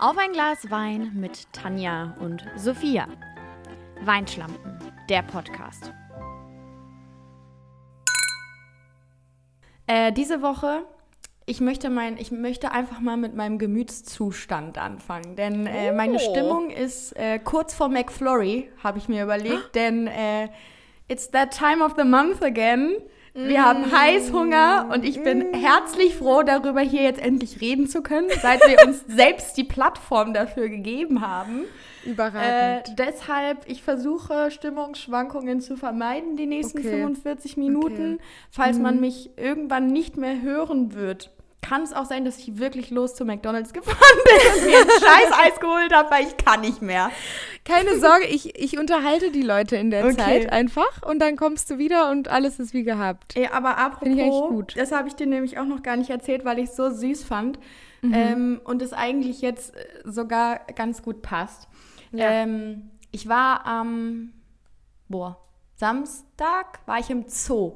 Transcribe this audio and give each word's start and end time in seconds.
Auf 0.00 0.16
ein 0.16 0.32
Glas 0.32 0.70
Wein 0.70 1.12
mit 1.14 1.52
Tanja 1.52 2.16
und 2.20 2.42
Sophia. 2.56 3.06
Weinschlampen, 4.02 4.78
der 5.10 5.20
Podcast. 5.22 5.92
Äh, 9.86 10.10
diese 10.12 10.40
Woche, 10.40 10.84
ich 11.44 11.60
möchte, 11.60 11.90
mein, 11.90 12.16
ich 12.16 12.32
möchte 12.32 12.72
einfach 12.72 13.00
mal 13.00 13.18
mit 13.18 13.34
meinem 13.34 13.58
Gemütszustand 13.58 14.78
anfangen. 14.78 15.36
Denn 15.36 15.66
äh, 15.66 15.92
meine 15.92 16.14
Oh. 16.14 16.18
Stimmung 16.18 16.70
ist 16.70 17.12
äh, 17.18 17.38
kurz 17.38 17.74
vor 17.74 17.88
McFlurry, 17.90 18.70
habe 18.82 18.96
ich 18.96 19.08
mir 19.08 19.22
überlegt. 19.24 19.74
Denn 19.74 20.06
äh, 20.06 20.48
it's 21.08 21.30
that 21.32 21.50
time 21.50 21.84
of 21.84 21.92
the 21.98 22.04
month 22.04 22.42
again. 22.42 22.96
Wir 23.34 23.64
haben 23.64 23.92
Heißhunger 23.92 24.88
und 24.92 25.04
ich 25.04 25.22
bin 25.22 25.52
herzlich 25.54 26.16
froh, 26.16 26.42
darüber 26.42 26.80
hier 26.80 27.02
jetzt 27.02 27.20
endlich 27.20 27.60
reden 27.60 27.86
zu 27.88 28.02
können, 28.02 28.28
seit 28.42 28.60
wir 28.66 28.86
uns 28.86 29.04
selbst 29.08 29.56
die 29.56 29.64
Plattform 29.64 30.34
dafür 30.34 30.68
gegeben 30.68 31.20
haben. 31.20 31.60
Äh, 32.04 32.10
Überragend. 32.10 32.98
deshalb, 32.98 33.58
ich 33.68 33.82
versuche 33.82 34.50
Stimmungsschwankungen 34.50 35.60
zu 35.60 35.76
vermeiden 35.76 36.36
die 36.36 36.46
nächsten 36.46 36.78
Okay. 36.78 36.90
45 36.90 37.56
Minuten. 37.56 38.18
Falls 38.50 38.78
Mhm. 38.78 38.82
man 38.82 39.00
mich 39.00 39.30
irgendwann 39.36 39.86
nicht 39.88 40.16
mehr 40.16 40.40
hören 40.42 40.94
wird, 40.94 41.30
kann 41.62 41.82
es 41.82 41.92
auch 41.92 42.04
sein, 42.06 42.24
dass 42.24 42.38
ich 42.38 42.58
wirklich 42.58 42.90
los 42.90 43.14
zu 43.14 43.24
McDonalds 43.24 43.72
gefahren 43.74 43.96
bin 44.24 44.52
und 44.62 44.66
mir 44.70 44.78
ein 44.80 44.88
scheiß 45.00 45.32
Eis 45.52 45.60
geholt 45.60 45.94
habe, 45.94 46.10
weil 46.10 46.26
ich 46.26 46.36
kann 46.36 46.60
nicht 46.62 46.82
mehr. 46.82 47.10
Keine 47.64 47.98
Sorge, 47.98 48.24
ich, 48.26 48.58
ich 48.58 48.78
unterhalte 48.78 49.30
die 49.30 49.42
Leute 49.42 49.76
in 49.76 49.90
der 49.90 50.04
Okay. 50.06 50.16
Zeit 50.16 50.52
einfach 50.52 51.02
und 51.06 51.18
dann 51.20 51.36
kommst 51.36 51.70
du 51.70 51.78
wieder 51.78 52.10
und 52.10 52.28
alles 52.28 52.58
ist 52.58 52.72
wie 52.72 52.82
gehabt. 52.82 53.36
Ey, 53.36 53.48
aber 53.52 53.76
apropos, 53.78 54.74
das 54.74 54.92
habe 54.92 55.08
ich 55.08 55.14
dir 55.14 55.26
nämlich 55.26 55.58
auch 55.58 55.66
noch 55.66 55.82
gar 55.82 55.96
nicht 55.96 56.10
erzählt, 56.10 56.44
weil 56.44 56.58
ich 56.58 56.70
es 56.70 56.76
so 56.76 56.90
süß 56.90 57.24
fand 57.24 57.58
Mhm. 58.02 58.14
ähm, 58.14 58.60
und 58.64 58.80
es 58.80 58.94
eigentlich 58.94 59.42
jetzt 59.42 59.76
äh, 59.76 59.84
sogar 60.04 60.60
ganz 60.74 61.02
gut 61.02 61.20
passt. 61.20 61.68
Ja. 62.12 62.30
Ähm, 62.30 62.88
ich 63.10 63.28
war 63.28 63.66
am, 63.66 64.32
boah, 65.08 65.36
Samstag 65.76 66.80
war 66.86 66.98
ich 66.98 67.10
im 67.10 67.24
Zoo. 67.28 67.72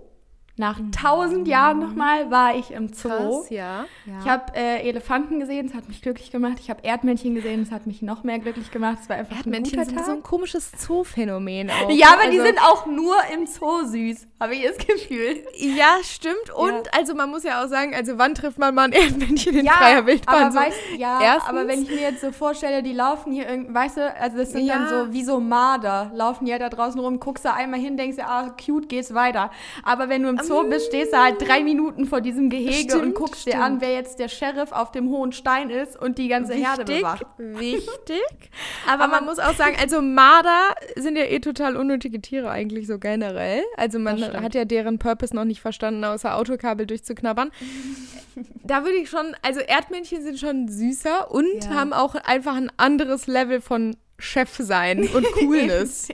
Nach 0.57 0.79
tausend 1.03 1.49
Jahren 1.49 1.81
nochmal 1.81 2.31
war 2.31 2.55
ich 2.55 2.71
im 2.71 2.93
Zoo. 2.93 3.09
Mhm. 3.09 3.13
Krass, 3.13 3.51
ja. 3.51 3.85
ja. 4.07 4.19
Ich 4.23 4.29
habe 4.29 4.55
äh, 4.55 4.89
Elefanten 4.89 5.41
gesehen, 5.41 5.67
es 5.67 5.75
hat 5.75 5.89
mich 5.89 6.01
glücklich 6.01 6.31
gemacht. 6.31 6.59
Ich 6.61 6.71
habe 6.71 6.81
Erdmännchen 6.85 7.35
gesehen, 7.35 7.61
es 7.63 7.73
hat 7.73 7.89
mich 7.89 8.03
noch 8.03 8.23
mehr 8.23 8.39
glücklich 8.39 8.71
gemacht. 8.71 8.99
Es 9.03 9.09
war 9.09 9.17
einfach 9.17 9.37
Erdmännchen 9.37 9.81
ein 9.81 9.87
guter 9.87 9.91
sind 9.91 9.97
Tag. 9.97 10.07
so 10.07 10.13
ein 10.13 10.23
komisches 10.23 10.71
Zoo-Phänomen 10.79 11.71
auch. 11.71 11.91
ja, 11.91 12.07
aber 12.13 12.31
die 12.31 12.39
Also- 12.39 12.47
sind 12.53 12.61
auch 12.63 12.87
nur 12.87 13.17
im 13.35 13.47
Zoo 13.47 13.85
süß, 13.85 14.29
habe 14.39 14.55
ich 14.55 14.63
das 14.65 14.77
Gefühl. 14.79 15.43
Ja, 15.57 15.97
stimmt. 16.05 16.51
Und 16.55 16.95
also 16.97 17.17
man 17.17 17.31
muss 17.31 17.43
ja 17.43 17.65
auch 17.65 17.69
sagen, 17.69 17.93
also 17.93 18.17
wann 18.19 18.37
trifft 18.37 18.59
man 18.59 18.77
mal 18.77 18.85
ein 18.85 18.93
Erdmännchen 18.93 19.57
in 19.59 19.65
ja, 19.65 19.73
freier 19.73 20.07
Wildbahn? 20.07 20.35
Aber 20.45 20.53
so? 20.53 20.59
weißt, 20.61 20.79
ja, 20.99 21.21
erstens- 21.21 21.49
aber 21.51 21.67
wenn 21.67 21.83
ich 21.83 21.89
mir 21.91 22.01
jetzt 22.01 22.21
so 22.21 22.31
vorstelle, 22.31 22.85
die 22.85 22.93
laufen 22.93 23.33
hier 23.33 23.49
irgendwie, 23.49 23.75
weißt 23.75 23.97
du, 23.97 24.15
also 24.21 24.37
das 24.39 24.53
sind 24.53 24.69
dann 24.69 24.83
Ja. 24.85 24.89
so 25.07 25.13
wie 25.13 25.25
so 25.25 25.41
Marder, 25.41 26.13
laufen 26.15 26.45
die 26.47 26.53
halt 26.53 26.63
da 26.63 26.69
draußen 26.69 27.01
rum, 27.01 27.19
guckst 27.19 27.45
da 27.45 27.55
einmal 27.55 27.81
hin, 27.81 27.97
denkst 27.97 28.19
dir, 28.19 28.29
ah, 28.29 28.55
cute, 28.65 28.89
geht's 28.89 29.15
weiter. 29.15 29.51
Aber 29.83 30.09
wenn 30.09 30.23
du 30.23 30.29
im 30.29 30.39
Zoo 30.47 30.69
bist, 30.69 30.87
stehst 30.87 31.12
du 31.12 31.17
halt 31.19 31.37
drei 31.41 31.62
Minuten 31.62 32.06
vor 32.06 32.20
diesem 32.20 32.50
Gehege 32.50 32.95
und 32.95 33.00
Stimmt, 33.00 33.14
guckst 33.14 33.47
dir 33.47 33.50
stimmt. 33.53 33.64
an, 33.64 33.81
wer 33.81 33.92
jetzt 33.95 34.19
der 34.19 34.28
Sheriff 34.28 34.73
auf 34.73 34.91
dem 34.92 35.09
hohen 35.11 35.33
Stein 35.33 35.70
ist 35.70 36.01
und 36.01 36.19
die 36.19 36.28
ganze 36.28 36.55
Herde 36.55 36.86
wichtig, 36.86 37.01
bewacht. 37.01 37.27
wichtig. 37.39 38.51
Aber, 38.89 39.09
man 39.09 39.25
muss 39.25 39.39
auch 39.39 39.55
sagen, 39.55 39.77
also 39.81 40.01
Marder 40.03 40.75
sind 40.97 41.17
ja 41.17 41.25
eh 41.25 41.41
total 41.41 41.77
unnötige 41.77 42.20
Tiere 42.20 42.51
eigentlich 42.51 42.86
so 42.86 42.98
generell. 42.98 43.62
Also 43.77 43.98
man 43.98 44.23
hat 44.42 44.55
ja 44.55 44.64
deren 44.64 44.98
Purpose 44.98 45.34
noch 45.34 45.45
nicht 45.45 45.61
verstanden, 45.61 46.05
außer 46.05 46.36
Autokabel 46.36 46.86
durchzuknabbern. 46.86 47.51
da 48.64 48.84
würde 48.84 48.97
ich 48.97 49.11
schon, 49.11 49.34
also 49.42 49.61
Erdmännchen 49.61 50.23
sind 50.23 50.39
schon 50.39 50.69
süßer 50.69 51.31
und 51.31 51.64
Ja. 51.64 51.70
haben 51.75 51.92
auch 51.92 52.14
einfach 52.14 52.56
ein 52.56 52.70
anderes 52.77 53.27
Level 53.27 53.61
von 53.61 53.97
Chef 54.19 54.51
sein 54.58 55.08
und 55.14 55.25
Coolness. 55.33 56.08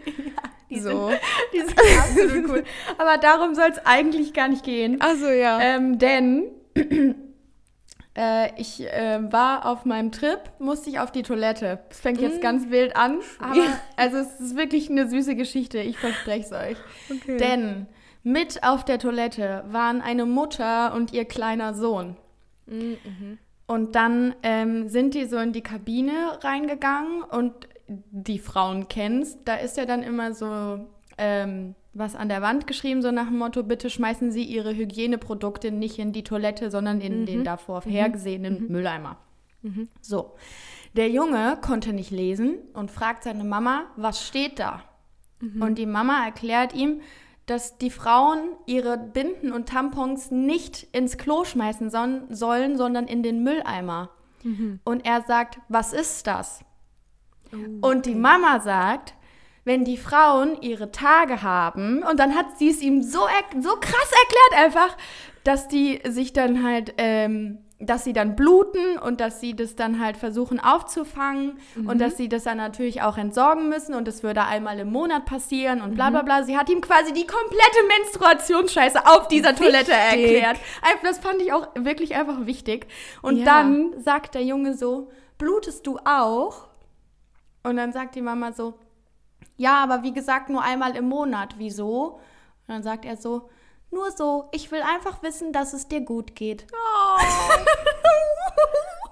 Die 0.70 0.80
so. 0.80 1.08
sind, 1.08 1.20
die 1.52 1.60
sind 1.60 1.78
absolut 1.78 2.50
cool. 2.50 2.64
Aber 2.98 3.18
darum 3.18 3.54
soll 3.54 3.70
es 3.70 3.84
eigentlich 3.84 4.32
gar 4.32 4.48
nicht 4.48 4.64
gehen. 4.64 5.00
Also 5.00 5.28
ja. 5.28 5.60
Ähm, 5.60 5.98
denn 5.98 6.44
äh, 8.16 8.60
ich 8.60 8.80
äh, 8.80 9.20
war 9.32 9.66
auf 9.66 9.84
meinem 9.84 10.12
Trip, 10.12 10.40
musste 10.58 10.90
ich 10.90 11.00
auf 11.00 11.10
die 11.12 11.22
Toilette. 11.22 11.80
Es 11.90 12.00
fängt 12.00 12.20
jetzt 12.20 12.40
ganz 12.40 12.70
wild 12.70 12.96
an, 12.96 13.18
aber 13.40 13.62
also 13.96 14.18
es 14.18 14.40
ist 14.40 14.56
wirklich 14.56 14.90
eine 14.90 15.08
süße 15.08 15.34
Geschichte, 15.34 15.78
ich 15.78 15.98
verspreche 15.98 16.46
es 16.46 16.52
euch. 16.52 16.76
Okay. 17.10 17.36
Denn 17.36 17.86
mit 18.22 18.62
auf 18.62 18.84
der 18.84 18.98
Toilette 18.98 19.64
waren 19.68 20.00
eine 20.00 20.26
Mutter 20.26 20.94
und 20.94 21.12
ihr 21.12 21.24
kleiner 21.24 21.74
Sohn. 21.74 22.16
Mhm. 22.66 23.38
Und 23.66 23.94
dann 23.94 24.34
ähm, 24.42 24.88
sind 24.88 25.14
die 25.14 25.26
so 25.26 25.38
in 25.38 25.52
die 25.52 25.62
Kabine 25.62 26.38
reingegangen 26.42 27.22
und 27.22 27.54
die 28.10 28.38
Frauen 28.38 28.88
kennst, 28.88 29.38
da 29.44 29.56
ist 29.56 29.76
ja 29.76 29.84
dann 29.84 30.02
immer 30.02 30.32
so 30.32 30.86
ähm, 31.18 31.74
was 31.92 32.14
an 32.14 32.28
der 32.28 32.40
Wand 32.40 32.66
geschrieben, 32.66 33.02
so 33.02 33.10
nach 33.10 33.26
dem 33.26 33.38
Motto, 33.38 33.62
bitte 33.64 33.90
schmeißen 33.90 34.30
Sie 34.30 34.44
Ihre 34.44 34.74
Hygieneprodukte 34.74 35.72
nicht 35.72 35.98
in 35.98 36.12
die 36.12 36.22
Toilette, 36.22 36.70
sondern 36.70 37.00
in 37.00 37.26
den 37.26 37.44
davor 37.44 37.82
hergesehenen 37.82 38.70
Mülleimer. 38.70 39.16
So, 40.00 40.36
der 40.96 41.10
Junge 41.10 41.58
konnte 41.60 41.92
nicht 41.92 42.10
lesen 42.10 42.58
und 42.74 42.90
fragt 42.90 43.24
seine 43.24 43.44
Mama, 43.44 43.84
was 43.96 44.26
steht 44.26 44.58
da? 44.58 44.82
Und 45.60 45.78
die 45.78 45.86
Mama 45.86 46.24
erklärt 46.24 46.74
ihm, 46.74 47.00
dass 47.46 47.78
die 47.78 47.90
Frauen 47.90 48.50
ihre 48.66 48.96
Binden 48.96 49.50
und 49.52 49.68
Tampons 49.68 50.30
nicht 50.30 50.86
ins 50.92 51.18
Klo 51.18 51.44
schmeißen 51.44 51.90
sollen, 51.90 52.76
sondern 52.76 53.06
in 53.06 53.22
den 53.24 53.42
Mülleimer. 53.42 54.10
Und 54.84 55.04
er 55.04 55.22
sagt, 55.22 55.58
was 55.68 55.92
ist 55.92 56.26
das? 56.28 56.64
Und 57.80 58.06
die 58.06 58.14
Mama 58.14 58.60
sagt, 58.60 59.14
wenn 59.64 59.84
die 59.84 59.96
Frauen 59.96 60.60
ihre 60.62 60.90
Tage 60.90 61.42
haben, 61.42 62.02
und 62.02 62.18
dann 62.18 62.34
hat 62.34 62.58
sie 62.58 62.70
es 62.70 62.80
ihm 62.80 63.02
so, 63.02 63.20
so 63.60 63.70
krass 63.76 64.12
erklärt 64.22 64.64
einfach, 64.64 64.96
dass 65.44 65.68
die 65.68 66.00
sich 66.08 66.32
dann 66.32 66.62
halt, 66.64 66.94
ähm, 66.98 67.58
dass 67.82 68.04
sie 68.04 68.12
dann 68.12 68.36
bluten 68.36 68.98
und 68.98 69.20
dass 69.22 69.40
sie 69.40 69.56
das 69.56 69.74
dann 69.74 70.00
halt 70.04 70.18
versuchen 70.18 70.60
aufzufangen 70.60 71.58
und 71.86 71.98
dass 71.98 72.18
sie 72.18 72.28
das 72.28 72.44
dann 72.44 72.58
natürlich 72.58 73.00
auch 73.00 73.16
entsorgen 73.16 73.70
müssen 73.70 73.94
und 73.94 74.06
das 74.06 74.22
würde 74.22 74.44
einmal 74.44 74.78
im 74.78 74.92
Monat 74.92 75.24
passieren 75.24 75.80
und 75.80 75.94
bla 75.94 76.10
bla 76.10 76.20
bla. 76.20 76.42
Sie 76.42 76.58
hat 76.58 76.68
ihm 76.68 76.82
quasi 76.82 77.14
die 77.14 77.26
komplette 77.26 77.86
Menstruationsscheiße 77.98 79.06
auf 79.06 79.28
dieser 79.28 79.54
Toilette 79.56 79.92
Wichtig. 79.92 80.20
erklärt. 80.32 80.58
Einfach, 80.82 81.02
Das 81.04 81.18
fand 81.20 81.40
ich 81.40 81.52
auch 81.54 81.68
wirklich 81.74 82.14
einfach 82.16 82.44
wichtig. 82.44 82.86
Und 83.22 83.38
Ja. 83.38 83.44
dann 83.46 83.94
sagt 83.98 84.34
der 84.34 84.44
Junge 84.44 84.74
so, 84.74 85.10
blutest 85.38 85.86
du 85.86 85.98
auch? 86.04 86.68
Und 87.62 87.76
dann 87.76 87.92
sagt 87.92 88.14
die 88.14 88.22
Mama 88.22 88.52
so, 88.52 88.78
ja, 89.56 89.82
aber 89.82 90.02
wie 90.02 90.12
gesagt, 90.12 90.48
nur 90.48 90.62
einmal 90.62 90.96
im 90.96 91.08
Monat. 91.08 91.54
Wieso? 91.58 92.20
Und 92.66 92.68
dann 92.68 92.82
sagt 92.82 93.04
er 93.04 93.16
so, 93.16 93.50
nur 93.90 94.10
so, 94.12 94.48
ich 94.52 94.70
will 94.70 94.82
einfach 94.82 95.22
wissen, 95.22 95.52
dass 95.52 95.72
es 95.72 95.88
dir 95.88 96.00
gut 96.00 96.36
geht. 96.36 96.66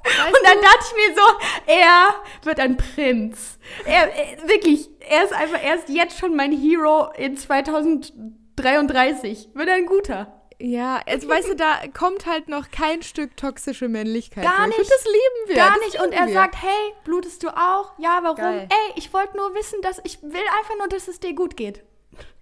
Und 0.08 0.38
dann 0.42 0.62
dachte 0.62 0.86
ich 0.86 0.94
mir 0.94 1.14
so, 1.14 1.22
er 1.66 2.14
wird 2.42 2.60
ein 2.60 2.76
Prinz. 2.76 3.58
Er, 3.84 4.14
er 4.14 4.48
wirklich, 4.48 4.88
er 5.00 5.24
ist 5.24 5.32
einfach, 5.32 5.60
er 5.62 5.74
ist 5.74 5.88
jetzt 5.88 6.18
schon 6.18 6.34
mein 6.34 6.50
Hero 6.52 7.10
in 7.16 7.36
2033. 7.36 9.50
Wird 9.54 9.68
ein 9.68 9.86
guter. 9.86 10.37
Ja, 10.60 11.00
also 11.06 11.28
weißt 11.28 11.50
du, 11.50 11.54
da 11.54 11.78
kommt 11.96 12.26
halt 12.26 12.48
noch 12.48 12.70
kein 12.72 13.02
Stück 13.02 13.36
toxische 13.36 13.86
Männlichkeit. 13.88 14.42
Gar 14.44 14.66
nicht. 14.66 14.78
Und 14.78 14.90
das 14.90 15.04
lieben 15.04 15.48
wir. 15.48 15.54
Gar 15.56 15.78
nicht. 15.78 16.02
Und 16.02 16.12
er 16.12 16.26
wir. 16.26 16.32
sagt, 16.34 16.60
hey, 16.60 16.92
blutest 17.04 17.44
du 17.44 17.48
auch? 17.50 17.92
Ja, 17.98 18.18
warum? 18.22 18.36
Geil. 18.36 18.68
Ey, 18.68 18.92
ich 18.96 19.12
wollte 19.12 19.36
nur 19.36 19.54
wissen, 19.54 19.80
dass 19.82 20.00
ich 20.02 20.20
will 20.22 20.42
einfach 20.58 20.76
nur, 20.78 20.88
dass 20.88 21.06
es 21.06 21.20
dir 21.20 21.32
gut 21.34 21.56
geht. 21.56 21.84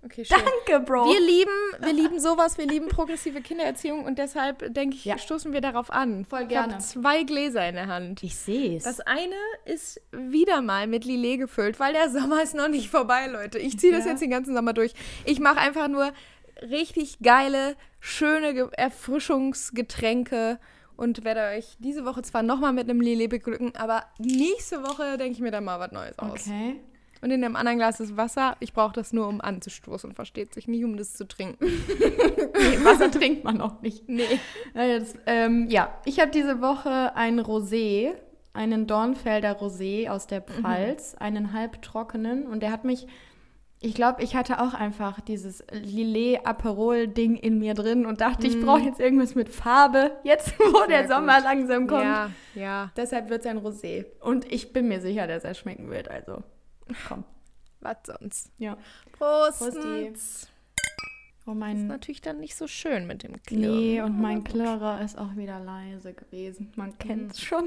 okay, 0.03 0.25
schön. 0.25 0.38
Danke, 0.66 0.82
Bro. 0.87 1.04
Wir 1.12 1.21
lieben, 1.21 1.50
wir 1.81 1.93
lieben 1.93 2.19
sowas, 2.19 2.56
wir 2.56 2.66
lieben 2.66 2.88
progressive 2.88 3.43
Kindererziehung 3.43 4.06
und 4.06 4.19
deshalb, 4.19 4.72
denke 4.72 4.97
ich, 4.97 5.04
Ja. 5.04 5.19
stoßen 5.19 5.53
wir 5.53 5.60
darauf 5.60 5.91
an. 5.91 6.24
Voll 6.24 6.45
Ich 6.45 6.48
gerne. 6.48 6.72
habe 6.74 6.83
zwei 6.83 7.22
Gläser 7.24 7.69
in 7.69 7.74
der 7.74 7.89
Hand. 7.89 8.22
ich 8.22 8.34
sehe 8.36 8.78
es. 8.78 8.84
Das 8.84 9.01
eine 9.01 9.34
ist 9.66 10.01
wieder 10.12 10.62
mal 10.62 10.86
mit 10.86 11.04
Lillet 11.04 11.36
gefüllt, 11.41 11.78
weil 11.80 11.92
der 11.92 12.09
Sommer 12.09 12.42
ist 12.42 12.54
noch 12.54 12.69
nicht 12.69 12.89
vorbei, 12.89 13.27
Leute. 13.27 13.59
Ich 13.59 13.78
ziehe 13.78 13.92
das 13.92 14.07
Ja. 14.07 14.12
jetzt 14.12 14.22
den 14.22 14.30
ganzen 14.30 14.54
Sommer 14.54 14.72
durch. 14.72 14.95
Ich 15.27 15.39
mache 15.39 15.59
einfach 15.59 15.89
nur 15.89 16.12
richtig 16.62 17.19
geile, 17.22 17.77
schöne 18.07 18.55
Ge 18.55 18.69
Erfrischungsgetränke 18.73 20.59
und 20.97 21.25
werde 21.25 21.57
euch 21.57 21.77
diese 21.81 22.05
Woche 22.05 22.23
zwar 22.23 22.43
nochmal 22.43 22.73
mit 22.73 22.89
einem 22.89 23.01
Lillet 23.01 23.29
beglücken, 23.29 23.75
aber 23.77 24.05
nächste 24.19 24.83
Woche 24.83 25.19
denke 25.19 25.33
ich 25.33 25.41
mir 25.41 25.51
dann 25.51 25.65
mal 25.65 25.81
was 25.81 25.93
Neues 25.93 26.19
aus. 26.19 26.47
Okay. 26.47 26.81
Und 27.23 27.31
in 27.31 27.43
dem 27.43 27.57
anderen 27.57 27.79
Glas 27.79 27.99
ist 27.99 28.17
Wasser. 28.17 28.57
Ich 28.61 28.73
brauche 28.73 28.93
das 28.93 29.13
nur, 29.13 29.27
um 29.27 29.41
anzustoßen. 29.41 30.15
Versteht 30.15 30.55
sich 30.55 30.69
nicht, 30.69 30.85
um 30.85 30.97
das 30.97 31.15
zu 31.15 31.27
trinken. 31.27 31.67
Nee, 32.59 32.85
Wasser 32.85 33.11
trinkt 33.11 33.45
man 33.45 33.61
auch 33.61 33.83
nicht. 33.83 34.09
Nee. 34.09 34.41
Ja, 34.75 34.85
jetzt, 34.85 35.19
ähm, 35.27 35.69
ja, 35.69 35.95
ich 36.05 36.21
habe 36.21 36.31
diese 36.31 36.61
Woche 36.63 37.15
ein 37.15 37.39
Rosé, 37.39 38.13
einen 38.55 38.87
Dornfelder 38.87 39.61
Rosé 39.61 40.09
aus 40.09 40.27
der 40.27 40.41
Pfalz, 40.41 41.15
einen 41.17 41.53
halbtrockenen 41.53 42.47
und 42.47 42.61
der 42.61 42.73
hat 42.73 42.85
mich 42.85 43.07
Ich 43.81 43.95
glaube, 43.95 44.23
ich 44.23 44.34
hatte 44.34 44.61
auch 44.61 44.73
einfach 44.73 45.21
dieses 45.21 45.63
Lillet-Aperol-Ding 45.71 47.37
in 47.37 47.59
mir 47.59 47.75
drin 47.75 48.07
und 48.07 48.21
dachte, 48.23 48.47
ich 48.47 48.61
brauche 48.61 48.81
jetzt 48.81 49.01
irgendwas 49.01 49.34
mit 49.34 49.51
Farbe, 49.51 50.13
jetzt 50.25 50.59
wo 50.59 50.78
Sehr 50.78 50.89
der 50.89 51.09
Sommer 51.09 51.37
gut. 51.37 51.45
langsam 51.45 51.87
kommt. 51.87 52.03
Ja, 52.03 52.31
ja. 52.55 52.91
Deshalb 52.97 53.28
wird 53.28 53.43
es 53.43 53.47
ein 53.47 53.59
Rosé. 53.59 54.07
Und 54.21 54.51
ich 54.51 54.73
bin 54.73 54.89
mir 54.89 55.01
sicher, 55.01 55.27
dass 55.27 55.45
er 55.45 55.55
schmecken 55.55 55.91
wird. 55.91 56.11
Also, 56.11 56.43
komm. 57.07 57.25
Was 57.81 57.99
sonst? 58.07 58.51
Ja. 58.59 58.78
Prost. 59.13 59.59
Prosti. 59.59 60.13
Oh, 61.48 61.53
ist 61.53 61.59
mein. 61.59 61.87
natürlich 61.87 62.21
dann 62.21 62.41
nicht 62.41 62.57
so 62.57 62.66
schön 62.66 63.07
mit 63.07 63.22
dem 63.22 63.41
Klirren. 63.43 63.78
Nee, 63.78 64.01
und 64.01 64.21
mein 64.21 64.39
Aber 64.39 64.45
gut. 64.45 64.53
Klirrer 64.53 65.01
ist 65.01 65.16
auch 65.16 65.37
wieder 65.37 65.60
leise 65.60 66.13
gewesen. 66.13 66.72
Man 66.75 66.98
kennt 66.98 67.33
es 67.33 67.41
schon. 67.41 67.66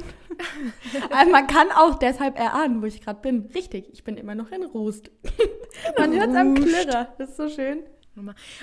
Aber 1.09 1.25
man 1.31 1.47
kann 1.47 1.71
auch 1.71 1.97
deshalb 1.97 2.37
erahnen, 2.37 2.81
wo 2.81 2.85
ich 2.85 2.99
gerade 3.01 3.21
bin. 3.21 3.49
Richtig, 3.55 3.87
ich 3.93 4.03
bin 4.03 4.17
immer 4.17 4.35
noch 4.35 4.51
in 4.51 4.63
Rust. 4.63 5.09
man 5.97 6.11
hört 6.11 6.29
es 6.29 6.35
am. 6.35 6.55
Klirrer. 6.55 7.13
Das 7.17 7.29
ist 7.29 7.37
so 7.37 7.47
schön. 7.47 7.83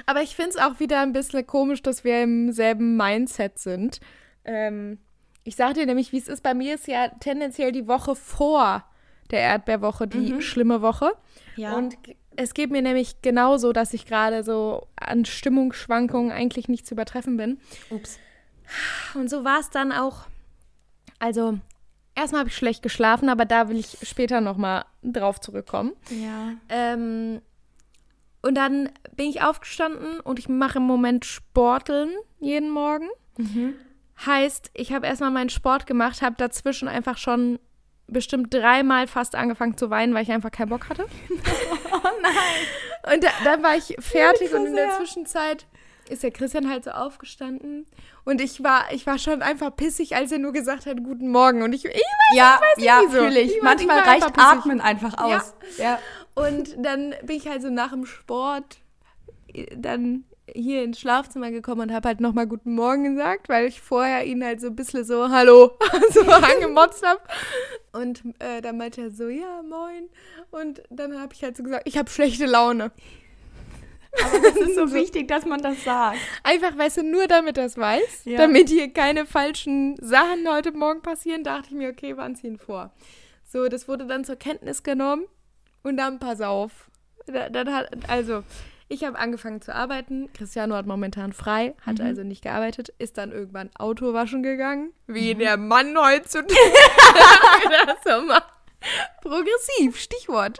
Aber 0.05 0.21
ich 0.21 0.37
finde 0.37 0.51
es 0.51 0.57
auch 0.59 0.81
wieder 0.81 1.01
ein 1.01 1.15
bisschen 1.15 1.47
komisch, 1.47 1.81
dass 1.81 2.05
wir 2.05 2.23
im 2.23 2.53
selben 2.53 2.99
Mindset 2.99 3.59
sind. 3.59 4.01
Ähm, 4.45 4.99
ich 5.45 5.57
sage 5.57 5.75
dir 5.75 5.87
nämlich, 5.87 6.13
wie 6.13 6.19
es 6.19 6.29
ist. 6.29 6.43
Bei 6.43 6.53
mir 6.53 6.75
ist 6.75 6.89
ja 6.89 7.09
tendenziell 7.21 7.73
die 7.73 7.89
Woche 7.89 8.15
vor 8.15 8.85
der 9.31 9.41
Erdbeerwoche 9.41 10.07
die 10.07 10.43
schlimme 10.43 10.83
Woche. 10.83 11.13
Ja. 11.57 11.75
Und 11.75 11.97
es 12.37 12.55
geht 12.55 12.71
mir 12.71 12.83
nämlich 12.83 13.23
genauso, 13.23 13.73
dass 13.73 13.95
ich 13.95 14.07
gerade 14.07 14.45
so 14.45 14.87
an 14.97 15.25
Stimmungsschwankungen 15.25 16.33
eigentlich 16.33 16.69
nicht 16.69 16.87
zu 16.87 16.95
übertreffen 16.95 17.37
bin. 17.37 17.59
Ups. 17.91 18.19
Und 19.15 19.31
so 19.31 19.45
war 19.45 19.61
es 19.61 19.71
dann 19.71 19.93
auch. 19.93 20.27
Also, 21.19 21.59
erstmal 22.15 22.41
habe 22.41 22.51
ich 22.51 22.57
schlecht 22.57 22.83
geschlafen, 22.83 23.29
aber 23.29 23.45
da 23.45 23.69
will 23.69 23.79
ich 23.79 23.99
später 24.03 24.41
nochmal 24.41 24.85
drauf 25.03 25.41
zurückkommen. 25.41 25.93
Ja. 26.11 26.53
Ähm, 26.69 27.41
und 28.43 28.55
dann 28.55 28.91
bin 29.17 29.29
ich 29.29 29.43
aufgestanden 29.43 30.21
und 30.21 30.39
ich 30.39 30.49
mache 30.49 30.79
im 30.79 30.85
Moment 30.85 31.25
Sporteln 31.25 32.11
jeden 32.39 32.71
Morgen. 32.71 33.09
Heißt, 34.25 34.71
ich 34.75 34.93
habe 34.93 35.07
erstmal 35.07 35.31
meinen 35.31 35.51
Sport 35.51 35.87
gemacht, 35.87 36.23
habe 36.23 36.37
dazwischen 36.39 36.89
einfach 36.89 37.19
schon 37.19 37.59
bestimmt 38.09 38.53
dreimal 38.55 39.07
fast 39.07 39.35
angefangen 39.35 39.77
zu 39.77 39.91
weinen, 39.91 40.15
weil 40.15 40.23
ich 40.23 40.31
einfach 40.33 40.51
keinen 40.51 40.69
Bock 40.71 40.89
hatte. 40.89 41.07
Oh 41.93 42.09
nein. 42.23 43.15
Und 43.15 43.25
da, 43.25 43.29
dann 43.45 43.63
war 43.63 43.77
ich 43.77 43.97
fertig 44.01 44.51
so 44.51 44.57
und 44.57 44.67
in 44.67 44.75
der. 44.75 44.91
Zwischenzeit 44.97 45.67
ist 46.09 46.23
der 46.23 46.31
Christian 46.31 46.69
halt 46.71 46.85
so 46.85 46.91
aufgestanden 46.91 47.87
und 48.25 48.41
ich 48.41 48.63
war, 48.63 48.93
ich 48.93 49.07
war 49.07 49.19
schon 49.19 49.43
einfach 49.43 49.75
pissig, 49.75 50.15
als 50.15 50.31
er 50.31 50.39
nur 50.39 50.53
gesagt 50.53 50.87
hat, 50.87 51.03
guten 51.03 51.31
Morgen. 51.31 51.63
Und 51.63 51.73
ich, 51.73 51.85
ich 51.85 52.01
Ja, 52.35 52.61
nicht 52.77 52.87
ja, 52.87 53.01
wieso. 53.07 53.19
fühle 53.19 53.41
ich. 53.41 53.51
Ich 53.51 53.57
ich 53.57 53.63
Manchmal 53.63 53.99
war 53.99 54.07
reicht 54.07 54.25
einfach. 54.27 54.59
Atmen 54.59 54.81
einfach 54.81 55.15
Ja. 55.29 55.39
aus. 55.39 55.55
Ja. 55.79 55.99
Und 56.35 56.75
dann 56.85 57.15
bin 57.25 57.37
ich 57.37 57.49
halt 57.49 57.63
so 57.63 57.71
nach 57.71 57.91
dem 57.91 58.07
Sport 58.07 58.79
äh, 59.53 59.67
dann 59.77 60.25
hier 60.55 60.85
ins 60.85 61.01
Schlafzimmer 61.01 61.51
gekommen 61.51 61.83
und 61.83 61.93
habe 61.93 62.07
halt 62.09 62.21
nochmal 62.21 62.47
Guten 62.47 62.75
Morgen 62.75 63.17
gesagt, 63.17 63.49
weil 63.49 63.67
ich 63.67 63.81
vorher 63.81 64.25
ihn 64.27 64.45
halt 64.45 64.61
so 64.61 64.69
ein 64.69 64.77
bisschen 64.77 65.05
so 65.05 65.29
Hallo 65.31 65.77
so 66.11 66.21
angemotzt 66.23 67.05
habe. 67.05 67.21
Und 68.01 68.23
äh, 68.41 68.61
dann 68.61 68.77
meinte 68.79 69.01
er 69.03 69.11
so, 69.11 69.29
ja, 69.29 69.63
moin. 69.63 70.09
Und 70.51 70.83
dann 70.91 71.19
habe 71.21 71.33
ich 71.35 71.43
halt 71.43 71.57
so 71.57 71.63
gesagt, 71.63 71.87
ich 71.89 71.97
habe 71.97 72.11
schlechte 72.11 72.47
Laune. 72.47 72.91
Aber 74.25 74.41
das 74.41 74.57
ist 74.69 74.75
so 74.77 74.93
wichtig, 74.93 75.29
dass 75.29 75.45
man 75.45 75.61
das 75.63 75.83
sagt. 75.85 76.19
Einfach, 76.43 76.77
weißt 76.77 76.99
du, 76.99 77.03
nur 77.03 77.27
damit 77.27 77.59
er 77.59 77.67
es 77.67 77.77
weiß, 77.77 78.25
Ja. 78.25 78.39
damit 78.39 78.69
hier 78.69 78.93
keine 78.93 79.27
falschen 79.27 79.97
Sachen 80.01 80.49
heute 80.51 80.73
Morgen 80.73 81.03
passieren, 81.03 81.45
dachte 81.45 81.69
ich 81.71 81.75
mir, 81.75 81.91
okay, 81.91 82.17
wann 82.17 82.35
ziehen 82.37 82.59
vor. 82.59 82.93
So, 83.45 83.69
das 83.69 83.89
wurde 83.89 84.07
dann 84.07 84.25
zur 84.25 84.37
Kenntnis 84.37 84.83
genommen 84.83 85.25
und 85.83 85.97
dann 85.97 86.19
pass 86.19 86.41
auf. 86.41 86.91
Da- 87.27 87.49
Dann 87.51 87.73
hat, 87.75 87.89
also, 88.09 88.43
ich 88.89 89.05
habe 89.05 89.19
angefangen 89.19 89.61
zu 89.61 89.75
arbeiten. 89.75 90.33
Cristiano 90.33 90.75
hat 90.75 90.87
momentan 90.87 91.33
frei, 91.33 91.75
hat 91.81 92.01
also 92.01 92.23
nicht 92.23 92.43
gearbeitet, 92.43 92.91
ist 92.99 93.19
dann 93.19 93.33
irgendwann 93.33 93.71
Auto 93.77 94.13
waschen 94.13 94.43
gegangen, 94.43 94.93
wie 95.07 95.35
der 95.35 95.57
Mann 95.57 95.97
heutzutage 95.99 96.55
das 97.87 97.99
so 98.05 98.23
macht. 98.23 98.53
Progressiv, 99.23 99.99
Stichwort. 99.99 100.59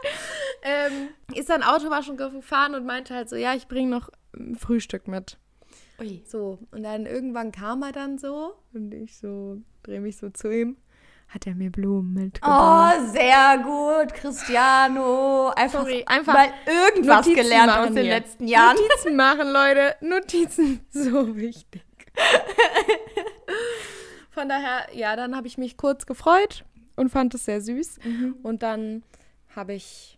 Ähm, 0.61 1.09
ist 1.33 1.49
dann 1.49 1.63
Autowaschen 1.63 2.17
gefahren 2.17 2.75
und 2.75 2.85
meinte 2.85 3.13
halt 3.13 3.29
so, 3.29 3.35
ja, 3.35 3.53
ich 3.53 3.67
bringe 3.67 3.89
noch 3.89 4.09
ähm, 4.35 4.55
Frühstück 4.55 5.07
mit. 5.07 5.37
Ui. 5.99 6.21
So, 6.25 6.59
und 6.71 6.83
dann 6.83 7.05
irgendwann 7.05 7.51
kam 7.51 7.81
er 7.83 7.91
dann 7.91 8.17
so 8.17 8.55
und 8.73 8.93
ich 8.93 9.17
so, 9.17 9.61
drehe 9.83 10.01
mich 10.01 10.17
so 10.17 10.29
zu 10.29 10.51
ihm, 10.51 10.77
hat 11.29 11.45
er 11.45 11.55
mir 11.55 11.71
Blumen 11.71 12.13
mitgebracht. 12.13 12.97
Oh, 12.99 13.11
sehr 13.11 13.57
gut, 13.63 14.13
Cristiano. 14.13 15.49
Einfach, 15.55 15.81
Sorry, 15.81 16.03
einfach 16.05 16.33
mal 16.33 16.49
irgendwas 16.65 17.25
Notizen 17.25 17.35
gelernt 17.35 17.71
aus 17.77 17.87
den 17.87 17.97
hier. 17.97 18.03
letzten 18.13 18.47
Jahren. 18.47 18.75
Notizen 18.77 19.15
machen, 19.17 19.51
Leute. 19.51 19.95
Notizen, 20.01 20.79
so 20.89 21.35
wichtig. 21.35 21.83
Von 24.31 24.49
daher, 24.49 24.87
ja, 24.93 25.15
dann 25.15 25.35
habe 25.35 25.47
ich 25.47 25.57
mich 25.57 25.77
kurz 25.77 26.05
gefreut 26.05 26.63
und 26.95 27.09
fand 27.09 27.33
es 27.33 27.45
sehr 27.45 27.61
süß. 27.61 27.99
Und 28.43 28.63
dann 28.63 29.03
habe 29.55 29.73
ich 29.73 30.16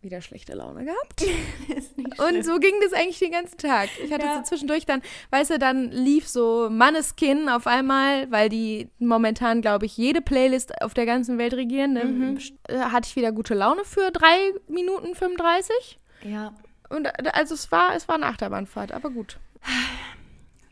wieder 0.00 0.20
schlechte 0.22 0.54
Laune 0.54 0.84
gehabt. 0.84 1.24
Und 2.28 2.44
so 2.44 2.58
ging 2.58 2.74
das 2.82 2.92
eigentlich 2.92 3.18
den 3.18 3.32
ganzen 3.32 3.58
Tag. 3.58 3.88
Ich 4.02 4.12
hatte 4.12 4.26
Ja. 4.26 4.36
so 4.36 4.42
zwischendurch 4.42 4.86
dann, 4.86 5.02
weißt 5.30 5.50
du, 5.50 5.58
dann 5.58 5.90
lief 5.90 6.28
so 6.28 6.68
Manneskin 6.70 7.48
auf 7.48 7.66
einmal, 7.66 8.30
weil 8.30 8.48
die 8.48 8.88
momentan, 8.98 9.60
glaube 9.60 9.86
ich, 9.86 9.96
jede 9.96 10.20
Playlist 10.20 10.80
auf 10.82 10.94
der 10.94 11.04
ganzen 11.06 11.36
Welt 11.38 11.54
regieren. 11.54 11.94
Ne? 11.94 12.04
Mhm. 12.04 12.38
Äh, 12.68 12.78
Hatte 12.78 13.08
ich 13.08 13.16
wieder 13.16 13.32
gute 13.32 13.54
Laune 13.54 13.84
für 13.84 14.10
drei 14.12 14.52
Minuten 14.68 15.14
35. 15.16 15.98
Ja. 16.24 16.54
Und 16.88 17.06
äh, 17.06 17.12
also 17.32 17.54
es 17.54 17.72
war, 17.72 17.94
es 17.96 18.06
war 18.08 18.14
eine 18.14 18.26
Achterbahnfahrt, 18.26 18.92
aber 18.92 19.10
gut. 19.10 19.38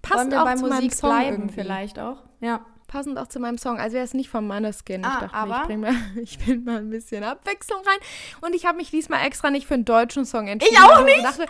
Wollen 0.08 0.30
wir 0.30 0.40
auch 0.40 0.44
bei 0.44 0.56
Musik 0.56 1.00
bleiben 1.00 1.36
irgendwie. 1.36 1.54
vielleicht 1.54 1.98
auch? 1.98 2.18
Ja. 2.40 2.64
Passend 2.86 3.18
auch 3.18 3.26
zu 3.26 3.40
meinem 3.40 3.58
Song. 3.58 3.78
Also 3.80 3.96
er 3.96 4.04
ist 4.04 4.14
nicht 4.14 4.28
vom 4.30 4.46
Manneskin. 4.46 5.04
Ah, 5.04 5.22
ich 5.24 5.30
dachte 5.30 5.46
mir, 5.46 5.52
aber? 5.54 5.60
ich, 5.62 5.66
bring 5.66 5.80
mal, 5.80 5.94
ich 6.22 6.38
bin 6.38 6.64
mal 6.64 6.76
ein 6.78 6.90
bisschen 6.90 7.24
Abwechslung 7.24 7.80
rein. 7.84 7.98
Und 8.40 8.54
ich 8.54 8.64
habe 8.64 8.76
mich 8.78 8.90
diesmal 8.90 9.26
extra 9.26 9.50
nicht 9.50 9.66
für 9.66 9.74
einen 9.74 9.84
deutschen 9.84 10.24
Song 10.24 10.46
entschieden. 10.46 10.74
Ich 10.76 10.80
auch 10.80 10.98
weil 10.98 11.04
nicht. 11.06 11.24
Dachte, 11.24 11.46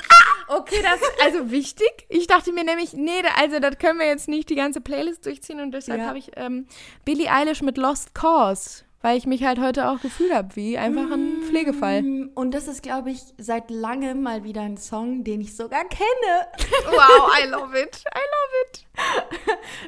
okay, 0.49 0.83
das 0.83 1.00
ist 1.00 1.12
also 1.23 1.50
wichtig. 1.50 2.06
Ich 2.09 2.27
dachte 2.27 2.53
mir 2.53 2.65
nämlich, 2.65 2.94
nee, 2.94 3.23
also 3.38 3.61
das 3.61 3.77
können 3.79 3.99
wir 3.99 4.06
jetzt 4.06 4.29
nicht 4.29 4.49
die 4.49 4.55
ganze 4.56 4.81
Playlist 4.81 5.27
durchziehen. 5.27 5.61
Und 5.61 5.73
deshalb 5.73 6.00
Ja. 6.00 6.06
habe 6.06 6.19
ich 6.19 6.31
ähm, 6.37 6.67
Billie 7.05 7.31
Eilish 7.31 7.61
mit 7.61 7.77
Lost 7.77 8.15
Cause. 8.15 8.86
Weil 9.02 9.19
ich 9.19 9.26
mich 9.26 9.44
halt 9.44 9.60
heute 9.60 9.88
auch 9.90 10.00
gefühlt 10.00 10.32
habe 10.34 10.56
wie 10.56 10.78
einfach 10.78 11.10
ein 11.12 11.43
Pflegefall. 11.46 12.02
Mm, 12.02 12.31
Und 12.34 12.54
das 12.54 12.66
ist, 12.66 12.82
glaube 12.82 13.10
ich, 13.10 13.20
seit 13.38 13.70
langem 13.70 14.22
mal 14.22 14.43
wieder 14.43 14.62
ein 14.62 14.78
Song, 14.78 15.22
den 15.22 15.40
ich 15.43 15.54
sogar 15.54 15.84
kenne. 15.84 16.48
Wow, 16.87 17.31
I 17.40 17.46
love 17.48 17.78
it. 17.78 18.02
I 18.06 18.19
love 18.19 18.64
it. 18.64 18.84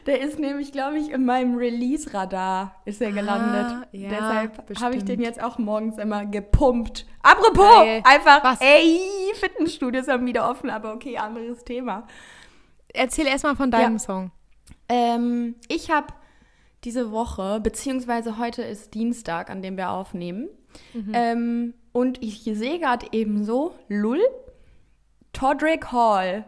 Der 0.07 0.21
ist 0.21 0.39
nämlich, 0.39 0.73
glaube 0.73 0.99
ich, 0.99 1.11
in 1.11 1.25
meinem 1.25 1.57
Release-Radar 1.57 2.77
ist 2.85 3.01
er 3.01 3.13
gelandet. 3.13 3.89
ja, 3.93 4.09
Deshalb 4.11 4.81
habe 4.81 4.97
ich 4.97 5.05
den 5.05 5.21
jetzt 5.23 5.43
auch 5.43 5.59
morgens 5.59 5.97
immer 5.99 6.27
gepumpt. 6.27 7.07
Apropos, 7.23 7.65
Geil. 7.85 8.03
einfach, 8.05 8.45
Was? 8.45 8.61
ey, 8.61 9.01
Fitnessstudios 9.35 10.07
haben 10.09 10.27
wieder 10.27 10.49
offen, 10.51 10.71
aber 10.71 10.93
okay, 10.93 11.17
anderes 11.19 11.65
Thema. 11.65 12.07
Erzähl 12.93 13.27
erstmal 13.27 13.57
von 13.57 13.71
deinem 13.71 13.95
Ja. 13.95 13.99
Song. 13.99 14.31
Ähm, 14.89 15.55
ich 15.69 15.91
habe 15.91 16.07
diese 16.85 17.11
Woche, 17.11 17.61
beziehungsweise 17.61 18.39
heute 18.39 18.63
ist 18.63 18.95
Dienstag, 18.95 19.51
an 19.51 19.63
dem 19.63 19.77
wir 19.77 19.91
aufnehmen. 19.91 20.49
Ähm, 21.13 21.75
und 21.93 22.23
ich 22.23 22.43
sehe 22.45 22.79
gerade 22.79 23.07
eben 23.13 23.45
so, 23.45 23.75
Lull, 23.89 24.21
Todrick 25.33 25.91
Hall 25.93 26.45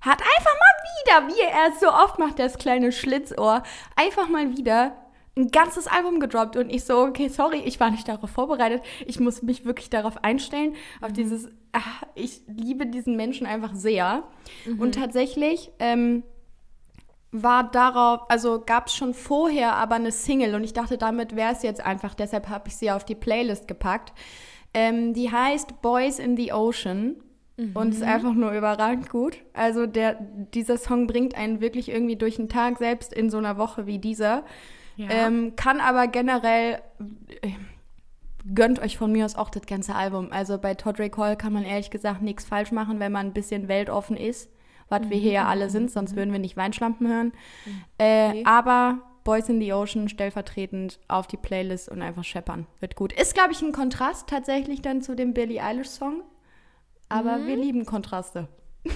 hat 0.00 0.20
einfach 0.20 0.54
mal 0.54 1.28
wieder, 1.28 1.34
wie 1.34 1.40
er 1.40 1.72
es 1.72 1.80
so 1.80 1.88
oft 1.88 2.18
macht, 2.18 2.38
das 2.38 2.58
kleine 2.58 2.92
Schlitzohr, 2.92 3.62
einfach 3.96 4.28
mal 4.28 4.56
wieder 4.56 4.96
ein 5.36 5.48
ganzes 5.48 5.86
Album 5.86 6.20
gedroppt. 6.20 6.56
Und 6.56 6.70
ich 6.70 6.84
so, 6.84 6.98
okay, 6.98 7.28
sorry, 7.28 7.62
ich 7.64 7.80
war 7.80 7.90
nicht 7.90 8.06
darauf 8.06 8.30
vorbereitet. 8.30 8.82
Ich 9.06 9.18
muss 9.18 9.42
mich 9.42 9.64
wirklich 9.64 9.90
darauf 9.90 10.22
einstellen, 10.22 10.74
auf 11.00 11.12
dieses, 11.12 11.48
ah, 11.72 11.80
ich 12.14 12.42
liebe 12.46 12.86
diesen 12.86 13.16
Menschen 13.16 13.46
einfach 13.46 13.74
sehr. 13.74 14.24
Und 14.78 14.94
tatsächlich, 14.94 15.70
ähm, 15.78 16.22
war 17.32 17.70
darauf, 17.70 18.30
also 18.30 18.62
gab 18.64 18.86
es 18.86 18.94
schon 18.94 19.14
vorher 19.14 19.74
aber 19.74 19.94
eine 19.94 20.12
Single 20.12 20.54
und 20.54 20.64
ich 20.64 20.74
dachte, 20.74 20.98
damit 20.98 21.34
wäre 21.34 21.52
es 21.52 21.62
jetzt 21.62 21.84
einfach, 21.84 22.14
deshalb 22.14 22.48
habe 22.48 22.68
ich 22.68 22.76
sie 22.76 22.90
auf 22.90 23.04
die 23.04 23.14
Playlist 23.14 23.66
gepackt. 23.66 24.12
Ähm, 24.74 25.14
die 25.14 25.30
heißt 25.30 25.82
Boys 25.82 26.18
in 26.18 26.36
the 26.36 26.52
Ocean 26.52 27.16
und 27.74 27.94
ist 27.94 28.02
einfach 28.02 28.32
nur 28.34 28.52
überragend 28.52 29.10
gut. 29.10 29.38
Also 29.52 29.86
der, 29.86 30.16
dieser 30.54 30.78
Song 30.78 31.06
bringt 31.06 31.34
einen 31.34 31.60
wirklich 31.60 31.90
irgendwie 31.90 32.16
durch 32.16 32.36
den 32.36 32.48
Tag, 32.48 32.78
selbst 32.78 33.12
in 33.12 33.30
so 33.30 33.38
einer 33.38 33.58
Woche 33.58 33.86
wie 33.86 33.98
dieser. 33.98 34.44
Ja. 34.96 35.08
Ähm, 35.10 35.54
kann 35.56 35.80
aber 35.80 36.06
generell, 36.08 36.80
äh, 37.42 37.50
gönnt 38.54 38.80
euch 38.80 38.96
von 38.98 39.12
mir 39.12 39.24
aus 39.24 39.36
auch 39.36 39.50
das 39.50 39.66
ganze 39.66 39.94
Album. 39.94 40.28
Also 40.30 40.58
bei 40.58 40.74
Todrick 40.74 41.16
Hall 41.16 41.36
kann 41.36 41.52
man 41.52 41.64
ehrlich 41.64 41.90
gesagt 41.90 42.22
nichts 42.22 42.44
falsch 42.44 42.72
machen, 42.72 43.00
wenn 43.00 43.12
man 43.12 43.26
ein 43.26 43.32
bisschen 43.32 43.68
weltoffen 43.68 44.16
ist, 44.16 44.50
was 44.92 45.10
wir 45.10 45.16
hier 45.16 45.32
ja 45.32 45.48
alle 45.48 45.68
sind, 45.70 45.90
sonst 45.90 46.14
würden 46.14 46.30
wir 46.30 46.38
nicht 46.38 46.56
Weinschlampen 46.56 47.08
hören. 47.08 47.32
Äh, 47.98 48.32
Nee. 48.32 48.44
Aber 48.46 49.00
Boys 49.24 49.48
in 49.48 49.60
the 49.60 49.72
Ocean 49.72 50.08
stellvertretend 50.08 50.98
auf 51.08 51.26
die 51.26 51.36
Playlist 51.36 51.88
und 51.88 52.02
einfach 52.02 52.24
scheppern. 52.24 52.66
Wird 52.80 52.94
gut. 52.96 53.12
Ist, 53.12 53.34
glaube 53.34 53.52
ich, 53.52 53.62
ein 53.62 53.72
Kontrast 53.72 54.28
tatsächlich 54.28 54.82
dann 54.82 55.02
zu 55.02 55.14
dem 55.14 55.32
Billie 55.34 55.62
Eilish-Song. 55.62 56.22
Aber 57.08 57.46
wir 57.46 57.56
lieben 57.56 57.84
Kontraste. 57.84 58.48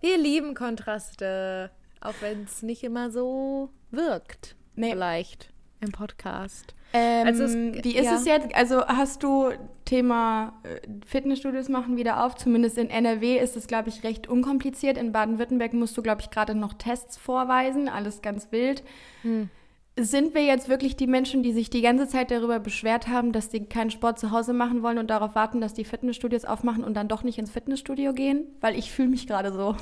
Wir 0.00 0.18
lieben 0.18 0.54
Kontraste, 0.54 1.70
auch 2.02 2.14
wenn 2.20 2.44
es 2.44 2.62
nicht 2.62 2.84
immer 2.84 3.10
so 3.10 3.70
wirkt. 3.90 4.54
Nee. 4.74 4.90
Vielleicht 4.90 5.50
im 5.80 5.92
Podcast. 5.92 6.74
Ähm, 6.96 7.26
Also 7.26 7.42
es- 7.44 7.54
wie 7.84 7.96
ist 7.96 8.04
ja. 8.04 8.14
es 8.14 8.24
jetzt? 8.24 8.54
Also 8.54 8.86
hast 8.86 9.22
du 9.22 9.50
Thema 9.84 10.54
äh, 10.62 10.80
Fitnessstudios 11.06 11.68
machen 11.68 11.96
wieder 11.96 12.24
auf? 12.24 12.36
Zumindest 12.36 12.78
in 12.78 12.88
NRW 12.88 13.36
ist 13.38 13.56
es, 13.56 13.66
glaube 13.66 13.88
ich, 13.88 14.04
recht 14.04 14.28
unkompliziert. 14.28 14.96
In 14.96 15.12
Baden-Württemberg 15.12 15.72
musst 15.74 15.96
du, 15.96 16.02
glaube 16.02 16.20
ich, 16.22 16.30
gerade 16.30 16.54
noch 16.54 16.72
Tests 16.74 17.16
vorweisen. 17.16 17.88
Alles 17.88 18.22
ganz 18.22 18.52
wild. 18.52 18.82
Hm. 19.22 19.50
Sind 19.96 20.34
wir 20.34 20.42
jetzt 20.44 20.68
wirklich 20.68 20.96
die 20.96 21.06
Menschen, 21.06 21.44
die 21.44 21.52
sich 21.52 21.70
die 21.70 21.80
ganze 21.82 22.08
Zeit 22.08 22.32
darüber 22.32 22.58
beschwert 22.58 23.06
haben, 23.06 23.30
dass 23.30 23.48
die 23.48 23.64
keinen 23.64 23.90
Sport 23.92 24.18
zu 24.18 24.32
Hause 24.32 24.52
machen 24.52 24.82
wollen 24.82 24.98
und 24.98 25.08
darauf 25.08 25.36
warten, 25.36 25.60
dass 25.60 25.72
die 25.74 25.84
Fitnessstudios 25.84 26.44
aufmachen 26.44 26.82
und 26.82 26.94
dann 26.94 27.06
doch 27.06 27.22
nicht 27.22 27.38
ins 27.38 27.50
Fitnessstudio 27.52 28.12
gehen? 28.12 28.44
Weil 28.60 28.76
ich 28.76 28.90
fühle 28.90 29.08
mich 29.08 29.26
gerade 29.28 29.52
so. 29.52 29.76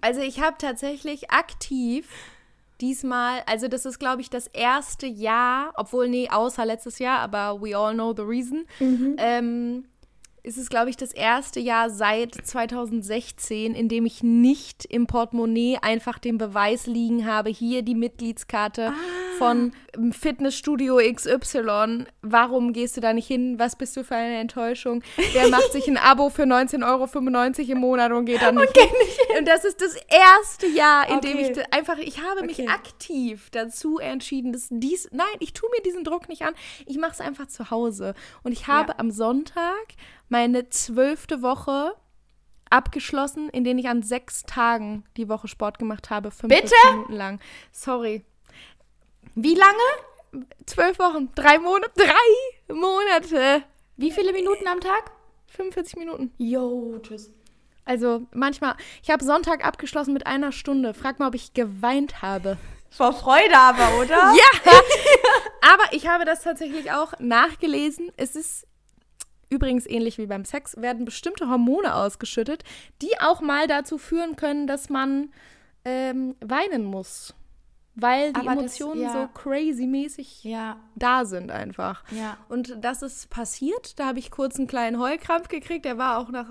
Also 0.00 0.20
ich 0.20 0.40
habe 0.40 0.56
tatsächlich 0.58 1.30
aktiv 1.32 2.08
diesmal, 2.80 3.42
also 3.46 3.68
das 3.68 3.84
ist, 3.84 3.98
glaube 3.98 4.20
ich, 4.22 4.30
das 4.30 4.46
erste 4.48 5.06
Jahr, 5.06 5.72
obwohl, 5.76 6.08
nee, 6.08 6.28
außer 6.30 6.64
letztes 6.64 6.98
Jahr, 6.98 7.18
aber 7.20 7.60
we 7.60 7.76
all 7.76 7.94
know 7.94 8.14
the 8.16 8.22
reason, 8.22 8.66
ähm, 9.18 9.84
ist 10.42 10.56
es, 10.56 10.70
glaube 10.70 10.88
ich, 10.88 10.96
das 10.96 11.12
erste 11.12 11.60
Jahr 11.60 11.90
seit 11.90 12.34
2016, 12.34 13.74
in 13.74 13.88
dem 13.88 14.06
ich 14.06 14.22
nicht 14.22 14.84
im 14.86 15.06
Portemonnaie 15.06 15.78
einfach 15.82 16.18
den 16.18 16.38
Beweis 16.38 16.86
liegen 16.86 17.26
habe, 17.26 17.50
hier 17.50 17.82
die 17.82 17.94
Mitgliedskarte 17.94 18.92
von 19.38 19.56
ähm, 19.58 19.72
Fitnessstudio 20.12 20.98
XY. 21.14 22.04
Warum 22.22 22.72
gehst 22.72 22.96
du 22.96 23.00
da 23.00 23.12
nicht 23.12 23.26
hin? 23.26 23.58
Was 23.58 23.76
bist 23.76 23.96
du 23.96 24.04
für 24.04 24.14
eine 24.16 24.38
Enttäuschung? 24.38 25.02
Wer 25.32 25.48
macht 25.48 25.72
sich 25.72 25.86
ein 25.88 25.96
Abo 25.96 26.30
für 26.30 26.42
19,95 26.44 26.84
Euro 26.86 27.72
im 27.72 27.78
Monat 27.78 28.12
und 28.12 28.24
geht 28.26 28.40
dann 28.42 28.54
nicht 28.56 28.76
hin? 28.76 28.88
Und 29.38 29.46
das 29.48 29.64
ist 29.64 29.80
das 29.80 29.94
erste 30.08 30.66
Jahr, 30.68 31.08
in 31.08 31.20
dem 31.20 31.38
Okay. 31.38 31.50
ich 31.50 31.56
da- 31.56 31.62
einfach, 31.76 31.98
ich 31.98 32.20
habe 32.22 32.42
mich 32.46 32.58
Okay. 32.60 32.68
aktiv 32.68 33.48
dazu 33.50 33.98
entschieden, 33.98 34.52
dass 34.52 34.68
dies, 34.70 35.08
nein, 35.12 35.26
ich 35.40 35.52
tue 35.52 35.68
mir 35.76 35.82
diesen 35.82 36.04
Druck 36.04 36.28
nicht 36.28 36.42
an, 36.42 36.54
ich 36.86 36.98
mache 36.98 37.12
es 37.12 37.20
einfach 37.20 37.46
zu 37.46 37.70
Hause. 37.70 38.14
Und 38.42 38.52
ich 38.52 38.66
habe 38.66 38.92
Ja. 38.92 38.98
am 38.98 39.10
Sonntag 39.10 39.74
meine 40.28 40.68
zwölfte 40.70 41.42
Woche 41.42 41.92
abgeschlossen, 42.70 43.48
in 43.48 43.64
denen 43.64 43.78
ich 43.78 43.88
an 43.88 44.02
sechs 44.02 44.42
Tagen 44.42 45.04
die 45.16 45.28
Woche 45.28 45.48
Sport 45.48 45.78
gemacht 45.78 46.10
habe, 46.10 46.30
45 46.30 46.70
Bitte? 46.70 46.92
Minuten 46.94 47.12
lang. 47.14 47.40
Sorry. 47.72 48.24
Wie 49.40 49.54
lange? 49.54 50.42
Zwölf 50.66 50.98
Wochen, 50.98 51.28
drei 51.36 51.60
Monate, 51.60 51.92
drei 51.94 52.74
Monate, 52.74 53.62
Wie 53.96 54.10
viele 54.10 54.32
Minuten 54.32 54.66
am 54.66 54.80
Tag? 54.80 55.12
45 55.46 55.96
Minuten. 55.96 56.32
Jo, 56.38 56.98
tschüss. 57.00 57.30
Also 57.84 58.26
manchmal, 58.32 58.74
ich 59.00 59.10
habe 59.10 59.24
Sonntag 59.24 59.64
abgeschlossen 59.64 60.12
mit 60.12 60.26
einer 60.26 60.50
Stunde. 60.50 60.92
Frag 60.92 61.20
mal, 61.20 61.28
ob 61.28 61.36
ich 61.36 61.54
geweint 61.54 62.20
habe. 62.20 62.58
Vor 62.90 63.12
Freude 63.12 63.56
aber, 63.56 64.00
oder? 64.00 64.16
Ja! 64.34 64.72
Aber 65.72 65.84
ich 65.92 66.08
habe 66.08 66.24
das 66.24 66.42
tatsächlich 66.42 66.90
auch 66.90 67.12
nachgelesen. 67.20 68.10
Es 68.16 68.34
ist 68.34 68.66
übrigens 69.50 69.86
ähnlich 69.86 70.18
wie 70.18 70.26
beim 70.26 70.44
Sex, 70.44 70.76
werden 70.80 71.04
bestimmte 71.04 71.48
Hormone 71.48 71.94
ausgeschüttet, 71.94 72.64
die 73.02 73.20
auch 73.20 73.40
mal 73.40 73.68
dazu 73.68 73.98
führen 73.98 74.34
können, 74.34 74.66
dass 74.66 74.88
man 74.88 75.32
ähm, 75.84 76.34
weinen 76.40 76.84
muss. 76.84 77.34
Weil 78.00 78.32
die 78.32 78.40
Aber 78.40 78.50
das- 78.50 78.78
Emotionen 78.78 79.02
ja. 79.02 79.12
so 79.12 79.28
crazy-mäßig 79.34 80.44
Ja, 80.44 80.76
da 80.94 81.24
sind 81.24 81.50
einfach. 81.50 82.04
ja. 82.12 82.36
Und 82.48 82.76
das 82.80 83.02
ist 83.02 83.28
passiert. 83.28 83.98
Da 83.98 84.06
habe 84.06 84.20
ich 84.20 84.30
kurz 84.30 84.56
einen 84.56 84.68
kleinen 84.68 85.00
Heulkrampf 85.00 85.48
gekriegt. 85.48 85.84
Der 85.84 85.98
war 85.98 86.18
auch 86.18 86.28
nach 86.30 86.46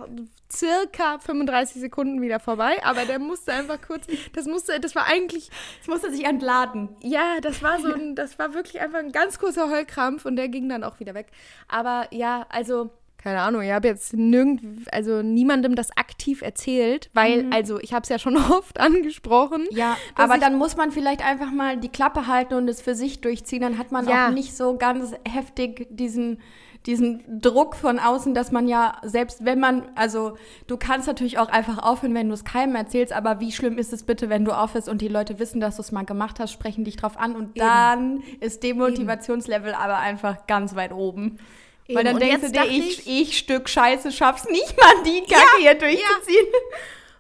circa 0.51 1.19
35 1.19 1.79
Sekunden 1.81 2.21
wieder 2.21 2.39
vorbei. 2.39 2.83
Aber 2.83 3.05
der 3.05 3.19
musste 3.19 3.53
einfach 3.53 3.79
kurz. 3.81 4.07
Das 4.33 4.45
musste, 4.45 4.79
das 4.79 4.93
war 4.95 5.05
eigentlich 5.05 5.49
Es 5.81 5.87
musste 5.87 6.11
sich 6.11 6.25
entladen. 6.25 6.89
ja, 7.01 7.39
das 7.41 7.63
war 7.63 7.79
so 7.79 7.93
ein, 7.93 8.15
das 8.15 8.37
war 8.39 8.53
wirklich 8.53 8.81
einfach 8.81 8.99
ein 8.99 9.11
ganz 9.13 9.39
kurzer 9.39 9.69
Heulkrampf 9.69 10.25
und 10.25 10.35
der 10.35 10.49
ging 10.49 10.67
dann 10.67 10.83
auch 10.83 10.99
wieder 10.99 11.13
weg. 11.13 11.27
Aber 11.69 12.07
ja, 12.11 12.45
also, 12.49 12.89
keine 13.27 13.41
Ahnung, 13.41 13.61
ich 13.61 13.71
habe 13.73 13.89
jetzt 13.89 14.13
nirgend, 14.13 14.61
also 14.93 15.21
niemandem 15.21 15.75
das 15.75 15.91
aktiv 15.97 16.41
erzählt, 16.41 17.09
weil, 17.13 17.45
also 17.51 17.77
ich 17.77 17.91
habe 17.93 18.03
es 18.03 18.07
ja 18.09 18.19
schon 18.19 18.37
oft 18.51 18.79
angesprochen. 18.79 19.65
Ja, 19.69 19.97
aber 20.15 20.37
dann 20.37 20.55
muss 20.55 20.77
man 20.77 20.91
vielleicht 20.93 21.25
einfach 21.25 21.51
mal 21.51 21.75
die 21.75 21.89
Klappe 21.89 22.27
halten 22.27 22.53
und 22.53 22.69
es 22.69 22.79
für 22.81 22.95
sich 22.95 23.19
durchziehen. 23.19 23.59
Dann 23.61 23.77
hat 23.77 23.91
man 23.91 24.07
Ja. 24.07 24.27
auch 24.27 24.31
nicht 24.31 24.55
so 24.55 24.77
ganz 24.77 25.13
heftig 25.27 25.87
diesen, 25.89 26.39
diesen 26.85 27.21
Druck 27.41 27.75
von 27.75 27.99
außen, 27.99 28.33
dass 28.33 28.53
man 28.53 28.69
ja, 28.69 28.97
selbst 29.03 29.43
wenn 29.43 29.59
man, 29.59 29.83
also 29.95 30.37
du 30.67 30.77
kannst 30.77 31.07
natürlich 31.07 31.37
auch 31.37 31.49
einfach 31.49 31.79
aufhören, 31.79 32.15
wenn 32.15 32.29
du 32.29 32.33
es 32.33 32.45
keinem 32.45 32.75
erzählst, 32.75 33.11
aber 33.11 33.41
wie 33.41 33.51
schlimm 33.51 33.77
ist 33.77 33.91
es 33.91 34.03
bitte, 34.03 34.29
wenn 34.29 34.45
du 34.45 34.53
aufhörst 34.53 34.87
und 34.87 35.01
die 35.01 35.09
Leute 35.09 35.37
wissen, 35.37 35.59
dass 35.59 35.75
du 35.75 35.81
es 35.81 35.91
mal 35.91 36.05
gemacht 36.05 36.39
hast, 36.39 36.53
sprechen 36.53 36.85
dich 36.85 36.95
drauf 36.95 37.19
an 37.19 37.35
und 37.35 37.59
dann 37.59 38.23
ist 38.39 38.63
dem 38.63 38.77
Motivationslevel 38.77 39.73
aber 39.73 39.97
einfach 39.97 40.47
ganz 40.47 40.75
weit 40.77 40.93
oben. 40.93 41.39
Weil 41.87 41.97
Eben. 41.97 42.05
dann 42.05 42.13
Und 42.15 42.19
denkst 42.21 42.41
du 42.41 42.51
dir, 42.51 42.59
dachte 42.61 42.69
ich, 42.73 43.07
ich 43.07 43.37
Stück 43.37 43.69
Scheiße 43.69 44.11
schaff's 44.11 44.45
nicht 44.49 44.75
mal 44.77 45.03
die 45.03 45.21
Kacke 45.21 45.57
hier 45.59 45.73
durchzuziehen. 45.75 46.47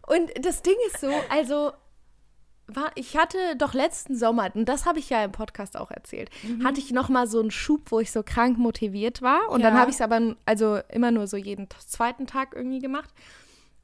Und 0.07 0.45
das 0.45 0.61
Ding 0.61 0.75
ist 0.87 1.01
so, 1.01 1.11
also 1.29 1.71
war, 2.67 2.91
ich 2.95 3.15
hatte 3.15 3.37
doch 3.57 3.73
letzten 3.73 4.17
Sommer, 4.17 4.49
und 4.53 4.65
das 4.65 4.85
habe 4.85 4.99
ich 4.99 5.09
ja 5.09 5.23
im 5.23 5.31
Podcast 5.31 5.77
auch 5.77 5.89
erzählt, 5.89 6.29
hatte 6.65 6.81
ich 6.81 6.91
noch 6.91 7.07
mal 7.07 7.25
so 7.27 7.39
einen 7.39 7.51
Schub, 7.51 7.83
wo 7.91 8.01
ich 8.01 8.11
so 8.11 8.23
krank 8.23 8.57
motiviert 8.57 9.21
war. 9.21 9.49
Und 9.49 9.61
dann 9.63 9.73
Ja. 9.75 9.79
habe 9.79 9.89
ich 9.89 9.95
es 9.95 10.01
aber 10.01 10.35
also 10.45 10.79
immer 10.89 11.11
nur 11.11 11.27
so 11.27 11.37
jeden 11.37 11.69
zweiten 11.85 12.27
Tag 12.27 12.53
irgendwie 12.55 12.79
gemacht. 12.79 13.09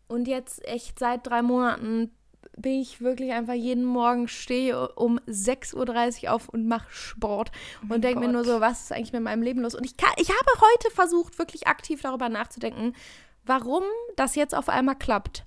Und 0.07 0.27
jetzt 0.27 0.65
echt 0.67 0.99
seit 0.99 1.25
drei 1.25 1.41
Monaten 1.41 2.11
bin 2.57 2.79
ich 2.79 3.01
wirklich 3.01 3.31
einfach 3.31 3.53
jeden 3.53 3.83
Morgen 3.83 4.27
stehe 4.27 4.89
um 4.89 5.19
6.30 5.27 6.25
Uhr 6.25 6.33
auf 6.33 6.49
und 6.49 6.67
mache 6.67 6.87
Sport 6.91 7.51
und 7.89 8.03
denke 8.03 8.19
mir 8.19 8.27
nur 8.31 8.43
so, 8.43 8.61
was 8.61 8.83
ist 8.83 8.91
eigentlich 8.91 9.13
mit 9.13 9.23
meinem 9.23 9.41
Leben 9.41 9.61
los? 9.61 9.75
Und 9.75 9.85
ich, 9.85 9.97
kann, 9.97 10.13
ich 10.17 10.29
habe 10.29 10.61
heute 10.61 10.93
versucht, 10.93 11.39
wirklich 11.39 11.67
aktiv 11.67 12.01
darüber 12.01 12.29
nachzudenken, 12.29 12.93
warum 13.45 13.83
das 14.15 14.35
jetzt 14.35 14.55
auf 14.55 14.69
einmal 14.69 14.95
klappt. 14.95 15.45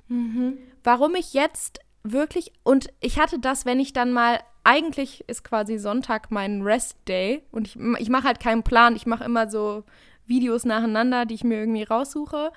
Warum 0.83 1.15
ich 1.15 1.33
jetzt 1.33 1.81
wirklich 2.03 2.53
und 2.63 2.89
ich 3.01 3.19
hatte 3.19 3.39
das, 3.39 3.67
wenn 3.67 3.81
ich 3.81 3.93
dann 3.93 4.13
mal 4.13 4.41
eigentlich 4.65 5.25
ist 5.29 5.45
quasi 5.45 5.79
Sonntag 5.79 6.31
mein 6.31 6.63
Rest 6.63 6.97
Day 7.07 7.45
und 7.53 7.69
ich, 7.69 7.77
ich 7.99 8.09
mache 8.09 8.25
halt 8.25 8.41
keinen 8.41 8.65
Plan, 8.65 8.97
ich 8.97 9.07
mache 9.07 9.25
immer 9.25 9.49
so 9.49 9.85
Videos 10.27 10.65
nacheinander, 10.65 11.25
die 11.25 11.35
ich 11.35 11.45
mir 11.45 11.59
irgendwie 11.61 11.85
raussuche. 11.85 12.53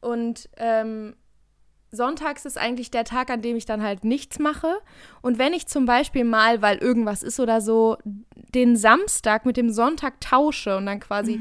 Und 0.00 0.50
ähm, 0.56 1.14
Sonntags 2.02 2.46
ist 2.46 2.56
eigentlich 2.56 2.90
der 2.90 3.04
Tag, 3.04 3.28
an 3.30 3.42
dem 3.42 3.54
ich 3.54 3.66
dann 3.66 3.82
halt 3.82 4.02
nichts 4.02 4.38
mache. 4.38 4.72
Und 5.20 5.38
wenn 5.38 5.52
ich 5.52 5.66
zum 5.66 5.84
Beispiel 5.84 6.24
mal, 6.24 6.62
weil 6.62 6.78
irgendwas 6.78 7.22
ist 7.22 7.38
oder 7.38 7.60
so, 7.60 7.98
den 8.54 8.76
Samstag 8.76 9.44
mit 9.44 9.58
dem 9.58 9.70
Sonntag 9.70 10.18
tausche 10.20 10.78
und 10.78 10.86
dann 10.86 11.00
quasi 11.00 11.38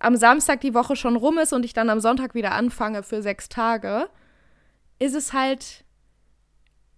am 0.00 0.16
Samstag 0.16 0.62
die 0.62 0.72
Woche 0.74 0.96
schon 0.96 1.14
rum 1.16 1.36
ist 1.38 1.52
und 1.52 1.64
ich 1.66 1.74
dann 1.74 1.90
am 1.90 2.00
Sonntag 2.00 2.34
wieder 2.34 2.52
anfange 2.52 3.02
für 3.02 3.20
sechs 3.22 3.50
Tage, 3.50 4.08
ist 4.98 5.14
es 5.14 5.34
halt, 5.34 5.84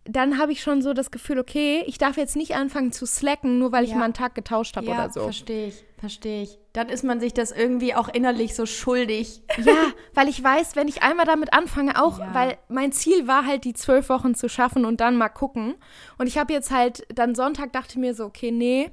dann 0.04 0.38
habe 0.38 0.52
ich 0.52 0.62
schon 0.62 0.80
so 0.80 0.92
das 0.92 1.10
Gefühl, 1.10 1.40
okay, 1.40 1.82
ich 1.86 1.98
darf 1.98 2.16
jetzt 2.16 2.36
nicht 2.36 2.54
anfangen 2.54 2.92
zu 2.92 3.06
slacken, 3.06 3.58
nur 3.58 3.72
weil 3.72 3.84
ich 3.84 3.90
Ja. 3.90 3.96
mal 3.96 4.04
einen 4.04 4.14
Tag 4.14 4.36
getauscht 4.36 4.76
habe 4.76 4.86
Ja, 4.86 4.92
oder 4.92 5.10
so. 5.10 5.24
verstehe 5.24 5.66
ich, 5.68 5.84
verstehe 6.04 6.42
ich. 6.42 6.58
Dann 6.74 6.90
ist 6.90 7.02
man 7.02 7.18
sich 7.18 7.32
das 7.32 7.50
irgendwie 7.50 7.94
auch 7.94 8.08
innerlich 8.08 8.54
so 8.54 8.66
schuldig. 8.66 9.42
Ja, 9.64 9.86
weil 10.12 10.28
ich 10.28 10.42
weiß, 10.44 10.76
wenn 10.76 10.86
ich 10.86 11.02
einmal 11.02 11.24
damit 11.24 11.54
anfange, 11.54 12.02
auch, 12.02 12.18
Ja. 12.18 12.34
weil 12.34 12.58
mein 12.68 12.92
Ziel 12.92 13.26
war 13.26 13.46
halt, 13.46 13.64
die 13.64 13.72
zwölf 13.72 14.10
Wochen 14.10 14.34
zu 14.34 14.50
schaffen 14.50 14.84
und 14.84 15.00
dann 15.00 15.16
mal 15.16 15.30
gucken. 15.30 15.76
Und 16.18 16.26
ich 16.26 16.36
habe 16.36 16.52
jetzt 16.52 16.70
halt, 16.70 17.06
dann 17.14 17.34
Sonntag 17.34 17.72
dachte 17.72 17.98
mir 17.98 18.14
so, 18.14 18.26
okay, 18.26 18.50
nee, 18.50 18.90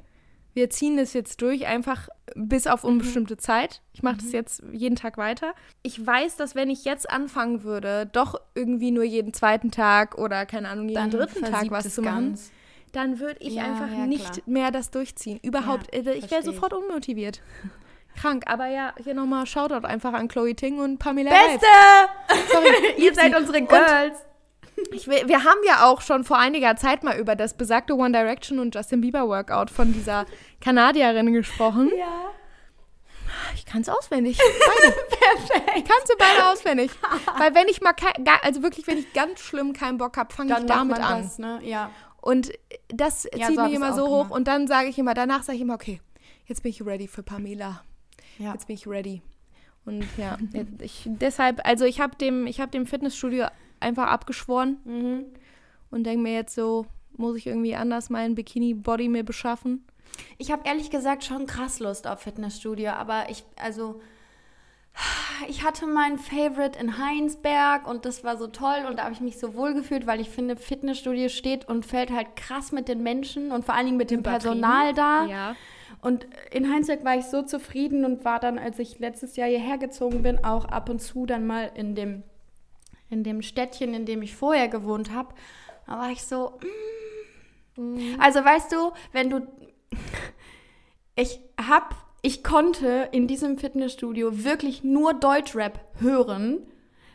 wir 0.53 0.69
ziehen 0.69 0.95
das 0.95 1.11
jetzt 1.11 1.41
durch, 1.41 1.67
einfach 1.67 2.07
bis 2.35 2.65
auf 2.67 2.85
unbestimmte 2.85 3.35
Zeit. 3.35 3.81
Ich 3.93 4.03
mache 4.03 4.17
das 4.17 4.31
jetzt 4.31 4.63
jeden 4.71 4.95
Tag 4.95 5.17
weiter. 5.17 5.53
Ich 5.83 6.05
weiß, 6.05 6.37
dass 6.37 6.55
wenn 6.55 6.69
ich 6.69 6.85
jetzt 6.85 7.09
anfangen 7.09 7.63
würde, 7.63 8.05
doch 8.05 8.39
irgendwie 8.55 8.91
nur 8.91 9.03
jeden 9.03 9.33
zweiten 9.33 9.71
Tag 9.71 10.17
oder 10.17 10.45
keine 10.45 10.69
Ahnung, 10.69 10.87
jeden 10.87 11.09
dritten 11.09 11.43
Tag 11.43 11.71
was 11.71 11.85
es 11.85 11.95
zu 11.95 12.01
machen, 12.01 12.29
ganz. 12.29 12.51
Dann 12.91 13.19
würde 13.19 13.39
ich 13.39 13.53
Ja, 13.53 13.63
einfach 13.63 13.89
ja, 13.89 14.05
nicht 14.05 14.25
klar. 14.33 14.43
mehr 14.45 14.71
das 14.71 14.91
durchziehen. 14.91 15.39
Überhaupt. 15.43 15.93
Ja, 15.95 16.01
äh, 16.01 16.13
ich 16.15 16.29
wäre 16.31 16.43
sofort 16.43 16.73
unmotiviert. 16.73 17.41
Krank, 18.19 18.43
aber 18.47 18.67
ja, 18.67 18.93
hier 19.01 19.13
nochmal 19.13 19.45
Shoutout 19.45 19.87
einfach 19.87 20.13
an 20.13 20.27
Chloe 20.27 20.53
Ting 20.53 20.79
und 20.79 20.97
Pamela. 20.99 21.31
Beste! 21.31 21.65
Sorry, 22.51 22.67
Ihr 22.97 23.13
seid 23.15 23.35
unsere 23.37 23.61
Girls. 23.61 24.17
Ich, 24.91 25.07
wir 25.07 25.43
haben 25.43 25.59
ja 25.65 25.85
auch 25.85 26.01
schon 26.01 26.23
vor 26.23 26.37
einiger 26.37 26.75
Zeit 26.75 27.03
mal 27.03 27.17
über 27.19 27.35
das 27.35 27.53
besagte 27.55 27.93
One 27.95 28.11
Direction 28.11 28.59
und 28.59 28.73
Justin 28.75 28.99
Bieber 29.01 29.27
Workout 29.27 29.69
von 29.69 29.93
dieser 29.93 30.25
Kanadierin 30.59 31.31
gesprochen. 31.33 31.91
ja. 31.97 32.31
Ich 33.55 33.65
kann 33.65 33.81
es 33.81 33.89
auswendig. 33.89 34.37
Beide. 34.37 34.93
Perfekt. 35.09 35.71
Ich 35.77 35.85
kann 35.85 35.97
sie 36.05 36.13
beide 36.17 36.47
auswendig. 36.49 36.91
Weil 37.37 37.55
wenn 37.55 37.67
ich 37.69 37.79
mal, 37.81 37.93
kei- 37.93 38.13
gar- 38.23 38.43
also 38.43 38.61
wirklich, 38.61 38.87
wenn 38.87 38.97
ich 38.97 39.13
ganz 39.13 39.39
schlimm 39.39 39.71
keinen 39.73 39.97
Bock 39.97 40.17
habe, 40.17 40.33
fange 40.33 40.53
ich 40.59 40.65
damit 40.65 40.99
an. 40.99 41.21
das, 41.23 41.37
ne? 41.39 41.59
Ja. 41.63 41.91
Und 42.21 42.51
das 42.89 43.27
Ja, 43.35 43.47
zieht 43.47 43.55
so 43.57 43.63
mich 43.63 43.73
immer 43.73 43.93
so 43.93 44.07
hoch 44.07 44.23
gemacht. 44.23 44.31
und 44.31 44.47
dann 44.47 44.67
sage 44.67 44.87
ich 44.89 44.97
immer, 44.99 45.13
danach 45.13 45.43
sage 45.43 45.55
ich 45.57 45.61
immer, 45.63 45.73
okay, 45.75 45.99
jetzt 46.45 46.63
bin 46.63 46.69
ich 46.69 46.85
ready 46.85 47.07
für 47.07 47.23
Pamela. 47.23 47.83
ja. 48.37 48.53
Jetzt 48.53 48.67
bin 48.67 48.75
ich 48.75 48.87
ready. 48.87 49.21
Und 49.85 50.05
ja, 50.17 50.37
ich, 50.79 51.03
deshalb, 51.07 51.61
also 51.67 51.85
ich 51.85 51.99
habe 51.99 52.15
dem, 52.15 52.45
ich 52.47 52.61
hab 52.61 52.71
dem 52.71 52.85
Fitnessstudio 52.85 53.47
einfach 53.79 54.07
abgeschworen 54.07 54.77
Mhm. 54.85 55.25
und 55.89 56.03
denke 56.03 56.21
mir 56.21 56.33
jetzt 56.33 56.53
so, 56.55 56.85
muss 57.17 57.35
ich 57.35 57.47
irgendwie 57.47 57.75
anders 57.75 58.09
meinen 58.11 58.35
Bikini-Body 58.35 59.09
mir 59.09 59.23
beschaffen? 59.23 59.83
Ich 60.37 60.51
habe 60.51 60.63
ehrlich 60.67 60.89
gesagt 60.91 61.23
schon 61.23 61.45
krass 61.47 61.79
Lust 61.79 62.05
auf 62.05 62.19
Fitnessstudio, 62.21 62.91
aber 62.91 63.29
ich, 63.29 63.43
also, 63.55 63.99
ich 65.47 65.63
hatte 65.63 65.87
meinen 65.87 66.17
Favorite 66.17 66.79
in 66.79 66.97
Heinsberg 66.97 67.87
und 67.87 68.05
das 68.05 68.23
war 68.23 68.37
so 68.37 68.47
toll 68.47 68.85
und 68.87 68.97
da 68.97 69.03
habe 69.03 69.13
ich 69.13 69.21
mich 69.21 69.39
so 69.39 69.55
wohl 69.55 69.73
gefühlt, 69.73 70.07
weil 70.07 70.19
ich 70.19 70.29
finde, 70.29 70.55
Fitnessstudio 70.55 71.29
steht 71.29 71.67
und 71.67 71.85
fällt 71.85 72.11
halt 72.11 72.35
krass 72.35 72.71
mit 72.71 72.87
den 72.87 73.03
Menschen 73.03 73.51
und 73.51 73.65
vor 73.65 73.75
allen 73.75 73.85
Dingen 73.85 73.97
mit 73.97 74.11
dem. 74.11 74.23
Personal 74.23 74.93
da. 74.93 75.25
Ja. 75.25 75.55
Und 76.01 76.25
in 76.51 76.71
Heinsberg 76.71 77.05
war 77.05 77.15
ich 77.15 77.25
so 77.25 77.43
zufrieden 77.43 78.05
und 78.05 78.25
war 78.25 78.39
dann, 78.39 78.57
als 78.57 78.79
ich 78.79 78.99
letztes 78.99 79.35
Jahr 79.35 79.47
hierher 79.47 79.77
gezogen 79.77 80.23
bin, 80.23 80.43
auch 80.43 80.65
ab 80.65 80.89
und 80.89 80.99
zu 80.99 81.27
dann 81.27 81.45
mal 81.45 81.71
in 81.75 81.93
dem, 81.93 82.23
in 83.09 83.23
dem 83.23 83.41
Städtchen, 83.43 83.93
in 83.93 84.05
dem 84.05 84.23
ich 84.23 84.35
vorher 84.35 84.67
gewohnt 84.67 85.13
habe. 85.13 85.35
Da 85.85 85.99
war 85.99 86.09
ich 86.11 86.23
so, 86.23 86.59
mm. 87.77 88.19
also 88.19 88.43
weißt 88.43 88.71
du, 88.71 88.91
wenn 89.11 89.29
du, 89.29 89.47
ich 91.15 91.39
hab, 91.69 91.95
ich 92.21 92.43
konnte 92.43 93.09
in 93.11 93.27
diesem 93.27 93.57
Fitnessstudio 93.57 94.43
wirklich 94.43 94.83
nur 94.83 95.13
Deutschrap 95.13 95.79
hören, 95.99 96.59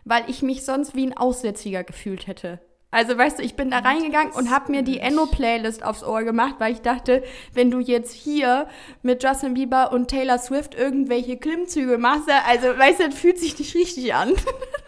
weil 0.05 0.25
ich 0.29 0.43
mich 0.43 0.65
sonst 0.65 0.95
wie 0.95 1.07
ein 1.07 1.17
Aussätziger 1.17 1.85
gefühlt 1.85 2.27
hätte. 2.27 2.61
Also 2.91 3.19
weißt 3.19 3.39
du, 3.39 3.43
ich 3.43 3.57
bin 3.57 3.71
da 3.71 3.81
reingegangen 3.81 4.33
und 4.33 4.51
habe 4.51 4.71
mir 4.71 4.83
die 4.83 5.01
Enno-Playlist 5.01 5.85
aufs 5.85 6.03
Ohr 6.03 6.23
gemacht, 6.23 6.57
weil 6.59 6.73
ich 6.73 6.81
dachte, 6.81 7.23
wenn 7.53 7.71
du 7.71 7.79
jetzt 7.81 8.13
hier 8.13 8.69
mit 9.03 9.23
Justin 9.23 9.55
Bieber 9.55 9.93
und 9.93 10.09
Taylor 10.09 10.39
Swift 10.39 10.75
irgendwelche 10.75 11.37
Klimmzüge 11.37 11.99
machst, 11.99 12.29
also 12.47 12.69
weißt 12.69 13.01
du, 13.01 13.07
das 13.09 13.15
fühlt 13.15 13.39
sich 13.39 13.59
nicht 13.59 13.75
richtig 13.75 14.15
an. 14.15 14.31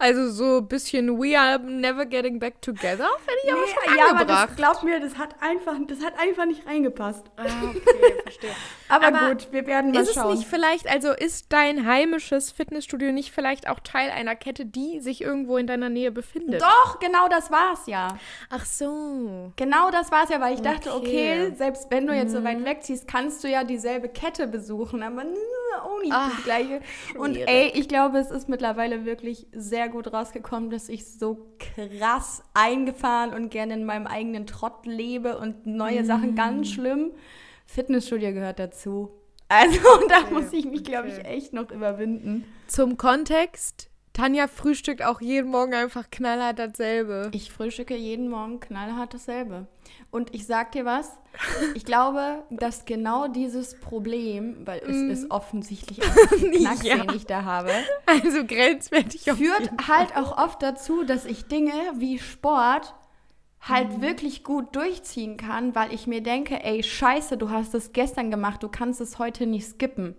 Also 0.00 0.30
so 0.30 0.58
ein 0.58 0.66
bisschen 0.66 1.18
We 1.20 1.38
are 1.38 1.58
never 1.58 2.06
getting 2.06 2.38
back 2.38 2.62
together, 2.62 3.06
finde 3.18 3.40
ich 3.44 3.52
aber 3.52 3.66
schon 3.66 3.98
ja, 3.98 4.10
aber 4.10 4.24
das, 4.24 4.56
glaub 4.56 4.82
mir, 4.82 4.98
das 4.98 5.18
hat 5.18 5.34
einfach, 5.42 5.74
das 5.86 6.02
hat 6.02 6.18
einfach 6.18 6.46
nicht 6.46 6.66
reingepasst. 6.66 7.26
ah, 7.36 7.44
okay, 7.68 8.22
verstehe. 8.22 8.50
Aber, 8.90 9.06
Aber 9.08 9.28
gut, 9.30 9.48
wir 9.52 9.66
werden 9.66 9.92
mal 9.92 10.02
Ist 10.02 10.08
es 10.10 10.14
schauen. 10.14 10.34
nicht 10.36 10.46
vielleicht, 10.48 10.88
also 10.90 11.12
ist 11.12 11.46
dein 11.52 11.86
heimisches 11.86 12.50
Fitnessstudio 12.50 13.12
nicht 13.12 13.30
vielleicht 13.32 13.68
auch 13.68 13.80
Teil 13.80 14.10
einer 14.10 14.34
Kette, 14.36 14.66
die 14.66 15.00
sich 15.00 15.20
irgendwo 15.22 15.56
in 15.56 15.66
deiner 15.66 15.88
Nähe 15.88 16.10
befindet? 16.10 16.60
Doch, 16.60 16.98
genau 16.98 17.28
das 17.28 17.50
war's 17.50 17.86
ja. 17.86 18.16
Ach 18.50 18.64
so. 18.64 19.52
Genau 19.56 19.90
das 19.90 20.10
war's 20.10 20.28
ja, 20.30 20.40
weil 20.40 20.54
ich 20.54 20.60
dachte, 20.62 20.94
okay, 20.94 21.46
Okay. 21.46 21.54
selbst 21.56 21.86
wenn 21.90 22.06
du 22.06 22.14
jetzt 22.14 22.32
so 22.32 22.40
Mhm. 22.40 22.44
weit 22.44 22.64
wegziehst, 22.64 23.06
kannst 23.08 23.42
du 23.44 23.48
ja 23.48 23.64
dieselbe 23.64 24.08
Kette 24.08 24.46
besuchen, 24.46 25.02
aber 25.02 25.22
auch 25.82 26.00
nicht 26.00 26.12
Ach, 26.12 26.36
die 26.36 26.42
gleiche. 26.42 26.80
Und 27.16 27.34
schwierig. 27.34 27.48
ey, 27.48 27.70
ich 27.74 27.88
glaube, 27.88 28.18
es 28.18 28.30
ist 28.30 28.48
mittlerweile 28.48 29.04
wirklich 29.04 29.46
sehr 29.52 29.88
gut 29.88 30.12
rausgekommen, 30.12 30.70
dass 30.70 30.88
ich 30.88 31.06
so 31.06 31.54
krass 31.58 32.42
eingefahren 32.54 33.32
und 33.34 33.50
gerne 33.50 33.74
in 33.74 33.84
meinem 33.84 34.06
eigenen 34.06 34.46
Trott 34.46 34.84
lebe 34.86 35.38
und 35.38 35.66
neue 35.66 36.04
Sachen 36.04 36.32
Mhm. 36.32 36.36
ganz 36.36 36.70
schlimm. 36.70 37.12
Fitnessstudio 37.70 38.32
gehört 38.32 38.58
dazu. 38.58 39.10
Also 39.48 39.78
da 40.08 40.28
muss 40.30 40.52
ich 40.52 40.64
mich, 40.64 40.82
glaube 40.82 41.08
ich, 41.08 41.18
okay. 41.18 41.36
echt 41.36 41.52
noch 41.52 41.70
überwinden. 41.70 42.44
Zum 42.66 42.96
Kontext, 42.96 43.88
Tanja 44.12 44.48
frühstückt 44.48 45.04
auch 45.04 45.20
jeden 45.20 45.50
Morgen 45.50 45.74
einfach 45.74 46.10
knallhart 46.10 46.58
dasselbe. 46.58 47.30
Ich 47.32 47.52
frühstücke 47.52 47.94
jeden 47.94 48.28
Morgen 48.28 48.58
knallhart 48.58 49.14
dasselbe. 49.14 49.68
Und 50.10 50.34
ich 50.34 50.46
sag 50.46 50.72
dir 50.72 50.84
was, 50.84 51.12
ich 51.74 51.84
glaube, 51.84 52.42
dass 52.50 52.86
genau 52.86 53.28
dieses 53.28 53.78
Problem, 53.78 54.66
weil 54.66 54.80
es 54.80 55.20
ist 55.20 55.30
offensichtlich 55.30 56.00
ein 56.32 56.50
Knacks. 56.50 56.82
Ja. 56.82 56.96
den 56.98 57.14
ich 57.14 57.26
da 57.26 57.44
habe, 57.44 57.70
Also 58.06 58.44
grenzwertig 58.44 59.22
führt 59.22 59.70
halt 59.86 60.16
auch 60.16 60.36
oft 60.36 60.60
dazu, 60.60 61.04
dass 61.04 61.24
ich 61.24 61.44
Dinge 61.44 61.72
wie 61.98 62.18
Sport 62.18 62.94
halt 63.60 63.98
Mhm. 63.98 64.02
wirklich 64.02 64.42
gut 64.44 64.74
durchziehen 64.74 65.36
kann, 65.36 65.74
weil 65.74 65.92
ich 65.92 66.06
mir 66.06 66.22
denke, 66.22 66.62
ey, 66.64 66.82
scheiße, 66.82 67.36
du 67.36 67.50
hast 67.50 67.74
es 67.74 67.92
gestern 67.92 68.30
gemacht, 68.30 68.62
du 68.62 68.68
kannst 68.68 69.00
es 69.00 69.18
heute 69.18 69.46
nicht 69.46 69.66
skippen. 69.68 70.14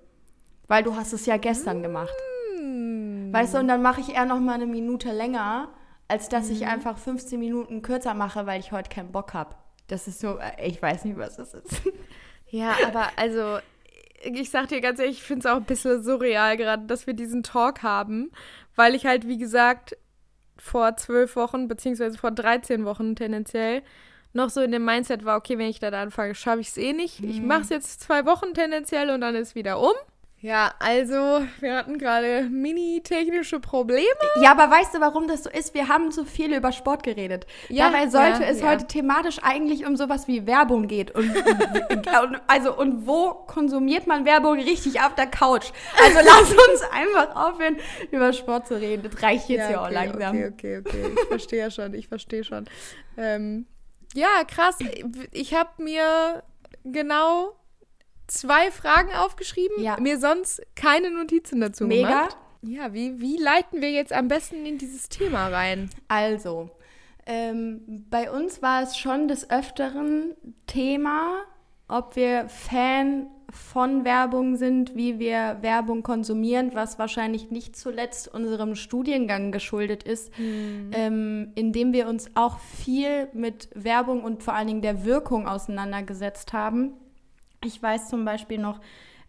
Weil 0.67 0.83
du 0.83 0.95
hast 0.95 1.11
es 1.11 1.25
ja 1.25 1.37
gestern 1.37 1.81
gemacht. 1.83 2.13
Hm. 2.57 3.29
Weißt 3.33 3.53
du, 3.53 3.59
und 3.59 3.67
dann 3.67 3.81
mache 3.81 4.01
ich 4.01 4.13
eher 4.13 4.25
noch 4.25 4.39
mal 4.39 4.53
eine 4.53 4.67
Minute 4.67 5.11
länger, 5.11 5.69
als 6.07 6.29
dass 6.29 6.47
Mhm. 6.49 6.55
ich 6.55 6.67
einfach 6.67 6.97
15 6.97 7.39
Minuten 7.39 7.81
kürzer 7.81 8.13
mache, 8.13 8.45
weil 8.45 8.59
ich 8.59 8.71
heute 8.71 8.89
keinen 8.89 9.11
Bock 9.11 9.33
habe. 9.33 9.55
Das 9.87 10.07
ist 10.07 10.19
so, 10.19 10.37
äh, 10.37 10.67
ich 10.67 10.81
weiß 10.81 11.05
nicht, 11.05 11.17
was 11.17 11.35
das 11.37 11.53
ist. 11.53 11.65
Ja, 12.53 12.75
aber 12.85 13.07
also, 13.15 13.59
ich 14.23 14.49
sag 14.49 14.67
dir 14.67 14.81
ganz 14.81 14.99
ehrlich, 14.99 15.19
ich 15.19 15.23
finde 15.23 15.47
es 15.47 15.51
auch 15.53 15.55
ein 15.55 15.63
bisschen 15.63 16.03
surreal 16.03 16.57
gerade, 16.57 16.85
dass 16.85 17.07
wir 17.07 17.13
diesen 17.13 17.43
Talk 17.43 17.81
haben, 17.81 18.29
weil 18.75 18.93
ich 18.93 19.05
halt, 19.05 19.25
wie 19.25 19.37
gesagt, 19.37 19.95
vor 20.61 20.95
zwölf 20.95 21.35
Wochen, 21.35 21.67
beziehungsweise 21.67 22.17
vor 22.17 22.31
13 22.31 22.85
Wochen 22.85 23.15
tendenziell, 23.15 23.81
noch 24.33 24.49
so 24.49 24.61
in 24.61 24.71
dem 24.71 24.85
Mindset 24.85 25.25
war, 25.25 25.37
okay, 25.37 25.57
wenn 25.57 25.67
ich 25.67 25.79
da 25.79 25.89
anfange, 25.89 26.35
schaffe 26.35 26.61
ich 26.61 26.69
es 26.69 26.77
eh 26.77 26.93
nicht. 26.93 27.21
Ich 27.23 27.41
mache 27.41 27.61
es 27.61 27.69
jetzt 27.69 28.01
zwei 28.01 28.25
Wochen 28.25 28.53
tendenziell 28.53 29.09
und 29.09 29.21
dann 29.21 29.35
ist 29.35 29.55
wieder 29.55 29.79
um. 29.79 29.93
Ja, 30.41 30.73
also, 30.79 31.45
wir 31.59 31.75
hatten 31.75 31.99
gerade 31.99 32.49
mini-technische 32.49 33.59
Probleme. 33.59 34.01
Ja, 34.41 34.51
aber 34.51 34.71
weißt 34.71 34.95
du, 34.95 34.99
warum 34.99 35.27
das 35.27 35.43
so 35.43 35.51
ist? 35.51 35.75
Wir 35.75 35.87
haben 35.87 36.11
zu 36.11 36.25
viel 36.25 36.51
über 36.51 36.71
Sport 36.71 37.03
geredet. 37.03 37.45
Ja, 37.69 37.91
Dabei 37.91 38.07
sollte 38.07 38.41
ja, 38.41 38.49
es 38.49 38.59
ja. 38.59 38.69
heute 38.69 38.87
thematisch 38.87 39.37
eigentlich 39.43 39.85
um 39.85 39.95
sowas 39.95 40.27
wie 40.27 40.47
Werbung 40.47 40.87
geht. 40.87 41.11
Und, 41.11 41.29
und, 41.29 42.41
also, 42.47 42.75
und 42.75 43.05
wo 43.05 43.33
konsumiert 43.33 44.07
man 44.07 44.25
Werbung 44.25 44.55
richtig 44.55 44.99
auf 45.01 45.13
der 45.13 45.27
Couch? 45.27 45.71
Also 46.03 46.19
lass 46.25 46.49
uns 46.49 46.81
einfach 46.91 47.35
aufhören, 47.35 47.77
über 48.09 48.33
Sport 48.33 48.65
zu 48.65 48.81
reden. 48.81 49.03
Das 49.03 49.21
reicht 49.21 49.47
jetzt 49.47 49.69
ja, 49.69 49.79
auch 49.79 49.85
okay, 49.85 49.93
langsam. 49.93 50.35
Okay, 50.35 50.47
okay, 50.47 50.77
okay. 50.79 51.05
Ich 51.13 51.27
verstehe 51.27 51.59
ja 51.59 51.69
schon, 51.69 51.93
ich 51.93 52.07
verstehe 52.07 52.43
schon. 52.43 52.65
Ähm, 53.15 53.67
ja, 54.15 54.43
krass. 54.47 54.79
Ich 55.31 55.53
habe 55.53 55.69
mir 55.77 56.41
genau 56.83 57.60
zwei 58.31 58.71
Fragen 58.71 59.13
aufgeschrieben, 59.13 59.83
Ja. 59.83 59.97
mir 59.99 60.17
sonst 60.19 60.61
keine 60.75 61.11
Notizen 61.11 61.59
dazu 61.61 61.85
Mega. 61.85 62.07
gemacht. 62.07 62.37
Ja, 62.63 62.93
wie, 62.93 63.19
wie 63.19 63.37
leiten 63.37 63.81
wir 63.81 63.91
jetzt 63.91 64.13
am 64.13 64.27
besten 64.27 64.65
in 64.65 64.77
dieses 64.77 65.09
Thema 65.09 65.47
rein? 65.47 65.89
Also, 66.07 66.69
ähm, 67.25 68.05
bei 68.09 68.31
uns 68.31 68.61
war 68.61 68.83
es 68.83 68.97
schon 68.97 69.27
des 69.27 69.49
Öfteren 69.49 70.35
Thema, 70.67 71.43
ob 71.87 72.15
wir 72.15 72.47
Fan 72.49 73.27
von 73.49 74.05
Werbung 74.05 74.55
sind, 74.55 74.95
wie 74.95 75.19
wir 75.19 75.57
Werbung 75.61 76.03
konsumieren, 76.03 76.71
was 76.73 76.97
wahrscheinlich 76.99 77.51
nicht 77.51 77.75
zuletzt 77.75 78.33
unserem 78.33 78.75
Studiengang 78.75 79.51
geschuldet 79.51 80.03
ist, 80.03 80.31
ähm, 80.39 81.51
in 81.55 81.73
dem 81.73 81.91
wir 81.91 82.07
uns 82.07 82.29
auch 82.35 82.59
viel 82.59 83.27
mit 83.33 83.69
Werbung 83.75 84.23
und 84.23 84.41
vor 84.41 84.53
allen 84.53 84.67
Dingen 84.67 84.81
der 84.81 85.03
Wirkung 85.03 85.47
auseinandergesetzt 85.47 86.53
haben. 86.53 86.93
Ich 87.63 87.81
weiß 87.81 88.09
zum 88.09 88.25
Beispiel 88.25 88.57
noch, 88.57 88.79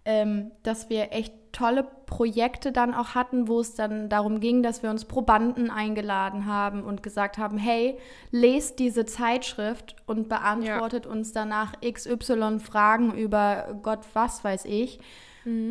ähm, 0.04 0.50
dass 0.62 0.90
wir 0.90 1.12
echt 1.12 1.34
tolle 1.52 1.86
Projekte 2.06 2.72
dann 2.72 2.94
auch 2.94 3.14
hatten, 3.14 3.46
wo 3.46 3.60
es 3.60 3.74
dann 3.74 4.08
darum 4.08 4.40
ging, 4.40 4.62
dass 4.62 4.82
wir 4.82 4.90
uns 4.90 5.04
Probanden 5.04 5.70
eingeladen 5.70 6.46
haben 6.46 6.82
und 6.82 7.02
gesagt 7.02 7.38
haben, 7.38 7.58
hey, 7.58 7.98
lest 8.30 8.78
diese 8.78 9.04
Zeitschrift 9.04 9.96
und 10.06 10.28
beantwortet 10.28 11.06
uns 11.06 11.32
danach 11.32 11.74
XY 11.80 12.58
Fragen 12.58 13.14
über 13.14 13.78
Gott, 13.82 14.00
was 14.14 14.42
weiß 14.42 14.64
ich. 14.64 14.98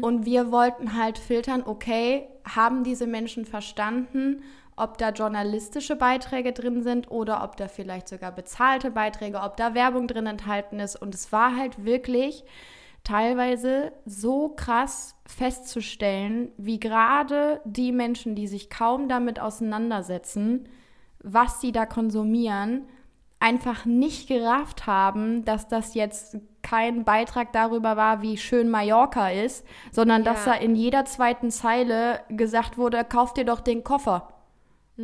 Und 0.01 0.25
wir 0.25 0.51
wollten 0.51 0.97
halt 0.97 1.17
filtern, 1.17 1.63
okay, 1.65 2.27
haben 2.43 2.83
diese 2.83 3.07
Menschen 3.07 3.45
verstanden, 3.45 4.43
ob 4.81 4.97
da 4.97 5.09
journalistische 5.09 5.95
Beiträge 5.95 6.53
drin 6.53 6.81
sind 6.83 7.11
oder 7.11 7.43
ob 7.43 7.55
da 7.57 7.67
vielleicht 7.67 8.07
sogar 8.07 8.31
bezahlte 8.31 8.91
Beiträge, 8.91 9.39
ob 9.39 9.57
da 9.57 9.73
Werbung 9.73 10.07
drin 10.07 10.25
enthalten 10.25 10.79
ist. 10.79 10.95
Und 10.95 11.13
es 11.13 11.31
war 11.31 11.55
halt 11.55 11.85
wirklich 11.85 12.43
teilweise 13.03 13.91
so 14.05 14.49
krass 14.49 15.15
festzustellen, 15.25 16.51
wie 16.57 16.79
gerade 16.79 17.61
die 17.65 17.91
Menschen, 17.91 18.35
die 18.35 18.47
sich 18.47 18.69
kaum 18.69 19.07
damit 19.09 19.39
auseinandersetzen, 19.39 20.67
was 21.23 21.61
sie 21.61 21.71
da 21.71 21.85
konsumieren, 21.85 22.87
einfach 23.39 23.85
nicht 23.85 24.27
gerafft 24.27 24.85
haben, 24.85 25.45
dass 25.45 25.67
das 25.67 25.95
jetzt 25.95 26.37
kein 26.61 27.03
Beitrag 27.03 27.53
darüber 27.53 27.97
war, 27.97 28.21
wie 28.21 28.37
schön 28.37 28.69
Mallorca 28.69 29.29
ist, 29.29 29.65
sondern 29.91 30.23
dass 30.23 30.45
da 30.45 30.53
Ja. 30.55 30.61
in 30.61 30.75
jeder 30.75 31.05
zweiten 31.05 31.49
Zeile 31.49 32.21
gesagt 32.29 32.77
wurde, 32.77 33.03
kauf 33.03 33.33
dir 33.33 33.45
doch 33.45 33.61
den 33.61 33.83
Koffer. 33.83 34.27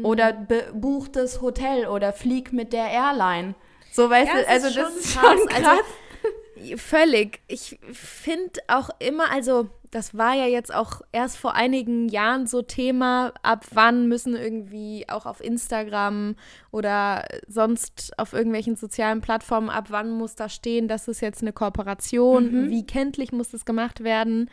Oder 0.03 0.33
be- 0.33 0.71
buch 0.73 1.07
das 1.07 1.41
Hotel 1.41 1.87
oder 1.87 2.13
flieg 2.13 2.53
mit 2.53 2.73
der 2.73 2.87
Airline. 2.89 3.55
So, 3.91 4.09
weißt 4.09 4.31
Ja, 4.33 4.41
du, 4.41 4.47
also 4.47 4.67
ist 4.67 4.77
das 4.77 4.95
ist 4.95 5.13
krass. 5.17 5.37
schon 5.39 5.47
krass. 5.47 5.63
Also, 5.67 5.81
Völlig. 6.77 7.39
Ich 7.47 7.79
finde 7.93 8.59
auch 8.67 8.89
immer, 8.99 9.31
also 9.31 9.69
das 9.91 10.17
war 10.17 10.33
ja 10.33 10.45
jetzt 10.47 10.73
auch 10.73 11.01
erst 11.11 11.37
vor 11.37 11.53
einigen 11.55 12.09
Jahren 12.09 12.45
so 12.47 12.61
Thema, 12.61 13.31
ab 13.43 13.63
wann 13.71 14.07
müssen 14.07 14.35
irgendwie 14.35 15.05
auch 15.07 15.25
auf 15.25 15.39
Instagram 15.41 16.35
oder 16.71 17.25
sonst 17.47 18.11
auf 18.17 18.33
irgendwelchen 18.33 18.75
sozialen 18.75 19.21
Plattformen, 19.21 19.69
ab 19.69 19.85
wann 19.89 20.09
muss 20.11 20.35
da 20.35 20.49
stehen, 20.49 20.87
das 20.87 21.07
ist 21.07 21.21
jetzt 21.21 21.41
eine 21.41 21.53
Kooperation, 21.53 22.65
Mhm. 22.65 22.69
wie 22.71 22.85
kenntlich 22.85 23.31
muss 23.31 23.49
das 23.51 23.63
gemacht 23.63 24.03
werden. 24.03 24.49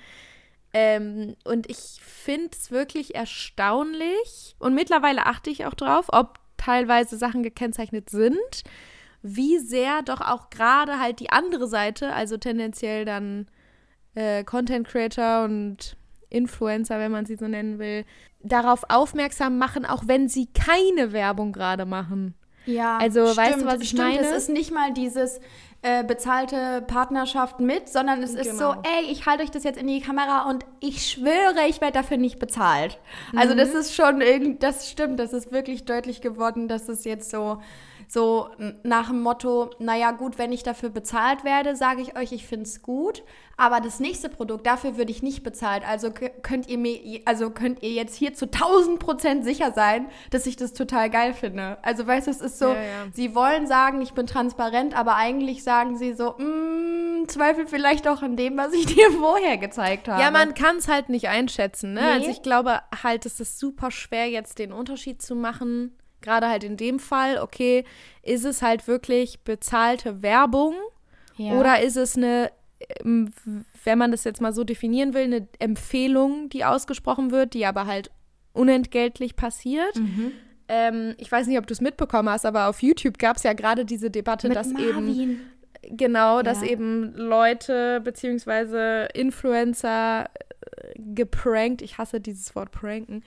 Ähm, 0.77 1.37
und 1.45 1.71
ich 1.71 2.01
finde 2.03 2.51
es 2.53 2.73
wirklich 2.73 3.15
erstaunlich 3.15 4.57
und 4.59 4.75
mittlerweile 4.75 5.25
achte 5.25 5.49
ich 5.49 5.67
auch 5.67 5.75
drauf, 5.75 6.07
ob 6.09 6.41
teilweise 6.57 7.17
Sachen 7.17 7.45
gekennzeichnet 7.45 8.11
sind, 8.11 8.65
wie 9.23 9.59
sehr 9.59 10.03
doch 10.03 10.21
auch 10.21 10.51
gerade 10.51 10.99
halt 10.99 11.21
die 11.21 11.31
andere 11.31 11.69
Seite, 11.69 12.13
also 12.13 12.39
tendenziell 12.39 13.05
dann 13.05 13.47
äh, 14.17 14.43
Content 14.43 14.89
Creator 14.89 15.45
und 15.45 15.97
Influencer, 16.29 16.99
wenn 16.99 17.13
man 17.13 17.25
sie 17.25 17.37
so 17.37 17.47
nennen 17.47 17.79
will, 17.79 18.05
darauf 18.43 18.83
aufmerksam 18.89 19.59
machen, 19.59 19.87
auch 19.87 20.03
wenn 20.09 20.29
sie 20.29 20.49
keine 20.53 21.13
Werbung 21.13 21.53
gerade 21.53 21.87
machen. 21.87 22.35
Ja, 22.67 22.99
Also, 22.99 23.25
stimmt, 23.27 23.37
weißt 23.37 23.63
du, 23.63 23.67
was 23.67 23.81
ich 23.81 23.89
stimmt. 23.91 24.03
meine? 24.05 24.21
Es 24.21 24.33
ist 24.33 24.49
nicht 24.49 24.73
mal 24.73 24.93
dieses 24.93 25.41
äh, 25.83 26.03
bezahlte 26.03 26.83
Partnerschaft 26.87 27.61
mit, 27.61 27.91
sondern 27.91 28.23
es 28.23 28.35
ist 28.35 28.57
so, 28.59 28.71
Genau. 28.71 28.83
ey, 28.99 29.11
ich 29.11 29.27
halte 29.27 29.43
euch 29.43 29.51
das 29.51 29.65
jetzt 29.65 29.77
in 29.79 29.87
die 29.87 30.01
Kamera 30.01 30.49
und 30.49 30.65
ich 30.81 31.07
schwöre, 31.07 31.67
ich 31.69 31.83
werde 31.83 31.93
dafür 31.93 32.17
nicht 32.17 32.39
bezahlt. 32.39 32.99
Also 33.37 33.53
Mhm. 33.53 33.59
das 33.59 33.75
ist 33.75 33.95
schon 33.95 34.23
irgendwie, 34.23 34.57
das 34.59 34.91
stimmt, 34.91 35.21
das 35.21 35.35
ist 35.35 35.53
wirklich 35.53 35.85
deutlich 35.85 36.23
geworden, 36.23 36.69
dass 36.69 36.89
es 36.89 37.05
jetzt 37.05 37.31
so 37.31 37.59
so 38.15 38.49
nach 38.85 39.09
dem 39.09 39.21
Motto, 39.21 39.71
naja 39.81 40.13
gut, 40.13 40.39
wenn 40.39 40.53
ich 40.53 40.63
dafür 40.63 40.89
bezahlt 40.89 41.45
werde, 41.45 41.75
sage 41.75 42.01
ich 42.01 42.17
euch, 42.17 42.31
ich 42.31 42.47
finde 42.47 42.65
es 42.65 42.81
gut, 42.81 43.25
aber 43.57 43.81
das 43.81 43.99
nächste 43.99 44.29
Produkt, 44.29 44.67
dafür 44.67 44.97
würde 44.97 45.11
ich 45.11 45.23
nicht 45.23 45.43
bezahlt. 45.43 45.87
Also 45.87 46.13
könnt 46.13 46.69
ihr 46.69 46.79
mir, 46.79 47.21
also 47.25 47.51
könnt 47.51 47.83
ihr 47.83 47.91
jetzt 47.91 48.15
hier 48.15 48.33
zu 48.33 48.47
1000 48.47 49.01
Prozent 49.01 49.45
sicher 49.45 49.73
sein, 49.73 50.07
dass 50.31 50.47
ich 50.47 50.57
das 50.57 50.73
total 50.73 51.11
geil 51.11 51.35
finde. 51.35 51.77
Also 51.83 52.07
weißt 52.07 52.29
du, 52.29 52.31
es 52.31 52.41
ist 52.41 52.59
so, 52.59 52.69
Ja, 52.69 52.75
ja. 52.83 53.07
sie 53.13 53.35
wollen 53.35 53.67
sagen, 53.67 54.01
ich 54.01 54.13
bin 54.15 54.29
transparent, 54.29 54.97
aber 54.97 55.17
eigentlich 55.17 55.65
sagen 55.65 55.99
sie 55.99 56.15
so, 56.15 56.35
mm, 56.39 57.27
Zweifel 57.27 57.67
vielleicht 57.67 58.07
auch 58.07 58.23
an 58.23 58.37
dem, 58.37 58.57
was 58.57 58.73
ich 58.73 58.87
dir 58.95 59.11
vorher 59.11 59.57
gezeigt 59.59 60.07
habe. 60.09 60.23
Ja, 60.23 60.31
man 60.31 60.55
kann 60.55 60.77
es 60.77 60.87
halt 60.87 61.09
nicht 61.09 61.29
einschätzen. 61.29 61.95
Ne? 61.95 62.01
Nee. 62.01 62.11
Also 62.11 62.31
ich 62.31 62.43
glaube 62.43 62.81
halt, 63.03 63.27
es 63.27 63.41
ist 63.41 63.59
super 63.59 63.91
schwer, 63.91 64.29
jetzt 64.29 64.61
den 64.61 64.73
Unterschied 64.73 65.21
zu 65.21 65.35
machen. 65.35 65.93
Gerade 66.25 66.49
halt 66.49 66.65
in 66.65 66.77
dem 66.77 66.99
Fall, 66.99 67.39
okay, 67.39 67.85
ist 68.23 68.45
es 68.45 68.63
halt 68.63 68.89
wirklich 68.89 69.41
bezahlte 69.41 70.23
Werbung 70.23 70.75
Ja. 71.37 71.53
oder 71.53 71.81
ist 71.83 71.97
es 71.97 72.17
eine, 72.17 72.51
ähm, 73.05 73.31
wenn 73.85 73.99
man 73.99 74.11
das 74.11 74.25
jetzt 74.25 74.41
mal 74.41 74.53
so 74.55 74.65
definieren 74.65 75.13
will, 75.15 75.25
eine 75.25 75.47
Empfehlung, 75.59 76.49
die 76.49 76.65
ausgesprochen 76.65 77.31
wird, 77.31 77.53
die 77.55 77.67
aber 77.67 77.87
halt 77.87 78.11
unentgeltlich 78.55 79.37
passiert. 79.37 79.97
Mhm. 79.97 80.33
Ähm, 80.69 81.15
ich 81.19 81.31
weiß 81.31 81.47
nicht, 81.47 81.59
ob 81.59 81.67
du 81.67 81.75
es 81.75 81.81
mitbekommen 81.83 82.31
hast, 82.31 82.47
aber 82.47 82.69
auf 82.69 82.83
YouTube 82.83 83.19
gab 83.19 83.37
es 83.37 83.43
ja 83.43 83.53
gerade 83.53 83.85
diese 83.85 84.11
Debatte, 84.11 84.49
Mit 84.49 84.57
dass 84.57 84.69
eben 84.69 85.07
Marvin. 85.07 85.41
Genau, 85.91 86.41
dass 86.41 86.63
Ja. 86.63 86.69
eben 86.69 87.13
Leute 87.15 88.01
beziehungsweise 88.01 89.09
Influencer 89.13 90.31
geprankt, 90.97 91.83
ich 91.83 91.99
hasse 91.99 92.21
dieses 92.21 92.55
Wort 92.55 92.71
pranken, 92.73 93.23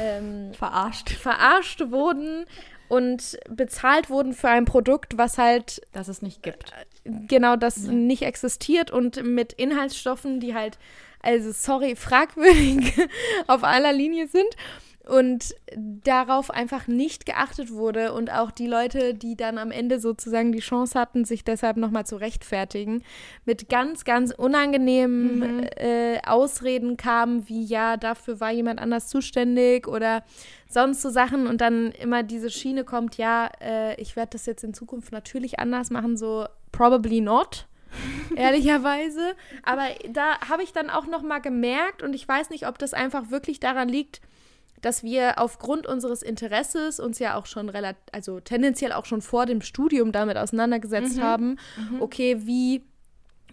ähm, 0.00 0.52
verarscht. 0.54 1.10
verarscht 1.10 1.90
wurden 1.90 2.44
und 2.88 3.38
bezahlt 3.48 4.08
wurden 4.10 4.32
für 4.32 4.48
ein 4.48 4.64
Produkt, 4.64 5.18
was 5.18 5.36
halt 5.38 5.82
Dass 5.92 6.08
es 6.08 6.22
nicht 6.22 6.42
gibt. 6.42 6.72
genau 7.04 7.56
das 7.56 7.84
Ja. 7.86 7.92
nicht 7.92 8.22
existiert 8.22 8.90
und 8.90 9.22
mit 9.24 9.52
Inhaltsstoffen, 9.52 10.40
die 10.40 10.54
halt, 10.54 10.78
also 11.20 11.52
sorry, 11.52 11.96
fragwürdig 11.96 12.94
auf 13.46 13.62
aller 13.64 13.92
Linie 13.92 14.28
sind 14.28 14.48
und 15.08 15.54
darauf 15.74 16.50
einfach 16.50 16.86
nicht 16.86 17.24
geachtet 17.26 17.72
wurde 17.72 18.12
und 18.12 18.30
auch 18.30 18.50
die 18.50 18.66
Leute, 18.66 19.14
die 19.14 19.36
dann 19.36 19.56
am 19.56 19.70
Ende 19.70 20.00
sozusagen 20.00 20.52
die 20.52 20.58
Chance 20.60 20.98
hatten, 20.98 21.24
sich 21.24 21.44
deshalb 21.44 21.76
nochmal 21.78 22.04
zu 22.06 22.16
rechtfertigen, 22.16 23.02
mit 23.44 23.68
ganz, 23.68 24.04
ganz 24.04 24.32
unangenehmen 24.32 25.38
Mhm. 25.38 25.62
äh, 25.76 26.20
Ausreden 26.26 26.96
kamen, 26.96 27.48
wie 27.48 27.64
ja, 27.64 27.96
dafür 27.96 28.40
war 28.40 28.50
jemand 28.52 28.80
anders 28.80 29.08
zuständig 29.08 29.88
oder 29.88 30.22
sonst 30.68 31.00
so 31.02 31.10
Sachen 31.10 31.46
und 31.46 31.60
dann 31.60 31.92
immer 31.92 32.22
diese 32.22 32.50
Schiene 32.50 32.84
kommt, 32.84 33.16
ja, 33.16 33.50
äh, 33.60 34.00
ich 34.00 34.14
werde 34.16 34.30
das 34.32 34.46
jetzt 34.46 34.64
in 34.64 34.74
Zukunft 34.74 35.12
natürlich 35.12 35.58
anders 35.58 35.90
machen, 35.90 36.16
so 36.16 36.46
probably 36.72 37.20
not. 37.20 37.66
Ehrlicherweise. 38.36 39.34
Aber 39.62 39.84
da 40.10 40.38
habe 40.48 40.62
ich 40.62 40.74
dann 40.74 40.90
auch 40.90 41.06
noch 41.06 41.22
mal 41.22 41.38
gemerkt 41.38 42.02
und 42.02 42.14
ich 42.14 42.28
weiß 42.28 42.50
nicht, 42.50 42.66
ob 42.66 42.78
das 42.78 42.92
einfach 42.92 43.30
wirklich 43.30 43.60
daran 43.60 43.88
liegt, 43.88 44.20
dass 44.80 45.02
wir 45.02 45.38
aufgrund 45.38 45.86
unseres 45.86 46.22
Interesses 46.22 47.00
uns 47.00 47.18
ja 47.18 47.36
auch 47.36 47.46
schon 47.46 47.68
relativ, 47.68 48.02
also 48.12 48.40
tendenziell 48.40 48.92
auch 48.92 49.04
schon 49.04 49.22
vor 49.22 49.46
dem 49.46 49.60
Studium 49.60 50.12
damit 50.12 50.36
auseinandergesetzt 50.36 51.16
Mhm. 51.16 51.22
haben, 51.22 51.56
okay, 52.00 52.46
wie 52.46 52.82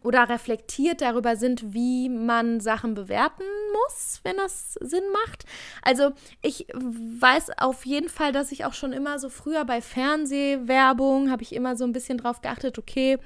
oder 0.04 0.30
reflektiert 0.30 1.02
darüber 1.02 1.36
sind, 1.36 1.74
wie 1.74 2.10
man 2.10 2.60
Sachen 2.60 2.94
bewerten 2.94 3.42
muss, 3.74 4.20
wenn 4.22 4.38
das 4.38 4.74
Sinn 4.74 5.02
macht. 5.12 5.46
Also 5.82 6.12
ich 6.44 6.68
weiß 6.76 7.58
auf 7.58 7.88
jeden 7.88 8.10
Fall, 8.10 8.32
dass 8.32 8.52
ich 8.52 8.66
auch 8.66 8.74
schon 8.74 8.94
immer 8.94 9.18
so 9.18 9.30
früher 9.30 9.66
bei 9.66 9.82
Fernsehwerbung 9.82 11.32
habe 11.32 11.42
ich 11.42 11.54
immer 11.56 11.76
so 11.76 11.86
ein 11.86 11.92
bisschen 11.92 12.20
drauf 12.20 12.42
geachtet, 12.42 12.78
okay, 12.78 13.18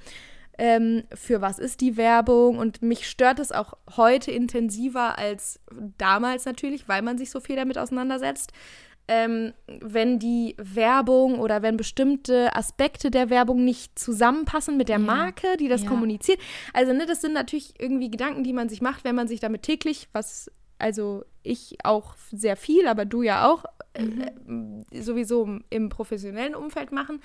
ähm, 0.62 1.04
für 1.14 1.40
was 1.42 1.58
ist 1.58 1.80
die 1.80 1.96
Werbung 1.96 2.58
und 2.58 2.82
mich 2.82 3.10
stört 3.10 3.40
es 3.40 3.52
auch 3.54 3.74
heute 3.96 4.30
intensiver 4.32 5.18
als 5.18 5.60
damals 5.98 6.44
natürlich, 6.46 6.88
weil 6.90 7.02
man 7.02 7.18
sich 7.18 7.32
so 7.32 7.40
viel 7.40 7.56
damit 7.56 7.78
auseinandersetzt. 7.78 8.52
Ähm, 9.08 9.54
wenn 9.68 10.20
die 10.20 10.56
Werbung 10.60 11.40
oder 11.40 11.64
wenn 11.64 11.78
bestimmte 11.78 12.56
Aspekte 12.56 13.10
der 13.10 13.32
Werbung 13.32 13.66
nicht 13.66 13.98
zusammenpassen 13.98 14.78
mit 14.78 14.88
der 14.90 15.00
Ja. 15.00 15.04
Marke, 15.06 15.58
die 15.58 15.68
das 15.68 15.82
Ja. 15.84 15.90
kommuniziert. 15.90 16.40
Also, 16.74 16.94
ne, 16.94 17.08
das 17.08 17.22
sind 17.22 17.34
natürlich 17.34 17.74
irgendwie 17.80 18.12
Gedanken, 18.12 18.44
die 18.44 18.54
man 18.54 18.70
sich 18.70 18.82
macht, 18.82 19.06
wenn 19.06 19.16
man 19.16 19.28
sich 19.28 19.40
damit 19.40 19.64
täglich, 19.64 20.10
was, 20.12 20.52
also 20.78 21.24
ich 21.42 21.78
auch 21.84 22.14
sehr 22.32 22.56
viel, 22.56 22.86
aber 22.86 23.06
du 23.06 23.24
ja 23.24 23.50
auch, 23.50 23.64
äh, 23.94 25.02
sowieso 25.02 25.44
im- 25.46 25.64
im 25.72 25.90
professionellen 25.90 26.54
Umfeld 26.54 26.92
machen 26.92 27.20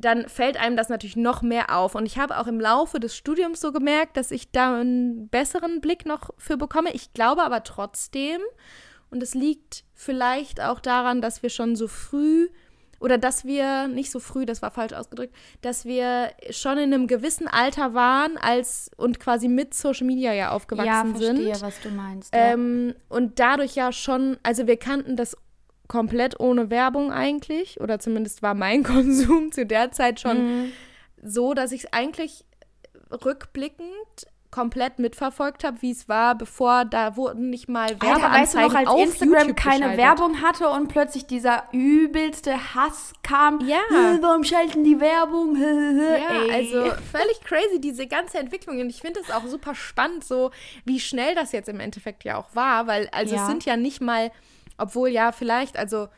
dann 0.00 0.28
fällt 0.28 0.56
einem 0.58 0.76
das 0.76 0.88
natürlich 0.88 1.16
noch 1.16 1.42
mehr 1.42 1.76
auf. 1.76 1.94
Und 1.94 2.06
ich 2.06 2.18
habe 2.18 2.38
auch 2.38 2.46
im 2.46 2.60
Laufe 2.60 3.00
des 3.00 3.16
Studiums 3.16 3.60
so 3.60 3.72
gemerkt, 3.72 4.16
dass 4.16 4.30
ich 4.30 4.50
da 4.52 4.78
einen 4.80 5.28
besseren 5.28 5.80
Blick 5.80 6.06
noch 6.06 6.30
für 6.38 6.56
bekomme. 6.56 6.90
Ich 6.94 7.12
glaube 7.12 7.42
aber 7.42 7.64
trotzdem, 7.64 8.40
und 9.10 9.22
es 9.22 9.34
liegt 9.34 9.84
vielleicht 9.94 10.60
auch 10.60 10.80
daran, 10.80 11.20
dass 11.20 11.42
wir 11.42 11.50
schon 11.50 11.76
so 11.76 11.88
früh 11.88 12.48
oder 13.00 13.16
dass 13.16 13.44
wir, 13.44 13.86
nicht 13.86 14.10
so 14.10 14.18
früh, 14.18 14.44
das 14.44 14.60
war 14.60 14.72
falsch 14.72 14.92
ausgedrückt, 14.92 15.32
dass 15.62 15.84
wir 15.84 16.30
schon 16.50 16.78
in 16.78 16.92
einem 16.92 17.06
gewissen 17.06 17.46
Alter 17.46 17.94
waren 17.94 18.36
als 18.38 18.90
und 18.96 19.20
quasi 19.20 19.46
mit 19.46 19.72
Social 19.72 20.04
Media 20.06 20.32
ja 20.32 20.36
Ja, 20.46 20.50
aufgewachsen 20.52 21.14
verstehe, 21.16 21.54
sind. 21.54 21.62
was 21.62 21.80
du 21.80 21.90
meinst. 21.90 22.34
ja. 22.34 22.52
Ähm, 22.54 22.94
und 23.08 23.38
dadurch 23.38 23.76
ja 23.76 23.92
schon, 23.92 24.36
also 24.42 24.66
wir 24.66 24.76
kannten 24.78 25.14
das 25.14 25.36
komplett 25.88 26.38
ohne 26.38 26.70
Werbung 26.70 27.10
eigentlich, 27.12 27.80
oder 27.80 27.98
zumindest 27.98 28.42
war 28.42 28.54
mein 28.54 28.82
Konsum 28.84 29.50
zu 29.52 29.66
der 29.66 29.90
Zeit 29.92 30.20
schon 30.20 30.38
Mhm. 30.64 30.72
so, 31.22 31.54
dass 31.54 31.72
ich 31.72 31.84
es 31.84 31.92
eigentlich 31.92 32.44
rückblickend 33.24 33.86
komplett 34.50 34.98
mitverfolgt 34.98 35.62
habe, 35.62 35.82
wie 35.82 35.90
es 35.90 36.08
war, 36.08 36.34
bevor 36.34 36.86
da 36.86 37.16
wurden 37.16 37.50
nicht 37.50 37.68
mal 37.68 37.82
Alter, 37.90 38.00
weißt 38.00 38.54
du 38.54 38.58
Werbeanzeigen 38.58 38.72
noch, 38.72 38.78
als 38.78 38.88
auf 38.88 39.00
Instagram 39.02 39.32
YouTube 39.48 39.56
keine 39.56 39.76
geschaltet. 39.76 39.98
Werbung 39.98 40.40
hatte 40.42 40.68
und 40.70 40.88
plötzlich 40.88 41.26
dieser 41.26 41.64
übelste 41.72 42.74
Hass 42.74 43.12
kam? 43.22 43.60
Ja. 43.66 43.76
"Äh, 43.90 44.18
Warum 44.22 44.44
schalten 44.44 44.84
die 44.84 44.98
Werbung? 45.00 45.54
Ja, 45.58 46.44
Ey. 46.44 46.50
also 46.50 46.80
völlig 47.12 47.40
crazy, 47.44 47.78
diese 47.78 48.06
ganze 48.06 48.38
Entwicklung. 48.38 48.80
Und 48.80 48.88
ich 48.88 49.02
finde 49.02 49.20
es 49.20 49.30
auch 49.30 49.44
super 49.46 49.74
spannend, 49.74 50.24
so 50.24 50.50
wie 50.86 50.98
schnell 50.98 51.34
das 51.34 51.52
jetzt 51.52 51.68
im 51.68 51.78
Endeffekt 51.80 52.24
ja 52.24 52.38
auch 52.38 52.54
war, 52.54 52.86
weil 52.86 53.08
also 53.12 53.34
Ja. 53.34 53.42
es 53.42 53.48
sind 53.48 53.66
ja 53.66 53.76
nicht 53.76 54.00
mal, 54.00 54.30
obwohl 54.78 55.08
ja 55.10 55.32
vielleicht, 55.32 55.76
also 55.78 56.08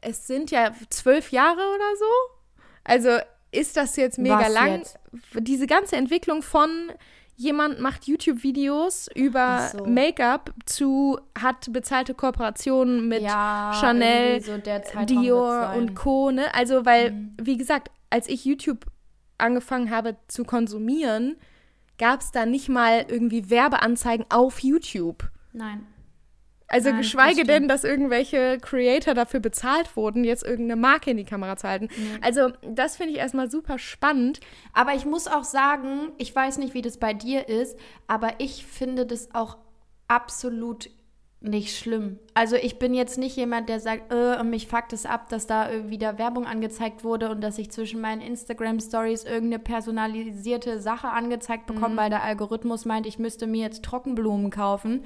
es 0.00 0.26
sind 0.26 0.50
ja 0.50 0.72
zwölf 0.90 1.30
Jahre 1.32 1.60
oder 1.60 1.96
so. 1.98 2.38
Also 2.84 3.10
ist 3.50 3.76
das 3.76 3.96
jetzt 3.96 4.18
mega 4.18 4.40
Was 4.40 4.52
lang. 4.52 4.78
jetzt? 4.78 4.98
Diese 5.38 5.66
ganze 5.66 5.96
Entwicklung 5.96 6.42
von 6.42 6.90
jemand 7.36 7.80
macht 7.80 8.06
YouTube-Videos 8.06 9.08
über 9.14 9.68
so. 9.72 9.84
Make-up 9.86 10.52
zu 10.66 11.18
hat 11.38 11.72
bezahlte 11.72 12.14
Kooperationen 12.14 13.08
mit 13.08 13.22
ja, 13.22 13.72
Chanel, 13.80 14.40
so 14.40 14.58
Dior 15.06 15.74
und 15.76 15.94
Co. 15.94 16.30
Ne? 16.30 16.54
Also, 16.54 16.84
weil, 16.84 17.12
Mhm. 17.12 17.36
wie 17.42 17.56
gesagt, 17.56 17.90
als 18.10 18.28
ich 18.28 18.44
YouTube 18.44 18.84
angefangen 19.38 19.90
habe 19.90 20.16
zu 20.28 20.44
konsumieren, 20.44 21.36
gab 21.98 22.20
es 22.20 22.30
da 22.32 22.46
nicht 22.46 22.68
mal 22.68 23.06
irgendwie 23.08 23.50
Werbeanzeigen 23.50 24.26
auf 24.30 24.60
YouTube. 24.60 25.30
Nein. 25.52 25.86
Also 26.72 26.88
Nein, 26.88 26.98
das 26.98 27.06
geschweige 27.06 27.32
stimmt. 27.34 27.50
denn, 27.50 27.68
dass 27.68 27.84
irgendwelche 27.84 28.58
Creator 28.58 29.12
dafür 29.12 29.40
bezahlt 29.40 29.94
wurden, 29.94 30.24
jetzt 30.24 30.42
irgendeine 30.42 30.80
Marke 30.80 31.10
in 31.10 31.18
die 31.18 31.24
Kamera 31.24 31.56
zu 31.56 31.68
halten. 31.68 31.88
Also 32.22 32.50
das 32.62 32.96
finde 32.96 33.12
ich 33.12 33.18
erstmal 33.18 33.50
super 33.50 33.78
spannend. 33.78 34.40
Aber 34.72 34.94
ich 34.94 35.04
muss 35.04 35.26
auch 35.28 35.44
sagen, 35.44 36.12
ich 36.16 36.34
weiß 36.34 36.56
nicht, 36.56 36.72
wie 36.72 36.80
das 36.80 36.96
bei 36.96 37.12
dir 37.12 37.46
ist, 37.46 37.78
aber 38.06 38.30
ich 38.38 38.64
finde 38.64 39.04
das 39.04 39.34
auch 39.34 39.58
absolut 40.08 40.88
nicht 41.42 41.76
schlimm. 41.76 42.18
Also 42.34 42.56
ich 42.56 42.78
bin 42.78 42.94
jetzt 42.94 43.18
nicht 43.18 43.36
jemand, 43.36 43.68
der 43.68 43.80
sagt, 43.80 44.12
äh, 44.12 44.42
mich 44.42 44.68
fuckt 44.68 44.92
es 44.92 45.06
ab, 45.06 45.28
dass 45.28 45.46
da 45.46 45.68
wieder 45.88 46.18
Werbung 46.18 46.46
angezeigt 46.46 47.04
wurde 47.04 47.30
und 47.30 47.40
dass 47.40 47.58
ich 47.58 47.70
zwischen 47.70 48.00
meinen 48.00 48.20
Instagram-Stories 48.20 49.24
irgendeine 49.24 49.58
personalisierte 49.58 50.80
Sache 50.80 51.08
angezeigt 51.08 51.66
bekomme, 51.66 51.94
mhm. 51.94 51.98
weil 51.98 52.10
der 52.10 52.22
Algorithmus 52.22 52.84
meint, 52.84 53.06
ich 53.06 53.18
müsste 53.18 53.46
mir 53.46 53.62
jetzt 53.62 53.84
Trockenblumen 53.84 54.50
kaufen. 54.50 55.04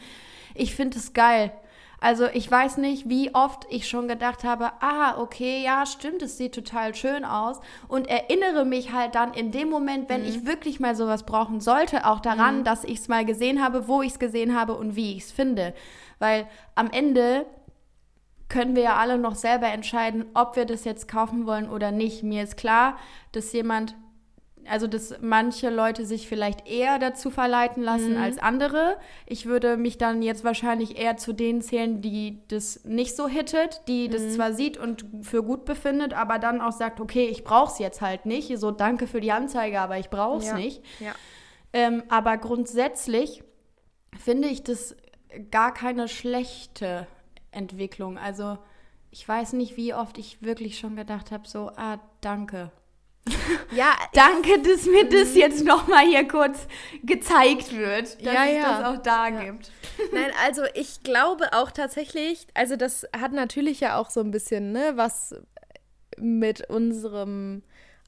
Ich 0.54 0.74
finde 0.74 0.98
es 0.98 1.12
geil. 1.12 1.52
Also 2.00 2.26
ich 2.26 2.50
weiß 2.50 2.76
nicht, 2.78 3.08
wie 3.08 3.34
oft 3.34 3.66
ich 3.70 3.88
schon 3.88 4.08
gedacht 4.08 4.44
habe, 4.44 4.72
ah, 4.80 5.18
okay, 5.18 5.62
ja, 5.64 5.86
stimmt, 5.86 6.22
es 6.22 6.36
sieht 6.36 6.54
total 6.54 6.94
schön 6.94 7.24
aus 7.24 7.60
und 7.88 8.06
erinnere 8.06 8.64
mich 8.64 8.92
halt 8.92 9.14
dann 9.14 9.32
in 9.32 9.50
dem 9.50 9.70
Moment, 9.70 10.08
wenn 10.08 10.22
mhm. 10.22 10.28
ich 10.28 10.46
wirklich 10.46 10.78
mal 10.78 10.94
sowas 10.94 11.24
brauchen 11.24 11.60
sollte, 11.60 12.06
auch 12.06 12.20
daran, 12.20 12.58
mhm. 12.58 12.64
dass 12.64 12.84
ich 12.84 12.98
es 12.98 13.08
mal 13.08 13.24
gesehen 13.24 13.62
habe, 13.62 13.88
wo 13.88 14.02
ich 14.02 14.12
es 14.12 14.18
gesehen 14.18 14.58
habe 14.58 14.74
und 14.74 14.94
wie 14.96 15.16
ich 15.16 15.24
es 15.24 15.32
finde. 15.32 15.74
Weil 16.18 16.46
am 16.74 16.90
Ende 16.90 17.46
können 18.48 18.76
wir 18.76 18.82
ja 18.82 18.96
alle 18.96 19.18
noch 19.18 19.34
selber 19.34 19.68
entscheiden, 19.68 20.26
ob 20.34 20.56
wir 20.56 20.66
das 20.66 20.84
jetzt 20.84 21.08
kaufen 21.08 21.46
wollen 21.46 21.68
oder 21.68 21.90
nicht. 21.90 22.22
Mir 22.22 22.42
ist 22.42 22.56
klar, 22.56 22.96
dass 23.32 23.52
jemand 23.52 23.96
also 24.68 24.86
dass 24.86 25.14
manche 25.20 25.70
Leute 25.70 26.06
sich 26.06 26.28
vielleicht 26.28 26.68
eher 26.68 26.98
dazu 26.98 27.30
verleiten 27.30 27.82
lassen 27.82 28.14
mhm. 28.14 28.22
als 28.22 28.38
andere. 28.38 28.96
Ich 29.26 29.46
würde 29.46 29.76
mich 29.76 29.98
dann 29.98 30.22
jetzt 30.22 30.44
wahrscheinlich 30.44 30.98
eher 30.98 31.16
zu 31.16 31.32
denen 31.32 31.62
zählen, 31.62 32.00
die 32.00 32.40
das 32.48 32.84
nicht 32.84 33.16
so 33.16 33.28
hittet, 33.28 33.82
die 33.88 34.08
mhm. 34.08 34.12
das 34.12 34.34
zwar 34.34 34.52
sieht 34.52 34.76
und 34.76 35.04
für 35.22 35.42
gut 35.42 35.64
befindet, 35.64 36.14
aber 36.14 36.38
dann 36.38 36.60
auch 36.60 36.72
sagt, 36.72 37.00
okay, 37.00 37.26
ich 37.26 37.44
brauche 37.44 37.72
es 37.72 37.78
jetzt 37.78 38.00
halt 38.00 38.26
nicht. 38.26 38.56
So, 38.58 38.70
danke 38.70 39.06
für 39.06 39.20
die 39.20 39.32
Anzeige, 39.32 39.80
aber 39.80 39.98
ich 39.98 40.10
brauche 40.10 40.38
es 40.38 40.46
ja. 40.46 40.56
nicht. 40.56 40.82
Ja. 41.00 41.14
Ähm, 41.72 42.02
aber 42.08 42.36
grundsätzlich 42.38 43.42
finde 44.18 44.48
ich 44.48 44.62
das 44.62 44.96
gar 45.50 45.74
keine 45.74 46.08
schlechte 46.08 47.06
Entwicklung. 47.50 48.18
Also 48.18 48.58
ich 49.10 49.26
weiß 49.26 49.54
nicht, 49.54 49.76
wie 49.76 49.94
oft 49.94 50.18
ich 50.18 50.42
wirklich 50.42 50.78
schon 50.78 50.96
gedacht 50.96 51.30
habe, 51.30 51.48
so, 51.48 51.70
ah, 51.76 51.98
danke. 52.20 52.70
Ja, 53.72 53.94
danke, 54.12 54.60
dass 54.62 54.86
mir 54.86 55.08
das 55.08 55.34
jetzt 55.34 55.64
nochmal 55.64 56.06
hier 56.06 56.26
kurz 56.26 56.66
gezeigt 57.02 57.76
wird, 57.76 58.24
dass 58.24 58.34
ja, 58.34 58.44
es 58.46 58.54
ja. 58.54 58.62
das 58.62 58.84
auch 58.84 59.02
da 59.02 59.28
ja. 59.28 59.44
gibt. 59.44 59.70
Nein, 60.12 60.30
also 60.44 60.62
ich 60.74 61.02
glaube 61.02 61.52
auch 61.52 61.70
tatsächlich, 61.70 62.46
also 62.54 62.76
das 62.76 63.06
hat 63.16 63.32
natürlich 63.32 63.80
ja 63.80 63.98
auch 63.98 64.10
so 64.10 64.20
ein 64.20 64.30
bisschen, 64.30 64.72
ne, 64.72 64.92
was 64.94 65.34
mit 66.18 66.68
unserem 66.70 67.62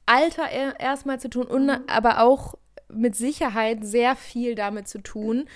Alter 0.05 0.49
erstmal 0.79 1.19
zu 1.19 1.29
tun 1.29 1.45
und 1.45 1.65
mhm. 1.65 1.83
aber 1.87 2.21
auch 2.21 2.55
mit 2.91 3.15
Sicherheit 3.15 3.79
sehr 3.85 4.15
viel 4.15 4.55
damit 4.55 4.87
zu 4.87 4.99
tun, 4.99 5.47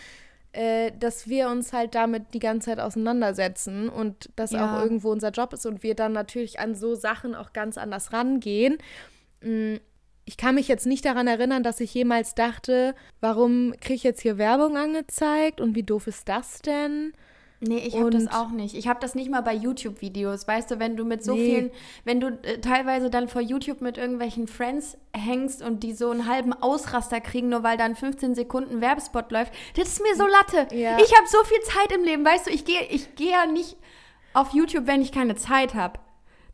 äh, 0.52 0.92
dass 1.00 1.28
wir 1.28 1.50
uns 1.50 1.74
halt 1.74 1.96
damit 1.96 2.36
die 2.36 2.40
ganze 2.40 2.68
Zeit 2.68 2.80
auseinandersetzen 2.80 3.90
und 3.90 4.30
das 4.36 4.52
ja. 4.52 4.78
auch 4.78 4.84
irgendwo 4.84 5.12
unser 5.12 5.32
Job 5.32 5.52
ist 5.54 5.66
und 5.66 5.82
wir 5.82 5.96
dann 5.96 6.14
natürlich 6.14 6.60
an 6.60 6.76
so 6.76 6.94
Sachen 6.94 7.34
auch 7.34 7.54
ganz 7.54 7.78
anders 7.80 8.14
rangehen. 8.14 8.78
Mm, 9.44 9.76
ich 10.26 10.38
kann 10.38 10.56
mich 10.56 10.68
jetzt 10.68 10.86
nicht 10.86 11.06
daran 11.06 11.28
erinnern, 11.28 11.64
dass 11.64 11.80
ich 11.80 11.94
jemals 11.94 12.34
dachte, 12.34 12.96
warum 13.20 13.74
kriege 13.82 13.96
ich 13.96 14.04
jetzt 14.04 14.22
hier 14.22 14.38
Werbung 14.38 14.78
angezeigt 14.78 15.60
und 15.60 15.76
wie 15.76 15.84
doof 15.84 16.08
ist 16.08 16.30
das 16.30 16.62
denn? 16.62 17.14
Nee, 17.66 17.78
ich 17.78 17.96
habe 17.98 18.10
das 18.10 18.28
auch 18.28 18.50
nicht. 18.50 18.76
Ich 18.76 18.88
habe 18.90 19.00
das 19.00 19.16
nicht 19.16 19.30
mal 19.30 19.42
bei 19.42 19.54
YouTube-Videos. 19.54 20.48
Weißt 20.48 20.70
du, 20.70 20.80
wenn 20.80 20.98
du 20.98 21.06
mit 21.06 21.24
so 21.24 21.34
nee. 21.34 21.46
vielen, 21.46 21.72
wenn 22.04 22.20
du 22.20 22.28
äh, 22.44 22.60
teilweise 22.60 23.10
dann 23.10 23.30
vor 23.30 23.42
YouTube 23.42 23.80
mit 23.80 23.98
irgendwelchen 23.98 24.48
Friends 24.48 24.98
hängst 25.16 25.62
und 25.62 25.82
die 25.82 25.94
so 25.94 26.10
einen 26.10 26.28
halben 26.28 26.52
Ausraster 26.52 27.22
kriegen, 27.22 27.50
nur 27.50 27.64
weil 27.64 27.78
dann 27.78 27.96
15 27.96 28.36
Sekunden 28.36 28.82
Werbespot 28.82 29.32
läuft, 29.32 29.54
das 29.78 29.88
ist 29.90 30.02
mir 30.02 30.16
so 30.16 30.26
Latte. 30.26 30.76
Ja. 30.76 30.98
Ich 31.00 31.16
habe 31.16 31.28
so 31.28 31.38
viel 31.46 31.62
Zeit 31.62 31.92
im 31.96 32.04
Leben, 32.04 32.26
weißt 32.26 32.48
du, 32.48 32.52
ich 32.52 32.66
gehe 32.66 32.84
ich 32.90 33.16
geh 33.16 33.32
ja 33.32 33.46
nicht 33.46 33.78
auf 34.34 34.54
YouTube, 34.54 34.88
wenn 34.88 35.02
ich 35.02 35.14
keine 35.14 35.36
Zeit 35.36 35.74
habe 35.74 36.00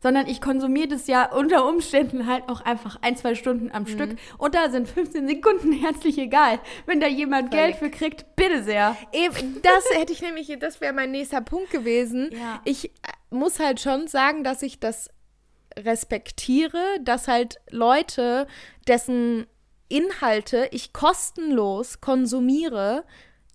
sondern 0.02 0.26
ich 0.26 0.40
konsumiere 0.40 0.88
das 0.88 1.06
ja 1.06 1.30
unter 1.30 1.68
Umständen 1.68 2.26
halt 2.26 2.48
auch 2.48 2.62
einfach 2.62 2.98
ein, 3.02 3.16
zwei 3.16 3.34
Stunden 3.34 3.70
am 3.70 3.82
mhm. 3.82 3.88
Stück. 3.88 4.10
Und 4.38 4.54
da 4.54 4.70
sind 4.70 4.88
15 4.88 5.28
Sekunden 5.28 5.72
herzlich 5.80 6.18
egal. 6.18 6.58
Wenn 6.86 7.00
da 7.00 7.06
jemand 7.06 7.52
Völlig. 7.52 7.66
Geld 7.66 7.76
für 7.76 7.90
kriegt, 7.90 8.36
bitte 8.36 8.62
sehr. 8.62 8.96
Eben, 9.12 9.60
das 9.62 9.84
hätte 9.92 10.12
ich 10.12 10.22
nämlich, 10.22 10.56
das 10.58 10.80
wäre 10.80 10.92
mein 10.92 11.10
nächster 11.10 11.40
Punkt 11.42 11.70
gewesen. 11.70 12.30
Ja. 12.32 12.60
Ich 12.64 12.86
äh, 12.86 12.90
muss 13.30 13.60
halt 13.60 13.80
schon 13.80 14.08
sagen, 14.08 14.42
dass 14.42 14.62
ich 14.62 14.80
das 14.80 15.10
respektiere, 15.78 16.82
dass 17.02 17.28
halt 17.28 17.60
Leute, 17.70 18.46
dessen 18.88 19.46
Inhalte 19.88 20.68
ich 20.70 20.92
kostenlos 20.92 22.00
konsumiere, 22.00 23.04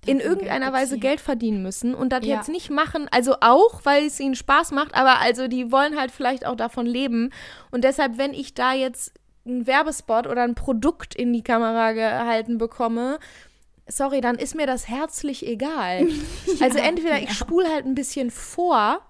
in 0.05 0.19
irgendeiner 0.19 0.71
Weise 0.73 0.97
Geld 0.97 1.19
verdienen 1.19 1.61
müssen 1.61 1.95
und 1.95 2.09
das 2.09 2.25
ja. 2.25 2.37
jetzt 2.37 2.49
nicht 2.49 2.69
machen, 2.69 3.07
also 3.11 3.35
auch, 3.41 3.81
weil 3.83 4.05
es 4.05 4.19
ihnen 4.19 4.35
Spaß 4.35 4.71
macht, 4.71 4.95
aber 4.95 5.19
also 5.19 5.47
die 5.47 5.71
wollen 5.71 5.97
halt 5.97 6.11
vielleicht 6.11 6.45
auch 6.45 6.55
davon 6.55 6.85
leben. 6.85 7.31
Und 7.71 7.83
deshalb, 7.83 8.17
wenn 8.17 8.33
ich 8.33 8.53
da 8.53 8.73
jetzt 8.73 9.13
einen 9.45 9.67
Werbespot 9.67 10.27
oder 10.27 10.43
ein 10.43 10.55
Produkt 10.55 11.15
in 11.15 11.31
die 11.33 11.43
Kamera 11.43 11.91
gehalten 11.91 12.57
bekomme, 12.57 13.19
sorry, 13.87 14.21
dann 14.21 14.35
ist 14.35 14.55
mir 14.55 14.67
das 14.67 14.87
herzlich 14.87 15.45
egal. 15.45 16.07
ja, 16.45 16.65
also 16.65 16.79
entweder 16.79 17.19
ich 17.19 17.33
spule 17.33 17.69
halt 17.69 17.85
ein 17.85 17.95
bisschen 17.95 18.31
vor 18.31 19.01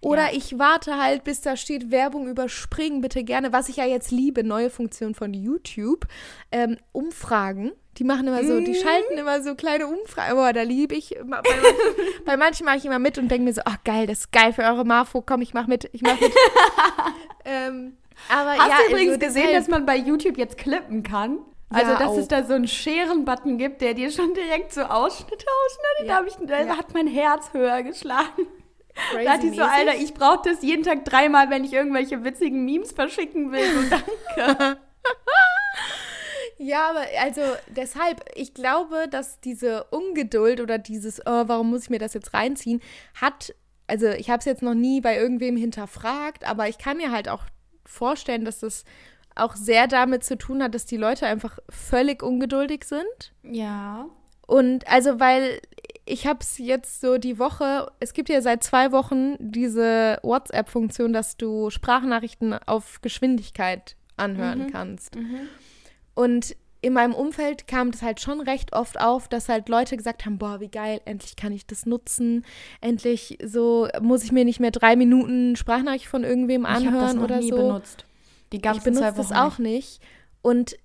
oder 0.00 0.32
ja. 0.32 0.36
ich 0.36 0.58
warte 0.58 0.98
halt, 1.02 1.24
bis 1.24 1.40
da 1.40 1.56
steht 1.56 1.90
Werbung 1.90 2.28
überspringen, 2.28 3.00
bitte 3.00 3.24
gerne, 3.24 3.52
was 3.52 3.68
ich 3.68 3.76
ja 3.76 3.86
jetzt 3.86 4.10
liebe, 4.10 4.44
neue 4.44 4.68
Funktion 4.68 5.14
von 5.14 5.32
YouTube, 5.32 6.06
ähm, 6.52 6.76
Umfragen. 6.92 7.72
Die 7.98 8.04
machen 8.04 8.26
immer 8.26 8.42
so, 8.44 8.58
die 8.60 8.72
mhm. 8.72 8.74
schalten 8.74 9.18
immer 9.18 9.42
so 9.42 9.54
kleine 9.54 9.86
Umfragen. 9.86 10.34
Boah, 10.34 10.52
da 10.52 10.62
liebe 10.62 10.94
ich. 10.94 11.16
Bei 11.24 11.40
manchen, 11.40 12.24
bei 12.24 12.36
manchen 12.36 12.64
mache 12.66 12.76
ich 12.78 12.84
immer 12.84 12.98
mit 12.98 13.18
und 13.18 13.28
denke 13.28 13.44
mir 13.44 13.52
so, 13.52 13.62
ach 13.64 13.78
geil, 13.84 14.06
das 14.06 14.20
ist 14.20 14.32
geil 14.32 14.52
für 14.52 14.62
eure 14.62 14.84
Marfo, 14.84 15.22
komm, 15.22 15.42
ich 15.42 15.54
mach 15.54 15.66
mit, 15.66 15.88
ich 15.92 16.02
mach 16.02 16.18
mit. 16.20 16.32
ähm, 17.44 17.96
aber 18.28 18.52
Hast 18.52 18.68
ja, 18.68 18.76
du 18.86 18.92
übrigens 18.92 19.14
also, 19.14 19.26
gesehen, 19.26 19.52
dass 19.52 19.68
man 19.68 19.86
bei 19.86 19.96
YouTube 19.96 20.38
jetzt 20.38 20.56
klippen 20.56 21.02
kann? 21.02 21.38
Also, 21.70 21.92
ja, 21.92 21.98
dass 21.98 22.08
auch. 22.08 22.18
es 22.18 22.28
da 22.28 22.44
so 22.44 22.54
einen 22.54 22.68
Scheren-Button 22.68 23.58
gibt, 23.58 23.80
der 23.80 23.94
dir 23.94 24.10
schon 24.10 24.32
direkt 24.34 24.72
so 24.72 24.82
Ausschnitte 24.82 25.46
ausschneidet. 25.66 26.08
Ja. 26.08 26.20
Da, 26.20 26.26
ich, 26.26 26.48
da 26.48 26.72
ja. 26.72 26.78
hat 26.78 26.94
mein 26.94 27.06
Herz 27.06 27.52
höher 27.52 27.82
geschlagen. 27.82 28.46
Crazy 29.10 29.24
da 29.24 29.32
hatte 29.32 29.46
ich 29.46 29.56
so, 29.56 29.62
Alter, 29.62 29.96
ich 29.96 30.14
brauche 30.14 30.48
das 30.48 30.62
jeden 30.62 30.84
Tag 30.84 31.04
dreimal, 31.04 31.50
wenn 31.50 31.64
ich 31.64 31.72
irgendwelche 31.72 32.22
witzigen 32.22 32.64
Memes 32.64 32.92
verschicken 32.92 33.50
will. 33.50 33.64
So, 33.64 33.96
danke. 34.36 34.78
Ja, 36.64 36.88
aber 36.88 37.04
also 37.20 37.42
deshalb, 37.76 38.24
ich 38.34 38.54
glaube, 38.54 39.06
dass 39.10 39.38
diese 39.40 39.84
Ungeduld 39.90 40.62
oder 40.62 40.78
dieses, 40.78 41.20
oh, 41.20 41.44
warum 41.46 41.68
muss 41.68 41.82
ich 41.82 41.90
mir 41.90 41.98
das 41.98 42.14
jetzt 42.14 42.32
reinziehen, 42.32 42.80
hat, 43.20 43.54
also 43.86 44.06
ich 44.06 44.30
habe 44.30 44.38
es 44.38 44.46
jetzt 44.46 44.62
noch 44.62 44.72
nie 44.72 45.02
bei 45.02 45.14
irgendwem 45.14 45.58
hinterfragt, 45.58 46.48
aber 46.48 46.66
ich 46.66 46.78
kann 46.78 46.96
mir 46.96 47.12
halt 47.12 47.28
auch 47.28 47.44
vorstellen, 47.84 48.46
dass 48.46 48.60
das 48.60 48.86
auch 49.34 49.56
sehr 49.56 49.88
damit 49.88 50.24
zu 50.24 50.38
tun 50.38 50.62
hat, 50.62 50.74
dass 50.74 50.86
die 50.86 50.96
Leute 50.96 51.26
einfach 51.26 51.58
völlig 51.68 52.22
ungeduldig 52.22 52.84
sind. 52.84 53.32
Ja. 53.42 54.06
Und 54.46 54.88
also, 54.88 55.20
weil 55.20 55.60
ich 56.06 56.26
habe 56.26 56.38
es 56.40 56.56
jetzt 56.56 57.02
so 57.02 57.18
die 57.18 57.38
Woche, 57.38 57.92
es 58.00 58.14
gibt 58.14 58.30
ja 58.30 58.40
seit 58.40 58.64
zwei 58.64 58.90
Wochen 58.90 59.36
diese 59.38 60.18
WhatsApp-Funktion, 60.22 61.12
dass 61.12 61.36
du 61.36 61.68
Sprachnachrichten 61.68 62.54
auf 62.54 63.02
Geschwindigkeit 63.02 63.96
anhören 64.16 64.60
mhm. 64.60 64.72
kannst. 64.72 65.16
Mhm. 65.16 65.48
Und 66.14 66.56
in 66.80 66.92
meinem 66.92 67.14
Umfeld 67.14 67.66
kam 67.66 67.92
das 67.92 68.02
halt 68.02 68.20
schon 68.20 68.40
recht 68.40 68.74
oft 68.74 69.00
auf, 69.00 69.26
dass 69.26 69.48
halt 69.48 69.70
Leute 69.70 69.96
gesagt 69.96 70.26
haben, 70.26 70.36
boah, 70.36 70.60
wie 70.60 70.68
geil, 70.68 71.00
endlich 71.06 71.34
kann 71.34 71.50
ich 71.50 71.66
das 71.66 71.86
nutzen, 71.86 72.44
endlich 72.82 73.38
so 73.42 73.88
muss 74.02 74.22
ich 74.22 74.32
mir 74.32 74.44
nicht 74.44 74.60
mehr 74.60 74.70
drei 74.70 74.94
Minuten 74.94 75.56
Sprachnachricht 75.56 76.06
von 76.06 76.24
irgendwem 76.24 76.66
anhören 76.66 76.94
ich 76.94 77.00
das 77.00 77.14
noch 77.14 77.24
oder 77.24 77.38
nie 77.38 77.48
so. 77.48 77.56
Benutzt. 77.56 78.04
Die 78.52 78.60
ganzen 78.60 78.78
ich 78.78 78.84
benutze 78.84 79.14
das 79.16 79.32
auch 79.32 79.58
nicht. 79.58 80.00
Und 80.42 80.76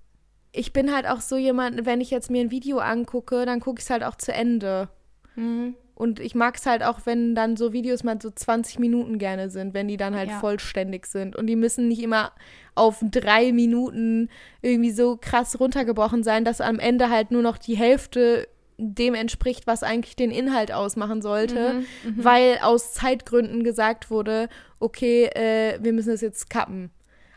ich 0.52 0.72
bin 0.72 0.92
halt 0.92 1.06
auch 1.06 1.20
so 1.20 1.36
jemand, 1.36 1.84
wenn 1.84 2.00
ich 2.00 2.10
jetzt 2.10 2.30
mir 2.30 2.40
ein 2.40 2.50
Video 2.50 2.78
angucke, 2.78 3.44
dann 3.44 3.60
gucke 3.60 3.78
ich 3.78 3.84
es 3.84 3.90
halt 3.90 4.02
auch 4.02 4.16
zu 4.16 4.32
Ende. 4.32 4.88
Mhm. 5.36 5.74
Und 6.00 6.18
ich 6.18 6.34
mag 6.34 6.56
es 6.56 6.64
halt 6.64 6.82
auch, 6.82 7.00
wenn 7.04 7.34
dann 7.34 7.58
so 7.58 7.74
Videos 7.74 8.04
mal 8.04 8.16
so 8.22 8.30
20 8.30 8.78
Minuten 8.78 9.18
gerne 9.18 9.50
sind, 9.50 9.74
wenn 9.74 9.86
die 9.86 9.98
dann 9.98 10.16
halt 10.16 10.30
ja. 10.30 10.38
vollständig 10.38 11.04
sind. 11.04 11.36
Und 11.36 11.46
die 11.46 11.56
müssen 11.56 11.88
nicht 11.88 12.02
immer 12.02 12.32
auf 12.74 13.02
drei 13.02 13.52
Minuten 13.52 14.30
irgendwie 14.62 14.92
so 14.92 15.18
krass 15.20 15.60
runtergebrochen 15.60 16.22
sein, 16.22 16.46
dass 16.46 16.62
am 16.62 16.78
Ende 16.78 17.10
halt 17.10 17.32
nur 17.32 17.42
noch 17.42 17.58
die 17.58 17.76
Hälfte 17.76 18.48
dem 18.78 19.12
entspricht, 19.12 19.66
was 19.66 19.82
eigentlich 19.82 20.16
den 20.16 20.30
Inhalt 20.30 20.72
ausmachen 20.72 21.20
sollte, 21.20 21.74
mhm, 21.74 21.80
mhm. 22.04 22.24
weil 22.24 22.58
aus 22.62 22.94
Zeitgründen 22.94 23.62
gesagt 23.62 24.10
wurde, 24.10 24.48
okay, 24.78 25.26
äh, 25.26 25.78
wir 25.82 25.92
müssen 25.92 26.14
es 26.14 26.22
jetzt 26.22 26.48
kappen. 26.48 26.90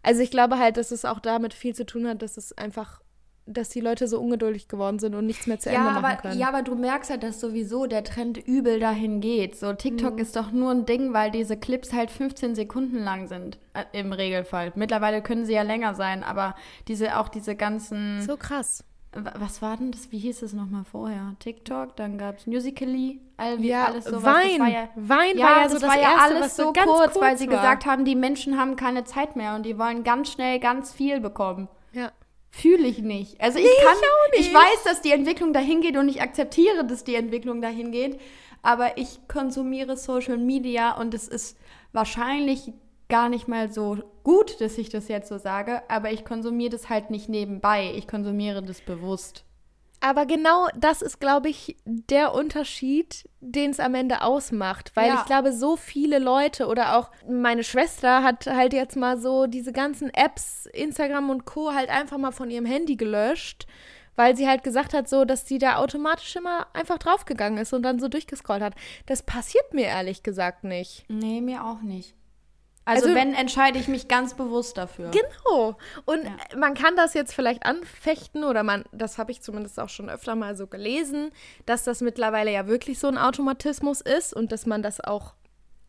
Also 0.04 0.22
ich 0.22 0.32
glaube 0.32 0.58
halt, 0.58 0.78
dass 0.78 0.92
es 0.92 1.04
auch 1.04 1.20
damit 1.20 1.54
viel 1.54 1.76
zu 1.76 1.86
tun 1.86 2.08
hat, 2.08 2.22
dass 2.22 2.38
es 2.38 2.58
einfach 2.58 3.03
dass 3.46 3.70
die 3.70 3.82
Leute 3.82 4.08
so 4.08 4.20
ungeduldig 4.20 4.68
geworden 4.68 5.00
sind 5.00 5.16
und 5.16 5.26
nichts 5.26 5.48
mehr 5.48 5.60
zu 5.60 5.70
ja, 5.70 5.76
Ende 5.76 5.92
machen 5.92 6.06
aber, 6.06 6.16
können. 6.16 6.40
Ja, 6.40 6.48
aber 6.48 6.62
du 6.62 6.76
merkst 6.76 7.10
halt, 7.10 7.24
dass 7.24 7.40
sowieso 7.40 7.88
der 7.88 8.04
Trend 8.04 8.38
übel 8.38 8.80
dahin 8.80 9.20
geht. 9.20 9.58
So, 9.58 9.74
TikTok 9.74 10.14
mhm. 10.14 10.20
ist 10.20 10.36
doch 10.36 10.52
nur 10.52 10.72
ein 10.72 10.86
Ding, 10.86 11.14
weil 11.14 11.30
diese 11.32 11.58
Clips 11.58 11.92
halt 11.92 12.10
15 12.10 12.56
Sekunden 12.56 12.98
lang 13.00 13.28
sind, 13.28 13.58
äh, 13.74 13.84
im 13.92 14.14
Regelfall. 14.14 14.72
Mittlerweile 14.76 15.22
können 15.22 15.46
sie 15.46 15.54
ja 15.54 15.62
länger 15.64 15.94
sein, 15.94 16.24
aber 16.24 16.56
diese, 16.88 17.18
auch 17.20 17.28
diese 17.28 17.56
ganzen... 17.56 18.22
So 18.22 18.38
krass. 18.38 18.86
was 19.12 19.62
war 19.62 19.76
denn 19.76 19.92
das? 19.92 20.10
Wie 20.12 20.20
hieß 20.20 20.42
es 20.42 20.54
nochmal 20.54 20.86
vorher? 20.86 21.36
TikTok, 21.40 21.98
dann 21.98 22.18
gab 22.18 22.38
es 22.38 22.48
Musically, 22.48 23.20
all, 23.36 23.60
wie, 23.60 23.68
Ja, 23.68 23.88
alles 23.88 24.06
sowas. 24.06 24.24
Wein. 24.24 24.60
War 24.60 24.70
ja, 24.70 24.90
Wein 24.96 25.38
ja, 25.38 25.46
war 25.46 25.58
ja 25.58 25.64
das 25.64 25.72
so 25.74 25.80
das 25.80 25.90
war 25.90 26.02
ja 26.02 26.12
Erste, 26.14 26.36
alles 26.36 26.56
so 26.56 26.72
ganz 26.72 26.90
kurz, 26.90 27.20
weil 27.20 27.38
sie 27.38 27.50
war. 27.50 27.58
gesagt 27.58 27.86
haben, 27.86 28.06
die 28.06 28.16
Menschen 28.16 28.58
haben 28.58 28.78
keine 28.78 29.04
Zeit 29.04 29.36
mehr 29.36 29.56
und 29.56 29.66
die 29.66 29.78
wollen 29.78 30.06
ganz 30.06 30.32
schnell 30.32 30.60
ganz 30.60 30.94
viel 30.94 31.20
bekommen. 31.20 31.68
Ja. 31.92 32.12
Fühle 32.56 32.88
ich 32.88 33.00
nicht. 33.00 33.42
Also 33.42 33.58
ich 33.58 33.66
Nee, 33.66 33.84
kann, 33.84 33.98
ich 34.34 34.42
ich 34.42 34.54
weiß, 34.54 34.84
dass 34.86 35.02
die 35.02 35.12
Entwicklung 35.12 35.54
dahin 35.54 35.82
geht 35.82 35.98
und 35.98 36.08
ich 36.08 36.22
akzeptiere, 36.22 36.86
dass 36.86 37.04
die 37.04 37.16
Entwicklung 37.16 37.64
dahin 37.64 37.92
geht, 37.92 38.22
aber 38.62 38.96
ich 39.00 39.28
konsumiere 39.28 39.98
Social 39.98 40.38
Media 40.38 40.96
und 40.96 41.16
es 41.16 41.28
ist 41.28 41.58
wahrscheinlich 41.94 42.72
gar 43.10 43.28
nicht 43.28 43.48
mal 43.48 43.72
so 43.72 43.98
gut, 44.24 44.62
dass 44.62 44.78
ich 44.78 44.90
das 44.90 45.08
jetzt 45.08 45.30
so 45.30 45.40
sage, 45.40 45.82
aber 45.90 46.12
ich 46.12 46.26
konsumiere 46.26 46.70
das 46.70 46.90
halt 46.90 47.10
nicht 47.10 47.28
nebenbei. 47.28 47.92
Ich 47.96 48.08
konsumiere 48.08 48.62
das 48.62 48.82
bewusst. 48.82 49.44
Aber 50.06 50.26
genau 50.26 50.68
das 50.76 51.02
ist, 51.02 51.22
glaube 51.22 51.48
ich, 51.48 51.78
der 51.86 52.34
Unterschied, 52.34 53.24
den 53.40 53.72
es 53.72 53.80
am 53.80 53.96
Ende 53.96 54.22
ausmacht. 54.22 54.92
Weil 54.96 55.08
Ja. 55.08 55.16
ich 55.22 55.26
glaube, 55.26 55.54
so 55.54 55.78
viele 55.78 56.20
Leute 56.20 56.68
oder 56.68 56.98
auch 56.98 57.10
meine 57.26 57.64
Schwester 57.64 58.22
hat 58.22 58.46
halt 58.48 58.74
jetzt 58.74 58.98
mal 58.98 59.18
so 59.18 59.48
diese 59.48 59.72
ganzen 59.72 60.14
Apps, 60.14 60.66
Instagram 60.74 61.30
und 61.30 61.46
Co. 61.46 61.72
halt 61.74 61.90
einfach 61.90 62.18
mal 62.18 62.32
von 62.34 62.50
ihrem 62.52 62.66
Handy 62.66 62.98
gelöscht, 62.98 63.66
weil 64.18 64.36
sie 64.36 64.46
halt 64.46 64.66
gesagt 64.66 64.94
hat, 64.94 65.08
so, 65.08 65.24
dass 65.24 65.48
sie 65.48 65.58
da 65.58 65.78
automatisch 65.78 66.36
immer 66.36 66.68
einfach 66.74 66.98
draufgegangen 66.98 67.58
ist 67.58 67.72
und 67.72 67.84
dann 67.84 68.00
so 68.00 68.10
durchgescrollt 68.10 68.62
hat. 68.62 68.76
Das 69.06 69.24
passiert 69.24 69.74
mir 69.74 69.86
ehrlich 69.86 70.22
gesagt 70.22 70.66
nicht. 70.66 71.06
Nee, 71.08 71.40
mir 71.40 71.64
auch 71.64 71.82
nicht. 71.82 72.14
Also, 72.86 73.06
Also- 73.06 73.16
wenn, 73.16 73.34
entscheide 73.34 73.80
ich 73.80 73.88
mich 73.88 74.08
ganz 74.08 74.34
bewusst 74.34 74.78
dafür. 74.78 75.12
Genau. 75.12 75.78
Und 76.06 76.24
Ja. 76.26 76.58
man 76.58 76.74
kann 76.74 76.96
das 76.96 77.14
jetzt 77.14 77.34
vielleicht 77.34 77.66
anfechten 77.66 78.44
oder 78.44 78.64
man, 78.64 78.84
das 78.92 79.18
habe 79.18 79.32
ich 79.32 79.42
zumindest 79.42 79.80
auch 79.80 79.90
schon 79.90 80.10
öfter 80.10 80.36
mal 80.36 80.56
so 80.58 80.68
gelesen, 80.68 81.32
dass 81.66 81.84
das 81.84 82.02
mittlerweile 82.02 82.52
ja 82.52 82.68
wirklich 82.68 83.00
so 83.00 83.08
ein 83.08 83.18
Automatismus 83.18 84.02
ist 84.02 84.34
und 84.34 84.52
dass 84.52 84.66
man 84.66 84.84
das 84.84 85.00
auch 85.00 85.34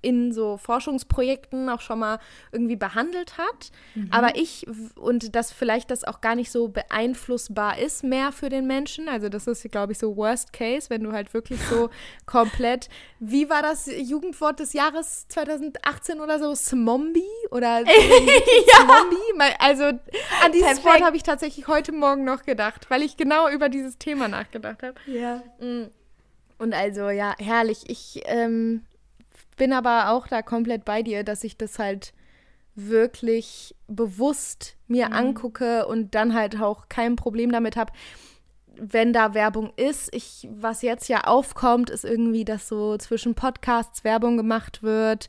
in 0.04 0.32
so 0.32 0.56
Forschungsprojekten 0.58 1.68
auch 1.68 1.80
schon 1.80 1.98
mal 1.98 2.18
irgendwie 2.52 2.76
behandelt 2.76 3.38
hat. 3.38 3.70
Aber 4.10 4.36
ich, 4.36 4.66
und 4.96 5.34
dass 5.34 5.50
vielleicht 5.52 5.90
das 5.90 6.04
auch 6.04 6.20
gar 6.20 6.34
nicht 6.34 6.50
so 6.50 6.68
beeinflussbar 6.68 7.78
ist 7.78 8.04
mehr 8.04 8.30
für 8.32 8.48
den 8.48 8.66
Menschen. 8.66 9.08
Also 9.08 9.28
das 9.28 9.46
ist, 9.46 9.68
glaube 9.72 9.92
ich, 9.92 9.98
so 9.98 10.16
Worst 10.16 10.52
Case, 10.52 10.90
wenn 10.90 11.02
du 11.02 11.12
halt 11.12 11.32
wirklich 11.34 11.60
so 11.70 11.90
komplett, 12.26 12.88
wie 13.18 13.48
war 13.48 13.62
das 13.62 13.86
Jugendwort 13.86 14.60
des 14.60 14.72
Jahres 14.74 15.26
2018 15.28 16.20
oder 16.20 16.38
so? 16.38 16.54
Smombie? 16.54 17.22
Oder 17.50 17.82
Smombie? 17.86 19.32
Mal- 19.36 19.54
Also 19.58 19.84
an 19.84 20.52
dieses 20.52 20.66
Perfekt. 20.66 20.84
Wort 20.86 21.02
habe 21.02 21.16
ich 21.16 21.22
tatsächlich 21.22 21.66
heute 21.68 21.92
Morgen 21.92 22.24
noch 22.24 22.42
gedacht, 22.44 22.90
weil 22.90 23.02
ich 23.02 23.16
genau 23.16 23.48
über 23.48 23.68
dieses 23.68 23.98
Thema 23.98 24.28
nachgedacht 24.28 24.82
habe. 24.82 24.94
Ja. 25.06 25.42
Und 26.58 26.72
also, 26.74 27.10
ja, 27.10 27.34
herrlich. 27.38 27.84
Ich 27.88 28.22
ähm, 28.26 28.84
bin 29.56 29.72
aber 29.72 30.10
auch 30.10 30.26
da 30.26 30.42
komplett 30.42 30.84
bei 30.84 31.02
dir, 31.02 31.24
dass 31.24 31.44
ich 31.44 31.56
das 31.56 31.78
halt 31.78 32.12
wirklich 32.74 33.74
bewusst 33.86 34.76
mir 34.88 35.12
angucke 35.12 35.86
und 35.86 36.14
dann 36.14 36.34
halt 36.34 36.60
auch 36.60 36.88
kein 36.88 37.14
Problem 37.16 37.52
damit 37.52 37.76
habe, 37.76 37.92
wenn 38.76 39.12
da 39.12 39.34
Werbung 39.34 39.72
ist. 39.76 40.12
Ich, 40.12 40.48
was 40.50 40.82
jetzt 40.82 41.08
ja 41.08 41.20
aufkommt, 41.22 41.90
ist 41.90 42.04
irgendwie, 42.04 42.44
dass 42.44 42.66
so 42.66 42.96
zwischen 42.98 43.36
Podcasts 43.36 44.02
Werbung 44.02 44.36
gemacht 44.36 44.82
wird. 44.82 45.28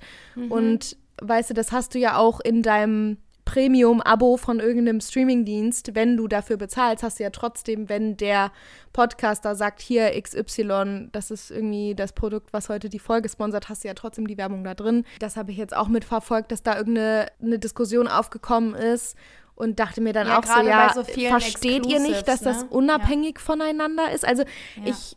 Und 0.50 0.98
weißt 1.22 1.52
du, 1.52 1.54
das 1.54 1.72
hast 1.72 1.94
du 1.94 2.00
ja 2.00 2.18
auch 2.18 2.40
in 2.40 2.64
deinem 2.64 3.18
Premium-Abo 3.46 4.38
von 4.38 4.60
irgendeinem 4.60 5.00
Streamingdienst. 5.00 5.96
Wenn 5.96 6.18
du 6.18 6.28
dafür 6.28 6.58
bezahlst, 6.58 7.04
hast 7.04 7.20
du 7.20 7.24
ja 7.24 7.30
trotzdem, 7.30 7.88
wenn 7.88 8.18
der 8.18 8.52
Podcaster 8.92 9.56
sagt, 9.56 9.82
hier 9.82 10.20
XY, 10.20 11.10
das 11.12 11.32
ist 11.32 11.52
irgendwie 11.52 11.96
das 11.96 12.14
Produkt, 12.14 12.52
was 12.54 12.70
heute 12.70 12.90
die 12.90 13.00
Folge 13.00 13.30
sponsert, 13.30 13.70
hast 13.70 13.84
du 13.84 13.88
ja 13.88 13.94
trotzdem 13.94 14.28
die 14.28 14.38
Werbung 14.38 14.64
da 14.64 14.74
drin. 14.74 15.06
Das 15.20 15.38
habe 15.38 15.52
ich 15.52 15.58
jetzt 15.58 15.76
auch 15.76 15.88
mitverfolgt, 15.88 16.52
dass 16.52 16.64
da 16.64 16.76
irgendeine 16.76 17.28
eine 17.42 17.60
Diskussion 17.60 18.08
aufgekommen 18.08 18.74
ist 18.74 19.16
und 19.56 19.80
dachte 19.80 20.02
mir 20.02 20.14
dann 20.14 20.28
Ja, 20.28 20.40
auch 20.40 20.46
so, 20.46 20.62
ja, 20.62 20.92
so 20.94 21.04
versteht 21.04 21.86
ihr 21.86 22.00
nicht, 22.00 22.28
dass 22.28 22.42
Exclusives, 22.42 22.42
das 22.42 22.64
ne? 22.64 22.70
unabhängig 22.70 23.40
voneinander 23.40 24.12
ist? 24.12 24.28
Also 24.28 24.44
ich 24.84 25.16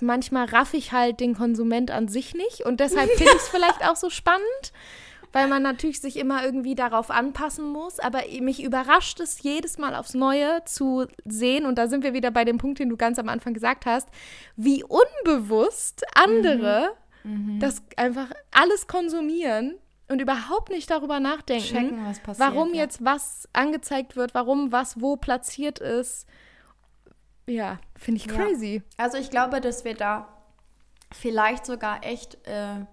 manchmal 0.00 0.46
raff 0.46 0.74
ich 0.74 0.92
halt 0.92 1.20
den 1.20 1.34
Konsument 1.34 1.90
an 1.90 2.08
sich 2.08 2.34
nicht 2.34 2.62
und 2.62 2.80
deshalb 2.80 3.10
finde 3.10 3.32
ich 3.32 3.42
es 3.42 3.48
vielleicht 3.50 3.88
auch 3.88 3.96
so 3.96 4.10
spannend, 4.10 4.72
weil 5.32 5.48
man 5.48 5.62
natürlich 5.62 6.00
sich 6.00 6.16
immer 6.16 6.44
irgendwie 6.44 6.74
darauf 6.74 7.10
anpassen 7.10 7.68
muss, 7.68 7.98
aber 7.98 8.22
mich 8.40 8.62
überrascht 8.62 9.20
es 9.20 9.42
jedes 9.42 9.78
Mal 9.78 9.94
aufs 9.94 10.14
Neue 10.14 10.62
zu 10.64 11.06
sehen 11.24 11.66
und 11.66 11.76
da 11.76 11.88
sind 11.88 12.04
wir 12.04 12.12
wieder 12.14 12.30
bei 12.30 12.44
dem 12.44 12.58
Punkt, 12.58 12.78
den 12.78 12.88
du 12.88 12.96
ganz 12.96 13.18
am 13.18 13.28
Anfang 13.28 13.54
gesagt 13.54 13.86
hast, 13.86 14.08
wie 14.56 14.84
unbewusst 14.84 16.04
andere 16.14 16.92
Mhm. 17.24 17.58
das 17.58 17.82
einfach 17.96 18.28
alles 18.52 18.86
konsumieren 18.86 19.74
und 20.08 20.20
überhaupt 20.22 20.70
nicht 20.70 20.88
darüber 20.88 21.18
nachdenken, 21.18 21.64
Checken, 21.66 22.06
was 22.06 22.20
passiert. 22.20 22.48
warum 22.48 22.72
ja. 22.72 22.82
jetzt 22.82 23.04
was 23.04 23.48
angezeigt 23.52 24.14
wird, 24.14 24.32
warum 24.32 24.70
was 24.70 25.00
wo 25.00 25.16
platziert 25.16 25.80
ist. 25.80 26.26
Ja, 27.46 27.78
finde 27.96 28.20
ich 28.20 28.26
Ja. 28.26 28.32
crazy. 28.34 28.82
Also 28.96 29.18
ich 29.18 29.30
glaube, 29.30 29.60
dass 29.60 29.84
wir 29.84 29.94
da 29.94 30.28
vielleicht 31.12 31.66
sogar 31.66 32.04
echt 32.04 32.36
äh, 32.46 32.84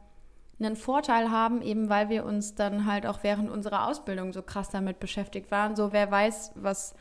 einen 0.66 0.76
Vorteil 0.76 1.32
haben, 1.32 1.62
eben 1.62 1.90
weil 1.90 2.10
wir 2.10 2.26
uns 2.26 2.56
dann 2.56 2.86
halt 2.86 3.06
auch 3.06 3.20
während 3.24 3.50
unserer 3.50 3.88
Ausbildung 3.88 4.34
so 4.34 4.42
krass 4.42 4.70
damit 4.70 5.00
beschäftigt 5.00 5.52
waren. 5.52 5.76
So 5.76 5.94
wer 5.94 6.10
weiß, 6.10 6.54
was, 6.56 6.96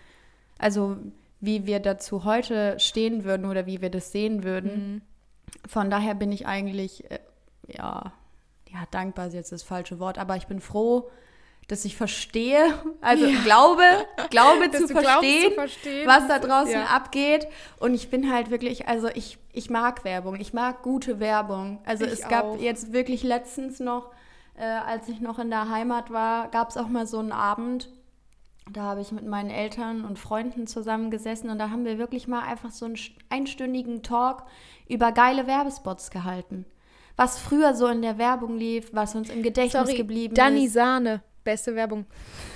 also 0.59 0.97
wie 1.41 1.67
wir 1.67 1.81
dazu 1.81 2.25
heute 2.25 2.79
stehen 2.79 3.25
würden 3.25 3.47
oder 3.47 3.67
wie 3.67 3.81
wir 3.81 3.91
das 3.91 4.13
sehen 4.13 4.45
würden. 4.45 5.03
Von 5.69 5.91
daher 5.91 6.15
bin 6.15 6.33
ich 6.33 6.47
eigentlich, 6.47 7.11
äh, 7.11 7.19
ja, 7.67 8.13
ja, 8.71 8.85
dankbar 8.91 9.27
ist 9.27 9.35
jetzt 9.35 9.53
das 9.53 9.63
falsche 9.63 9.99
Wort, 9.99 10.19
aber 10.19 10.37
ich 10.37 10.47
bin 10.47 10.61
froh, 10.61 11.11
dass 11.69 11.85
ich 11.85 11.97
verstehe, 11.97 12.75
also 13.01 13.27
glaube, 13.45 13.83
glaube 14.31 14.69
Dass 14.73 14.83
zu 14.83 14.89
verstehen, 14.89 15.49
zu 15.51 15.55
verstehen, 15.55 16.07
was 16.09 16.27
da 16.29 16.39
draußen 16.39 16.73
ja. 16.73 16.85
abgeht. 16.87 17.47
Und 17.79 17.95
ich 17.95 18.11
bin 18.11 18.31
halt 18.33 18.51
wirklich, 18.51 18.89
also 18.89 19.09
ich, 19.09 19.39
ich 19.53 19.71
mag 19.71 20.05
Werbung, 20.05 20.39
ich 20.39 20.53
mag 20.53 20.83
gute 20.83 21.21
Werbung. 21.21 21.79
Also 21.87 22.05
Ich 22.05 22.13
es 22.13 22.29
gab 22.29 22.45
auch. 22.45 22.61
jetzt 22.61 22.93
wirklich 22.93 23.23
letztens 23.23 23.81
noch, 23.81 24.11
äh, 24.57 24.65
als 24.65 25.09
ich 25.09 25.21
noch 25.21 25.39
in 25.39 25.51
der 25.51 25.71
Heimat 25.71 26.11
war, 26.13 26.49
gab 26.49 26.71
es 26.71 26.77
auch 26.77 26.89
mal 26.89 27.07
so 27.07 27.19
einen 27.21 27.33
Abend. 27.33 27.89
Da 28.71 28.83
habe 28.83 29.01
ich 29.01 29.11
mit 29.11 29.27
meinen 29.27 29.51
Eltern 29.51 30.05
und 30.05 30.19
Freunden 30.19 30.67
zusammengesessen 30.67 31.51
und 31.51 31.59
da 31.59 31.71
haben 31.71 31.85
wir 31.85 31.99
wirklich 31.99 32.29
mal 32.29 32.43
einfach 32.43 32.71
so 32.71 32.85
einen 32.85 32.95
st- 32.97 33.13
einstündigen 33.29 34.03
Talk 34.03 34.45
über 34.89 35.11
geile 35.11 35.47
Werbespots 35.49 36.11
gehalten. 36.11 36.65
Was 37.17 37.39
früher 37.39 37.75
so 37.75 37.87
in 37.89 38.03
der 38.03 38.19
Werbung 38.19 38.57
lief, 38.57 38.91
was 38.93 39.15
uns 39.17 39.31
im 39.31 39.43
Gedächtnis 39.43 39.83
Sorry, 39.87 39.97
geblieben 39.97 40.35
Danny 40.35 40.67
ist. 40.67 40.75
Sahne, 40.75 41.23
beste 41.45 41.75
Werbung. 41.75 42.07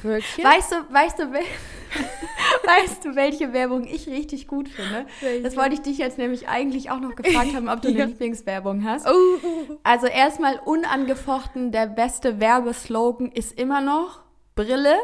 Wirklich? 0.02 0.44
Weißt 0.44 0.72
du, 0.72 0.76
weißt 0.92 1.18
du, 1.18 1.22
wel- 1.24 1.42
weißt 2.64 3.04
du, 3.04 3.14
welche 3.16 3.52
Werbung 3.52 3.84
ich 3.84 4.06
richtig 4.08 4.46
gut 4.46 4.68
finde? 4.68 5.06
Welche? 5.20 5.42
Das 5.42 5.56
wollte 5.56 5.74
ich 5.74 5.82
dich 5.82 5.98
jetzt 5.98 6.18
nämlich 6.18 6.48
eigentlich 6.48 6.90
auch 6.90 7.00
noch 7.00 7.14
gefragt 7.16 7.54
haben, 7.54 7.68
ob 7.68 7.82
du 7.82 7.88
eine 7.88 7.98
Ja. 7.98 8.04
Lieblingswerbung 8.06 8.84
hast. 8.84 9.06
Oh. 9.08 9.78
Also 9.82 10.06
erstmal 10.06 10.58
unangefochten, 10.64 11.72
der 11.72 11.86
beste 11.86 12.40
Werbeslogan 12.40 13.30
ist 13.32 13.58
immer 13.58 13.80
noch 13.80 14.20
Brille, 14.54 14.94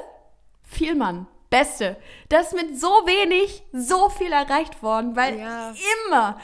Vielmann. 0.65 1.27
Beste. 1.51 1.97
Das 2.31 2.53
ist 2.53 2.55
mit 2.63 2.81
so 2.81 2.87
wenig 2.87 3.63
so 3.73 4.09
viel 4.09 4.33
erreicht 4.33 4.83
worden, 4.83 5.17
weil 5.17 5.39
Ja. 5.39 5.75
immer, 6.07 6.39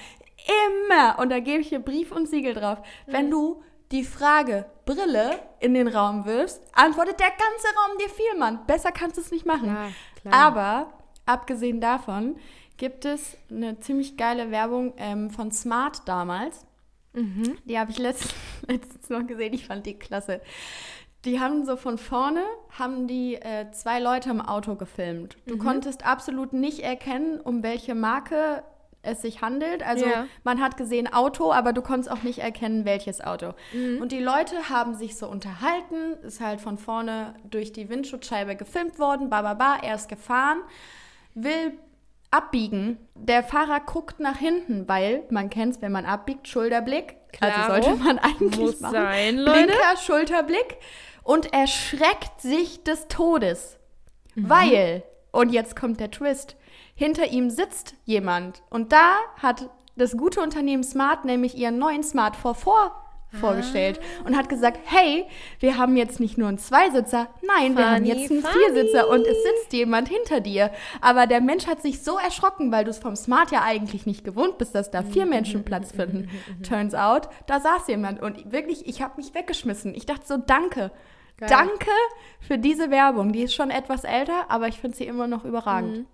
immer, 0.86 1.18
und 1.18 1.30
da 1.30 1.40
gebe 1.40 1.62
ich 1.62 1.68
hier 1.70 1.78
Brief 1.78 2.12
und 2.12 2.28
Siegel 2.28 2.52
drauf, 2.52 2.78
wenn 3.06 3.30
du 3.30 3.62
die 3.92 4.04
Frage 4.04 4.66
Brille 4.84 5.38
in 5.60 5.74
den 5.74 5.88
Raum 5.88 6.24
wirfst, 6.24 6.62
antwortet 6.72 7.20
der 7.20 7.30
ganze 7.30 7.66
Raum 7.76 7.98
dir 7.98 8.08
Vielmann. 8.08 8.66
Besser 8.66 8.92
kannst 8.92 9.16
du 9.16 9.20
es 9.20 9.30
nicht 9.30 9.46
machen. 9.46 9.76
Klar. 10.20 10.34
Aber 10.34 10.92
abgesehen 11.26 11.80
davon 11.80 12.36
gibt 12.76 13.04
es 13.04 13.36
eine 13.50 13.80
ziemlich 13.80 14.16
geile 14.16 14.50
Werbung 14.50 14.94
ähm, 14.96 15.30
von 15.30 15.50
Smart 15.52 16.06
damals. 16.06 16.64
Die 17.64 17.78
habe 17.78 17.90
ich 17.90 17.98
letztens, 17.98 18.34
letztens 18.66 19.10
noch 19.10 19.26
gesehen. 19.26 19.52
Ich 19.52 19.66
fand 19.66 19.86
die 19.86 19.98
klasse. 19.98 20.40
Die 21.24 21.40
haben 21.40 21.66
so 21.66 21.76
von 21.76 21.98
vorne, 21.98 22.44
haben 22.78 23.08
die 23.08 23.34
äh, 23.34 23.70
zwei 23.72 23.98
Leute 23.98 24.30
im 24.30 24.40
Auto 24.40 24.76
gefilmt. 24.76 25.36
Du 25.46 25.58
konntest 25.58 26.06
absolut 26.06 26.52
nicht 26.52 26.78
erkennen, 26.78 27.40
um 27.40 27.64
welche 27.64 27.96
Marke 27.96 28.62
es 29.08 29.22
sich 29.22 29.42
handelt. 29.42 29.82
Also 29.82 30.06
Ja. 30.06 30.26
man 30.44 30.60
hat 30.60 30.76
gesehen 30.76 31.12
Auto, 31.12 31.52
aber 31.52 31.72
du 31.72 31.82
konntest 31.82 32.10
auch 32.10 32.22
nicht 32.22 32.38
erkennen, 32.38 32.84
welches 32.84 33.20
Auto. 33.20 33.54
Und 34.00 34.12
die 34.12 34.20
Leute 34.20 34.68
haben 34.68 34.94
sich 34.94 35.16
so 35.16 35.26
unterhalten, 35.28 36.14
ist 36.22 36.40
halt 36.40 36.60
von 36.60 36.78
vorne 36.78 37.34
durch 37.50 37.72
die 37.72 37.88
Windschutzscheibe 37.88 38.56
gefilmt 38.56 38.98
worden, 38.98 39.28
ba, 39.30 39.42
ba, 39.42 39.54
ba, 39.54 39.78
er 39.82 39.94
ist 39.94 40.08
gefahren, 40.08 40.58
will 41.34 41.72
abbiegen. 42.30 42.98
Der 43.14 43.42
Fahrer 43.42 43.80
guckt 43.80 44.20
nach 44.20 44.36
hinten, 44.36 44.86
weil 44.88 45.22
man 45.30 45.48
kennt 45.50 45.76
es, 45.76 45.82
wenn 45.82 45.92
man 45.92 46.04
abbiegt, 46.04 46.46
Schulterblick. 46.46 47.16
Klaro. 47.32 47.72
Also 47.72 47.88
sollte 47.88 48.04
man 48.04 48.18
eigentlich 48.22 48.60
Muss 48.60 48.80
machen. 48.80 48.92
sein, 48.92 49.36
Leute. 49.38 49.66
Blinker, 49.66 49.96
Schulterblick 50.04 50.76
und 51.22 51.52
erschreckt 51.52 52.40
sich 52.40 52.82
des 52.84 53.08
Todes. 53.08 53.78
Weil, 54.34 55.02
Und 55.32 55.50
jetzt 55.52 55.74
kommt 55.76 56.00
der 56.00 56.10
Twist. 56.10 56.56
Hinter 56.98 57.28
ihm 57.28 57.48
sitzt 57.48 57.94
jemand. 58.06 58.60
Und 58.70 58.90
da 58.90 59.18
hat 59.40 59.70
das 59.94 60.16
gute 60.16 60.40
Unternehmen 60.40 60.82
Smart 60.82 61.24
nämlich 61.24 61.56
ihren 61.56 61.78
neuen 61.78 62.02
Smart 62.02 62.34
4 62.34 62.56
vorgestellt 63.38 64.00
und 64.24 64.36
hat 64.36 64.48
gesagt, 64.48 64.80
hey, 64.82 65.26
wir 65.60 65.78
haben 65.78 65.96
jetzt 65.96 66.18
nicht 66.18 66.38
nur 66.38 66.48
einen 66.48 66.58
Zweisitzer, 66.58 67.28
nein, 67.46 67.76
wir 67.76 67.88
haben 67.88 68.04
Funny, 68.04 68.08
jetzt 68.08 68.32
einen 68.32 68.42
funny. 68.42 68.52
Viersitzer 68.52 69.08
und 69.08 69.20
es 69.20 69.36
sitzt 69.44 69.72
jemand 69.74 70.08
hinter 70.08 70.40
dir. 70.40 70.72
Aber 71.00 71.28
der 71.28 71.40
Mensch 71.40 71.68
hat 71.68 71.82
sich 71.82 72.02
so 72.02 72.18
erschrocken, 72.18 72.72
weil 72.72 72.82
du 72.82 72.90
es 72.90 72.98
vom 72.98 73.14
Smart 73.14 73.52
ja 73.52 73.62
eigentlich 73.62 74.04
nicht 74.04 74.24
gewohnt 74.24 74.58
bist, 74.58 74.74
dass 74.74 74.90
da 74.90 75.04
vier 75.04 75.26
Menschen 75.26 75.64
Platz 75.64 75.92
finden. 75.92 76.28
Turns 76.68 76.96
out, 76.96 77.28
da 77.46 77.60
saß 77.60 77.86
jemand 77.86 78.20
und 78.20 78.50
wirklich, 78.50 78.88
ich 78.88 79.02
habe 79.02 79.18
mich 79.18 79.34
weggeschmissen. 79.34 79.94
Ich 79.94 80.04
dachte 80.04 80.26
so, 80.26 80.36
danke. 80.36 80.90
Geil. 81.36 81.48
Danke 81.48 81.90
für 82.40 82.58
diese 82.58 82.90
Werbung. 82.90 83.30
Die 83.30 83.42
ist 83.42 83.54
schon 83.54 83.70
etwas 83.70 84.02
älter, 84.02 84.46
aber 84.50 84.66
ich 84.66 84.80
finde 84.80 84.96
sie 84.96 85.04
immer 85.04 85.28
noch 85.28 85.44
überragend. 85.44 86.08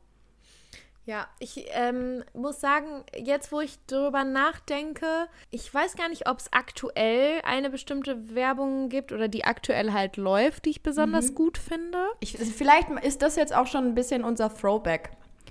Ja, 1.06 1.28
ich 1.38 1.66
ähm, 1.72 2.24
muss 2.32 2.60
sagen, 2.60 3.04
jetzt 3.14 3.52
wo 3.52 3.60
ich 3.60 3.78
drüber 3.86 4.24
nachdenke, 4.24 5.06
ich 5.50 5.72
weiß 5.72 5.96
gar 5.96 6.08
nicht, 6.08 6.28
ob 6.28 6.38
es 6.38 6.50
aktuell 6.52 7.42
eine 7.44 7.68
bestimmte 7.68 8.34
Werbung 8.34 8.88
gibt 8.88 9.12
oder 9.12 9.28
die 9.28 9.44
aktuell 9.44 9.92
halt 9.92 10.16
läuft, 10.16 10.64
die 10.64 10.70
ich 10.70 10.82
besonders 10.82 11.30
Mhm. 11.30 11.34
gut 11.34 11.58
finde. 11.58 11.98
Ich, 12.20 12.38
vielleicht 12.38 12.88
ist 13.04 13.20
das 13.20 13.36
jetzt 13.36 13.54
auch 13.54 13.66
schon 13.66 13.84
ein 13.84 13.94
bisschen 13.94 14.24
unser 14.24 14.54
Throwback. 14.54 15.10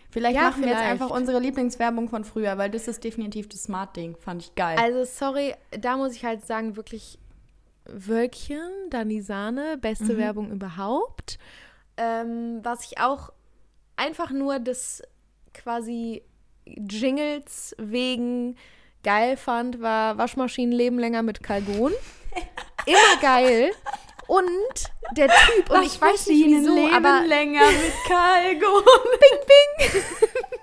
Vielleicht 0.09 0.35
Ja, 0.35 0.43
machen 0.49 0.61
wir 0.63 0.69
jetzt 0.69 0.77
vielleicht. 0.79 0.91
einfach 1.01 1.15
unsere 1.15 1.39
Lieblingswerbung 1.39 2.09
von 2.09 2.23
früher, 2.23 2.57
weil 2.57 2.69
das 2.71 2.87
ist 2.87 3.03
definitiv 3.03 3.47
das 3.49 3.63
Smart-Ding. 3.63 4.15
Fand 4.17 4.41
ich 4.43 4.55
geil. 4.55 4.77
Also, 4.79 5.03
sorry, 5.05 5.53
da 5.71 5.97
muss 5.97 6.13
ich 6.15 6.25
halt 6.25 6.45
sagen, 6.45 6.75
wirklich 6.75 7.19
Wölkchen, 7.85 8.69
Dani 8.89 9.21
Sahne, 9.21 9.77
beste 9.77 10.17
Werbung 10.17 10.51
überhaupt. 10.51 11.37
Ähm, 11.97 12.59
was 12.63 12.85
ich 12.85 12.99
auch 12.99 13.31
einfach 13.95 14.31
nur 14.31 14.59
des 14.59 15.03
quasi 15.53 16.23
Jingles 16.65 17.75
wegen 17.77 18.57
geil 19.03 19.37
fand, 19.37 19.81
war 19.81 20.17
Waschmaschinen 20.17 20.71
leben 20.71 20.99
länger 20.99 21.23
mit 21.23 21.43
Kalgon. 21.43 21.91
Immer 22.85 23.21
geil. 23.21 23.71
Und 24.27 24.47
der 25.17 25.27
Typ, 25.27 25.69
und 25.69 25.83
ich 25.83 25.99
weiß 25.99 26.27
nicht 26.27 26.45
wieso, 26.45 26.73
leben 26.73 26.95
aber 26.95 27.25
länger 27.27 27.65
mit 27.65 27.93
Kalgon. 28.07 28.83
bing, 29.19 29.91
bing. 29.91 30.03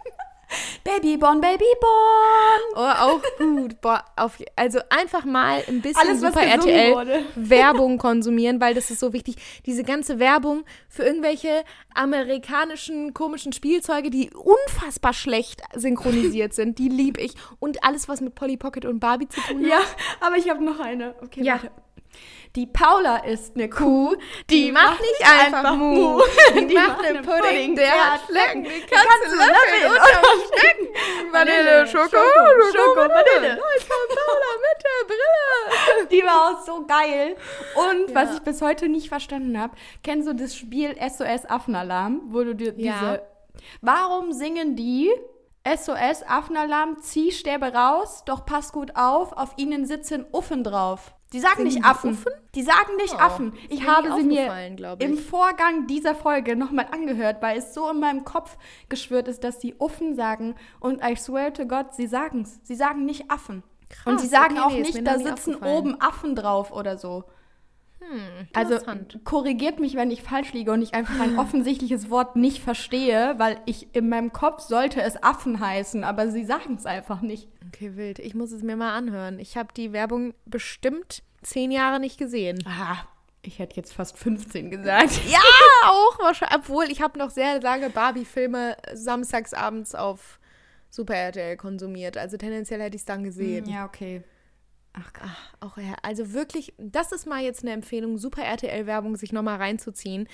Babyborn, 0.98 1.40
Babyborn. 1.40 2.60
Oh, 2.74 2.80
auch 2.80 3.20
gut. 3.38 3.80
Boah, 3.80 4.04
auf, 4.16 4.38
also 4.56 4.80
einfach 4.90 5.24
mal 5.24 5.62
ein 5.68 5.80
bisschen 5.80 6.00
Alles, 6.00 6.20
Super 6.20 6.42
RTL 6.42 6.94
wurde. 6.94 7.24
Werbung 7.36 7.98
konsumieren, 7.98 8.60
weil 8.60 8.74
das 8.74 8.90
ist 8.90 9.00
so 9.00 9.12
wichtig. 9.12 9.36
Diese 9.66 9.82
ganze 9.84 10.18
Werbung 10.18 10.64
für 10.88 11.02
irgendwelche 11.04 11.64
amerikanischen 11.94 13.14
komischen 13.14 13.52
Spielzeuge, 13.52 14.10
die 14.10 14.30
unfassbar 14.34 15.12
schlecht 15.12 15.62
synchronisiert 15.74 16.54
sind, 16.54 16.78
die 16.78 16.88
liebe 16.88 17.20
ich. 17.20 17.34
Und 17.58 17.84
alles, 17.84 18.08
was 18.08 18.20
mit 18.20 18.34
Polly 18.34 18.56
Pocket 18.56 18.84
und 18.84 19.00
Barbie 19.00 19.28
zu 19.28 19.40
tun 19.42 19.62
hat. 19.62 19.68
Ja, 19.70 19.78
aber 20.20 20.36
ich 20.36 20.48
habe 20.50 20.64
noch 20.64 20.80
eine. 20.80 21.14
Okay, 21.22 21.42
Ja. 21.42 21.54
warte. 21.54 21.70
Die 22.56 22.66
Paula 22.66 23.18
ist 23.18 23.54
eine 23.54 23.70
Kuh, 23.70 24.16
Die 24.50 24.72
macht 24.72 25.00
nicht 25.00 25.24
einfach 25.24 25.76
Mu. 25.76 26.20
Die 26.54 26.74
macht 26.74 27.04
einen 27.04 27.24
Pudding, 27.24 27.76
der 27.76 28.12
hat 28.12 28.22
Flecken. 28.22 28.64
Die 28.64 28.70
kannst 28.90 29.06
Katze 29.08 29.30
du 29.30 29.36
löffeln 29.36 29.92
unterm 29.92 30.40
Stecken. 30.48 31.32
Vanille, 31.32 31.86
Schoko, 31.86 32.08
Schoko, 32.08 32.76
Schoko, 32.76 33.00
Vanille. 33.08 33.56
Von 33.78 34.16
Paula 34.16 34.50
mit 34.66 34.84
der 34.84 35.06
Brille. 35.06 36.08
Die 36.10 36.22
war 36.24 36.50
auch 36.50 36.64
so 36.66 36.84
geil. 36.86 37.36
Und 37.76 38.14
was 38.16 38.30
Ja. 38.30 38.34
ich 38.36 38.40
bis 38.42 38.60
heute 38.62 38.88
nicht 38.88 39.08
verstanden 39.08 39.58
habe, 39.60 39.76
kennst 40.02 40.26
du 40.28 40.34
das 40.34 40.56
Spiel 40.56 40.96
SOS 40.98 41.46
Affenalarm, 41.48 42.20
wo 42.30 42.42
du 42.42 42.54
dir 42.56 42.74
Ja. 42.76 42.92
diese. 42.98 43.22
Warum 43.80 44.32
singen 44.32 44.74
die 44.74 45.08
SOS 45.64 46.24
Affenalarm, 46.26 47.00
zieh 47.00 47.30
Stäbe 47.30 47.72
raus, 47.72 48.22
doch 48.26 48.44
pass 48.44 48.72
gut 48.72 48.96
auf, 48.96 49.32
auf 49.34 49.50
ihnen 49.56 49.86
sitzen 49.86 50.26
Uffen 50.32 50.64
drauf. 50.64 51.12
Die 51.32 51.40
sagen 51.40 51.58
Singen 51.58 51.74
nicht 51.74 51.84
Affen. 51.84 52.12
Uffen? 52.12 52.32
Die 52.54 52.62
sagen 52.62 52.96
nicht 52.96 53.14
Oh, 53.14 53.18
Affen. 53.18 53.52
Ich 53.68 53.86
habe 53.86 54.12
sie 54.14 54.24
mir 54.24 54.52
im 54.98 55.16
Vorgang 55.16 55.86
dieser 55.86 56.14
Folge 56.14 56.56
nochmal 56.56 56.88
angehört, 56.90 57.40
weil 57.40 57.58
es 57.58 57.72
so 57.72 57.88
in 57.90 58.00
meinem 58.00 58.24
Kopf 58.24 58.56
geschwört 58.88 59.28
ist, 59.28 59.44
dass 59.44 59.60
sie 59.60 59.74
Uffen 59.78 60.16
sagen. 60.16 60.56
Und 60.80 61.02
I 61.04 61.14
swear 61.16 61.52
to 61.52 61.66
God, 61.66 61.94
sie 61.94 62.08
sagen 62.08 62.42
es. 62.42 62.58
Sie 62.64 62.74
sagen 62.74 63.04
nicht 63.04 63.30
Affen. 63.30 63.62
Krass, 63.88 64.06
und 64.06 64.20
sie 64.20 64.28
sagen 64.28 64.56
okay, 64.56 64.64
auch 64.64 64.70
nee, 64.70 64.82
nicht, 64.82 65.06
da 65.06 65.18
sitzen 65.18 65.56
oben 65.56 66.00
Affen 66.00 66.34
drauf 66.36 66.72
oder 66.72 66.96
so. 66.96 67.24
Hm, 68.00 68.48
Also 68.54 68.78
korrigiert 69.24 69.78
mich, 69.78 69.94
wenn 69.94 70.10
ich 70.10 70.22
falsch 70.22 70.52
liege 70.52 70.72
und 70.72 70.82
ich 70.82 70.94
einfach 70.94 71.20
ein 71.20 71.38
offensichtliches 71.38 72.10
Wort 72.10 72.34
nicht 72.36 72.62
verstehe, 72.62 73.34
weil 73.38 73.60
ich 73.66 73.94
in 73.94 74.08
meinem 74.08 74.32
Kopf 74.32 74.62
sollte 74.62 75.00
es 75.02 75.22
Affen 75.22 75.60
heißen, 75.60 76.02
aber 76.02 76.28
sie 76.30 76.44
sagen 76.44 76.74
es 76.74 76.86
einfach 76.86 77.20
nicht. 77.20 77.48
Okay, 77.68 77.96
wild. 77.96 78.18
Ich 78.18 78.34
muss 78.34 78.52
es 78.52 78.62
mir 78.62 78.76
mal 78.76 78.96
anhören. 78.96 79.38
Ich 79.38 79.56
habe 79.56 79.68
die 79.76 79.92
Werbung 79.92 80.34
bestimmt 80.46 81.22
zehn 81.42 81.70
Jahre 81.70 82.00
nicht 82.00 82.18
gesehen. 82.18 82.62
Ah, 82.66 82.96
ich 83.42 83.58
hätte 83.58 83.76
jetzt 83.76 83.92
fast 83.92 84.18
15 84.18 84.70
gesagt. 84.70 85.12
Ja, 85.30 85.38
auch 85.86 86.18
wahrscheinlich. 86.18 86.58
Obwohl, 86.58 86.84
ich 86.90 87.00
habe 87.02 87.18
noch 87.18 87.30
sehr 87.30 87.60
lange 87.60 87.90
Barbie-Filme 87.90 88.76
samstagsabends 88.92 89.94
auf 89.94 90.38
Super 90.88 91.14
RTL 91.14 91.56
konsumiert. 91.56 92.16
Also 92.18 92.36
tendenziell 92.36 92.80
hätte 92.80 92.96
ich 92.96 93.02
es 93.02 93.06
dann 93.06 93.22
gesehen. 93.22 93.66
Ja, 93.66 93.84
okay. 93.86 94.22
Ach, 94.92 95.12
krass. 95.12 95.30
Auch 95.60 95.78
also 96.02 96.32
wirklich, 96.32 96.74
das 96.78 97.12
ist 97.12 97.26
mal 97.26 97.42
jetzt 97.42 97.62
eine 97.62 97.72
Empfehlung, 97.72 98.18
Super 98.18 98.42
RTL-Werbung 98.42 99.16
sich 99.16 99.32
nochmal 99.32 99.58
reinzuziehen, 99.58 100.28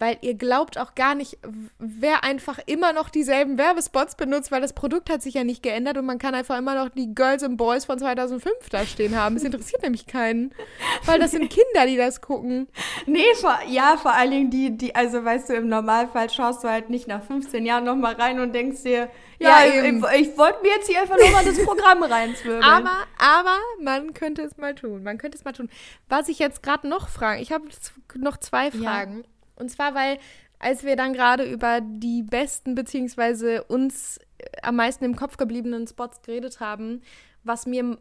weil 0.00 0.16
ihr 0.22 0.34
glaubt 0.34 0.78
auch 0.78 0.94
gar 0.94 1.14
nicht, 1.14 1.38
wer 1.78 2.24
einfach 2.24 2.58
immer 2.64 2.94
noch 2.94 3.10
dieselben 3.10 3.58
Werbespots 3.58 4.14
benutzt, 4.16 4.50
weil 4.50 4.62
das 4.62 4.72
Produkt 4.72 5.10
hat 5.10 5.20
sich 5.20 5.34
ja 5.34 5.44
nicht 5.44 5.62
geändert 5.62 5.98
und 5.98 6.06
man 6.06 6.18
kann 6.18 6.34
einfach 6.34 6.58
immer 6.58 6.74
noch 6.74 6.88
die 6.88 7.14
Girls 7.14 7.42
and 7.42 7.58
Boys 7.58 7.84
von 7.84 7.98
2005 7.98 8.70
da 8.70 8.86
stehen 8.86 9.14
haben. 9.14 9.36
Es 9.36 9.44
interessiert 9.44 9.82
nämlich 9.82 10.06
keinen, 10.06 10.54
weil 11.04 11.20
das 11.20 11.32
sind 11.32 11.50
Kinder, 11.50 11.86
die 11.86 11.98
das 11.98 12.22
gucken. 12.22 12.66
Nee, 13.04 13.34
vor, 13.38 13.58
ja, 13.68 13.98
vor 13.98 14.14
allen 14.14 14.30
Dingen 14.30 14.50
die, 14.50 14.74
die, 14.74 14.94
also 14.94 15.22
weißt 15.22 15.50
du, 15.50 15.54
im 15.54 15.68
Normalfall 15.68 16.30
schaust 16.30 16.64
du 16.64 16.68
halt 16.68 16.88
nicht 16.88 17.06
nach 17.06 17.22
15 17.22 17.66
Jahren 17.66 17.84
nochmal 17.84 18.14
rein 18.14 18.40
und 18.40 18.54
denkst 18.54 18.82
dir, 18.82 19.10
ja, 19.38 19.64
Ja, 19.64 19.66
ich, 19.66 20.28
ich, 20.28 20.38
wollte 20.38 20.62
mir 20.62 20.68
jetzt 20.68 20.88
hier 20.88 21.00
einfach 21.00 21.18
nochmal 21.18 21.44
das 21.44 21.62
Programm 21.62 22.02
reinzwirbeln. 22.02 22.62
Aber, 22.62 23.04
aber 23.18 23.58
man 23.82 24.14
könnte 24.14 24.42
es 24.42 24.56
mal 24.56 24.74
tun. 24.74 25.02
Man 25.02 25.18
könnte 25.18 25.36
es 25.36 25.44
mal 25.44 25.52
tun. 25.52 25.68
Was 26.08 26.28
ich 26.28 26.38
jetzt 26.38 26.62
gerade 26.62 26.88
noch 26.88 27.08
frage, 27.08 27.40
ich 27.42 27.52
habe 27.52 27.64
noch 28.16 28.38
zwei 28.38 28.68
Ja. 28.68 29.06
Und 29.60 29.70
zwar, 29.70 29.94
weil 29.94 30.18
als 30.58 30.84
wir 30.84 30.96
dann 30.96 31.12
gerade 31.12 31.44
über 31.44 31.80
die 31.80 32.22
besten 32.22 32.74
beziehungsweise 32.74 33.64
uns 33.64 34.18
äh, 34.38 34.44
am 34.62 34.76
meisten 34.76 35.04
im 35.04 35.16
Kopf 35.16 35.36
gebliebenen 35.36 35.86
Spots 35.86 36.22
geredet 36.22 36.60
haben, 36.60 37.02
was 37.44 37.66
mir 37.66 37.98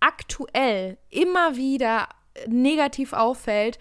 aktuell 0.00 0.98
immer 1.08 1.56
wieder 1.56 2.08
äh, 2.34 2.48
negativ 2.48 3.12
auffällt, 3.12 3.78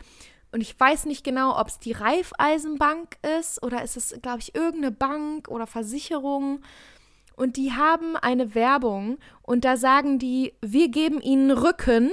und 0.51 0.61
ich 0.61 0.80
weiß 0.80 1.05
nicht 1.05 1.23
genau, 1.23 1.59
ob 1.59 1.67
es 1.67 1.80
die 1.80 1.91
Raiffeisenbank 1.91 3.17
ist 3.39 3.61
oder 3.61 3.84
ist 3.84 3.97
es, 3.97 4.19
glaube 4.21 4.39
ich, 4.39 4.55
irgendeine 4.55 4.91
Bank 4.91 5.47
oder 5.47 5.67
Versicherung. 5.67 6.61
Und 7.36 7.55
die 7.55 7.71
haben 7.73 8.15
eine 8.17 8.55
Werbung 8.55 9.19
und 9.43 9.63
da 9.63 9.77
sagen 9.77 10.19
die, 10.19 10.53
wir 10.61 10.89
geben 10.89 11.21
ihnen 11.21 11.51
Rücken. 11.51 12.11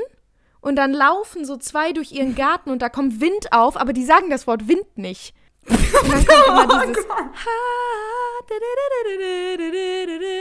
Und 0.67 0.75
dann 0.75 0.93
laufen 0.93 1.45
so 1.45 1.57
zwei 1.57 1.93
durch 1.93 2.11
ihren 2.11 2.35
Garten 2.35 2.71
und 2.71 2.83
da 2.83 2.89
kommt 2.89 3.21
Wind 3.21 3.53
auf, 3.53 3.77
aber 3.77 3.93
die 3.93 4.05
sagen 4.05 4.31
das 4.31 4.49
Wort 4.49 4.67
Wind 4.67 4.99
nicht. 4.99 5.33
Und 5.69 5.79
dann 6.13 6.27
kommt 6.27 6.47
immer 6.49 6.87
dieses 6.87 7.07
da. 7.07 7.15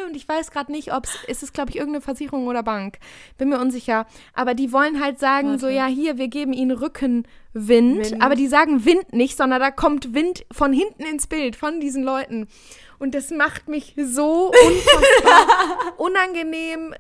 und 0.08 0.16
ich 0.16 0.28
weiß 0.28 0.52
gerade 0.52 0.72
nicht, 0.72 0.94
ob 0.94 1.06
es 1.06 1.16
ist 1.28 1.44
es 1.44 1.54
glaube 1.54 1.72
ich 1.72 1.78
irgendeine 1.78 2.02
Versicherung 2.02 2.48
oder 2.48 2.62
Bank. 2.62 2.98
Bin 3.38 3.50
mir 3.50 3.60
unsicher, 3.60 4.06
aber 4.34 4.54
die 4.54 4.72
wollen 4.72 5.04
halt 5.04 5.20
sagen 5.20 5.58
so 5.58 5.68
Warte. 5.68 5.76
ja, 5.76 5.86
hier 5.88 6.18
wir 6.18 6.28
geben 6.28 6.54
ihnen 6.54 6.78
Rückenwind, 6.78 7.26
Wind. 7.54 8.22
aber 8.22 8.36
die 8.36 8.48
sagen 8.48 8.86
Wind 8.86 9.14
nicht, 9.14 9.38
sondern 9.38 9.60
da 9.60 9.72
kommt 9.72 10.14
Wind 10.14 10.46
von 10.52 10.74
hinten 10.74 11.04
ins 11.04 11.28
Bild 11.28 11.56
von 11.56 11.80
diesen 11.80 12.04
Leuten. 12.04 12.48
Und 13.00 13.16
das 13.16 13.30
macht 13.32 13.68
mich 13.68 13.96
so 13.98 14.52
unfassbar 14.68 15.94
unangenehm. 15.98 16.94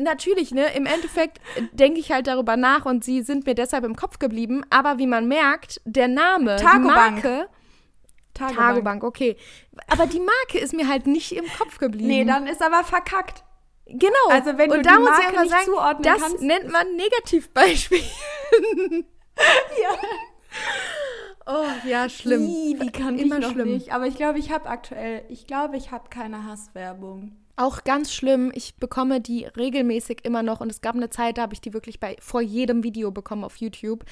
Natürlich, 0.00 0.52
ne, 0.52 0.74
im 0.74 0.86
Endeffekt 0.86 1.40
denke 1.72 2.00
ich 2.00 2.12
halt 2.12 2.26
darüber 2.26 2.56
nach 2.56 2.84
und 2.84 3.04
sie 3.04 3.22
sind 3.22 3.46
mir 3.46 3.54
deshalb 3.54 3.84
im 3.84 3.96
Kopf 3.96 4.18
geblieben. 4.18 4.64
Aber 4.70 4.98
wie 4.98 5.06
man 5.06 5.26
merkt, 5.28 5.80
der 5.84 6.08
Name, 6.08 6.56
die 6.56 6.64
Tagobank. 6.64 7.24
Marke, 7.24 7.48
Tagebank. 8.34 8.58
Tagobank, 8.68 9.04
okay. 9.04 9.36
Aber 9.88 10.06
die 10.06 10.20
Marke 10.20 10.58
ist 10.58 10.74
mir 10.74 10.88
halt 10.88 11.06
nicht 11.06 11.32
im 11.32 11.44
Kopf 11.58 11.78
geblieben. 11.78 12.08
Nee, 12.08 12.24
dann 12.24 12.46
ist 12.46 12.62
aber 12.62 12.82
verkackt. 12.84 13.44
Genau. 13.86 14.28
Also 14.30 14.56
wenn 14.56 14.70
du 14.70 14.76
und 14.78 14.86
da 14.86 14.92
die 14.92 14.98
muss 14.98 15.10
ich 15.10 15.24
Marke 15.24 15.28
aber 15.28 15.42
nicht 15.42 15.50
sagen, 15.52 15.64
zuordnen 15.66 16.02
das 16.02 16.22
kannst, 16.22 16.40
nennt 16.42 16.70
man 16.72 16.86
Negativbeispiel. 16.96 18.00
Ja. 19.36 19.98
Oh, 21.46 21.88
ja, 21.88 22.08
schlimm. 22.08 22.42
Ih, 22.46 22.78
die 22.80 22.90
kann 22.90 23.18
Immer 23.18 23.38
ich 23.38 23.42
noch 23.42 23.50
schlimm. 23.52 23.68
nicht. 23.68 23.92
Aber 23.92 24.06
ich 24.06 24.14
glaube, 24.16 24.38
ich 24.38 24.50
habe 24.50 24.68
aktuell, 24.68 25.24
ich 25.28 25.46
glaube, 25.46 25.76
ich 25.76 25.90
habe 25.90 26.08
keine 26.08 26.44
Hasswerbung. 26.44 27.36
Auch 27.56 27.84
ganz 27.84 28.12
schlimm, 28.12 28.50
ich 28.52 28.74
bekomme 28.76 29.20
die 29.20 29.44
regelmäßig 29.44 30.24
immer 30.24 30.42
noch 30.42 30.60
und 30.60 30.70
es 30.70 30.80
gab 30.80 30.96
eine 30.96 31.08
Zeit, 31.08 31.38
da 31.38 31.42
habe 31.42 31.54
ich 31.54 31.60
die 31.60 31.72
wirklich 31.72 32.00
bei 32.00 32.16
vor 32.20 32.40
jedem 32.40 32.82
Video 32.82 33.12
bekommen 33.12 33.44
auf 33.44 33.58
YouTube. 33.58 34.04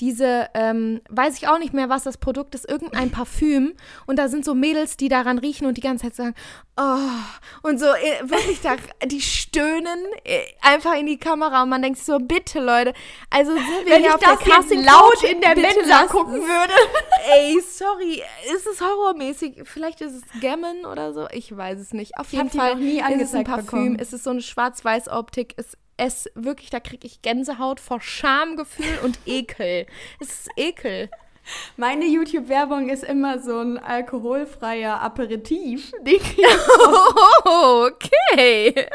Diese, 0.00 0.48
ähm, 0.54 1.00
weiß 1.08 1.36
ich 1.38 1.46
auch 1.46 1.60
nicht 1.60 1.72
mehr, 1.72 1.88
was 1.88 2.02
das 2.02 2.16
Produkt 2.16 2.56
ist, 2.56 2.68
irgendein 2.68 3.12
Parfüm 3.12 3.74
und 4.06 4.18
da 4.18 4.28
sind 4.28 4.44
so 4.44 4.52
Mädels, 4.52 4.96
die 4.96 5.08
daran 5.08 5.38
riechen 5.38 5.66
und 5.66 5.76
die 5.76 5.80
ganze 5.80 6.06
Zeit 6.06 6.16
sagen, 6.16 6.34
oh, 6.76 7.68
und 7.68 7.78
so 7.78 7.86
äh, 7.86 8.28
wirklich 8.28 8.60
da, 8.62 8.74
die 9.06 9.20
stöhnen 9.20 10.00
äh, 10.24 10.40
einfach 10.60 10.94
in 10.94 11.06
die 11.06 11.18
Kamera 11.18 11.62
und 11.62 11.68
man 11.68 11.82
denkt 11.82 12.00
so, 12.00 12.18
bitte 12.18 12.58
Leute, 12.58 12.94
also 13.30 13.52
sind 13.52 13.62
wir 13.84 13.92
Wenn 13.92 14.02
hier 14.02 14.08
ich 14.08 14.14
auf 14.14 14.20
das 14.20 14.38
der 14.40 14.54
Casting 14.54 14.84
laut 14.84 15.22
in 15.22 15.40
der 15.40 15.56
Mensa 15.56 16.04
gucken 16.06 16.40
würde. 16.40 16.72
Ey, 17.32 17.60
sorry, 17.60 18.22
ist 18.54 18.66
es 18.66 18.80
horrormäßig? 18.80 19.62
Vielleicht 19.64 20.00
ist 20.00 20.14
es 20.14 20.40
Gammon 20.40 20.84
oder 20.84 21.12
so, 21.12 21.28
ich 21.30 21.56
weiß 21.56 21.78
es 21.78 21.92
nicht. 21.92 22.18
Auf 22.18 22.32
jeden 22.32 22.50
die 22.50 22.87
Fall 22.90 23.10
noch 23.10 23.16
nie 23.16 23.22
ist 23.22 23.28
es 23.28 23.34
ein 23.34 23.40
angezeigt 23.40 23.48
Parfüm, 23.48 23.64
bekommen. 23.64 23.96
es 24.00 24.12
ist 24.12 24.24
so 24.24 24.30
eine 24.30 24.42
Schwarz-Weiß-Optik, 24.42 25.54
es 25.56 25.76
es 25.98 26.30
wirklich, 26.34 26.70
da 26.70 26.80
kriege 26.80 27.06
ich 27.06 27.22
Gänsehaut 27.22 27.80
vor 27.80 28.00
Schamgefühl 28.00 29.00
und 29.04 29.18
Ekel. 29.26 29.86
Es 30.20 30.28
ist 30.28 30.48
Ekel. 30.56 31.10
Meine 31.76 32.04
YouTube-Werbung 32.04 32.88
ist 32.90 33.04
immer 33.04 33.38
so 33.40 33.58
ein 33.58 33.78
alkoholfreier 33.78 35.00
Aperitif. 35.00 35.92
Oh, 37.44 37.88
okay. 37.88 38.86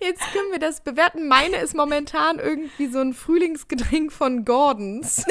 Jetzt 0.00 0.22
können 0.32 0.50
wir 0.52 0.58
das 0.58 0.80
bewerten. 0.80 1.28
Meine 1.28 1.56
ist 1.56 1.74
momentan 1.74 2.38
irgendwie 2.38 2.86
so 2.86 3.00
ein 3.00 3.12
Frühlingsgetränk 3.12 4.12
von 4.12 4.44
Gordons. 4.44 5.24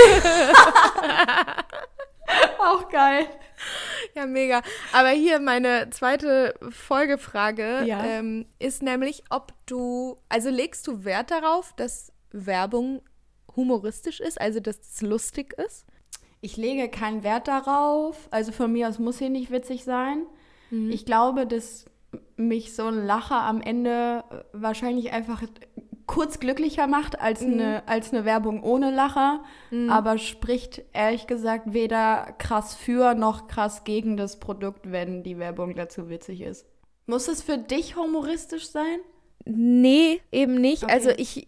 auch 2.60 2.90
geil. 2.90 3.28
Ja, 4.16 4.26
mega. 4.26 4.62
Aber 4.94 5.10
hier 5.10 5.40
meine 5.40 5.90
zweite 5.92 6.54
Folgefrage 6.70 7.84
Ja. 7.86 8.04
ähm, 8.04 8.46
ist 8.60 8.84
nämlich, 8.84 9.24
ob 9.30 9.54
du, 9.66 10.18
also 10.28 10.50
legst 10.50 10.86
du 10.88 11.06
Wert 11.06 11.32
darauf, 11.32 11.74
dass 11.78 12.12
Werbung 12.32 13.02
humoristisch 13.56 14.20
ist, 14.20 14.40
also 14.42 14.60
dass 14.60 14.80
es 14.80 15.02
lustig 15.02 15.54
ist? 15.54 15.86
Ich 16.42 16.58
lege 16.58 16.90
keinen 16.90 17.24
Wert 17.24 17.48
darauf. 17.48 18.28
Also 18.32 18.52
von 18.52 18.72
mir 18.72 18.90
aus 18.90 19.00
muss 19.00 19.20
hier 19.20 19.30
nicht 19.30 19.52
witzig 19.52 19.84
sein. 19.84 20.26
Ich 20.90 21.06
glaube, 21.06 21.46
dass 21.46 21.86
mich 22.38 22.74
so 22.74 22.88
ein 22.88 23.06
Lacher 23.06 23.42
am 23.44 23.62
Ende 23.62 24.24
wahrscheinlich 24.54 25.12
einfach 25.12 25.44
kurz 26.12 26.40
glücklicher 26.40 26.88
macht 26.88 27.22
als, 27.22 27.42
eine, 27.42 27.88
als 27.88 28.12
eine 28.12 28.26
Werbung 28.26 28.62
ohne 28.64 28.92
Lacher. 28.92 29.44
Aber 29.90 30.18
spricht 30.18 30.84
ehrlich 30.92 31.26
gesagt 31.26 31.74
weder 31.74 32.36
krass 32.38 32.76
für 32.76 33.14
noch 33.14 33.48
krass 33.48 33.86
gegen 33.86 34.18
das 34.18 34.38
Produkt, 34.38 34.92
wenn 34.92 35.24
die 35.24 35.40
Werbung 35.40 35.74
dazu 35.74 36.10
witzig 36.10 36.42
ist. 36.42 36.66
Muss 37.06 37.30
es 37.30 37.42
für 37.42 37.58
dich 37.58 37.96
humoristisch 37.96 38.68
sein? 38.70 39.00
Nee, 39.46 40.20
eben 40.34 40.56
nicht. 40.56 40.84
Okay. 40.84 40.92
Also 40.92 41.12
ich, 41.12 41.48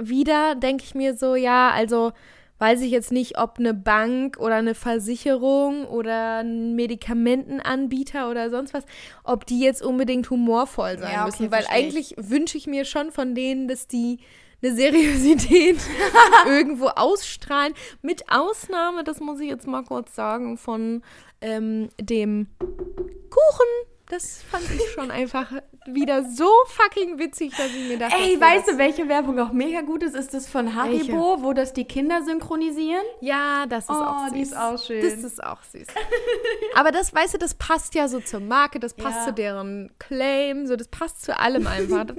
wieder 0.00 0.56
denke 0.56 0.82
ich 0.82 0.96
mir 0.96 1.16
so, 1.16 1.36
ja, 1.36 1.70
also 1.70 2.10
weiß 2.58 2.80
ich 2.80 2.90
jetzt 2.90 3.12
nicht, 3.12 3.38
ob 3.38 3.58
eine 3.58 3.74
Bank 3.74 4.38
oder 4.38 4.56
eine 4.56 4.74
Versicherung 4.74 5.86
oder 5.86 6.38
ein 6.38 6.74
Medikamentenanbieter 6.74 8.30
oder 8.30 8.50
sonst 8.50 8.72
was, 8.72 8.84
ob 9.24 9.46
die 9.46 9.60
jetzt 9.60 9.82
unbedingt 9.82 10.30
humorvoll 10.30 10.98
sein 10.98 11.12
Ja, 11.12 11.22
okay, 11.22 11.42
müssen. 11.42 11.50
Weil 11.50 11.66
eigentlich 11.68 12.14
wünsche 12.16 12.56
ich 12.56 12.66
mir 12.66 12.84
schon 12.84 13.12
von 13.12 13.34
denen, 13.34 13.68
dass 13.68 13.86
die 13.86 14.18
eine 14.62 14.74
Seriosität 14.74 15.78
irgendwo 16.46 16.86
ausstrahlen. 16.86 17.74
Mit 18.02 18.24
Ausnahme, 18.30 19.04
das 19.04 19.20
muss 19.20 19.40
ich 19.40 19.48
jetzt 19.48 19.66
mal 19.66 19.84
kurz 19.84 20.14
sagen, 20.14 20.56
von 20.56 21.02
ähm, 21.40 21.90
dem 22.00 22.48
Kuchen. 22.58 23.66
Das 24.08 24.42
fand 24.42 24.64
ich 24.74 24.90
schon 24.92 25.10
einfach 25.10 25.52
wieder 25.94 26.24
so 26.28 26.48
fucking 26.68 27.18
witzig, 27.18 27.54
dass 27.56 27.68
ich 27.68 27.88
mir 27.88 27.98
dachte, 27.98 28.16
Ey, 28.16 28.40
weißt 28.40 28.68
du, 28.68 28.78
welche 28.78 29.08
Werbung 29.08 29.38
auch 29.40 29.52
mega 29.52 29.80
gut 29.82 30.02
ist? 30.02 30.14
Ist 30.14 30.34
das 30.34 30.48
von 30.48 30.74
Haribo, 30.74 31.42
wo 31.42 31.52
das 31.52 31.72
die 31.72 31.84
Kinder 31.84 32.22
synchronisieren? 32.22 33.02
Ja, 33.20 33.66
das 33.66 33.84
ist 33.84 33.90
Oh, 33.90 33.94
auch 33.94 34.24
süß. 34.26 34.32
die 34.34 34.40
ist 34.42 34.56
auch 34.56 34.78
schön. 34.78 35.02
Das 35.02 35.14
ist 35.24 35.42
auch 35.42 35.62
süß. 35.62 35.86
Aber 36.74 36.90
das, 36.92 37.14
weißt 37.14 37.34
du, 37.34 37.38
das 37.38 37.54
passt 37.54 37.94
ja 37.94 38.08
so 38.08 38.20
zur 38.20 38.40
Marke, 38.40 38.78
das 38.80 38.94
passt 38.94 39.18
Ja. 39.20 39.24
zu 39.26 39.32
deren 39.32 39.90
Claim, 39.98 40.66
so 40.66 40.76
das 40.76 40.88
passt 40.88 41.22
zu 41.22 41.38
allem 41.38 41.66
einfach. 41.66 42.06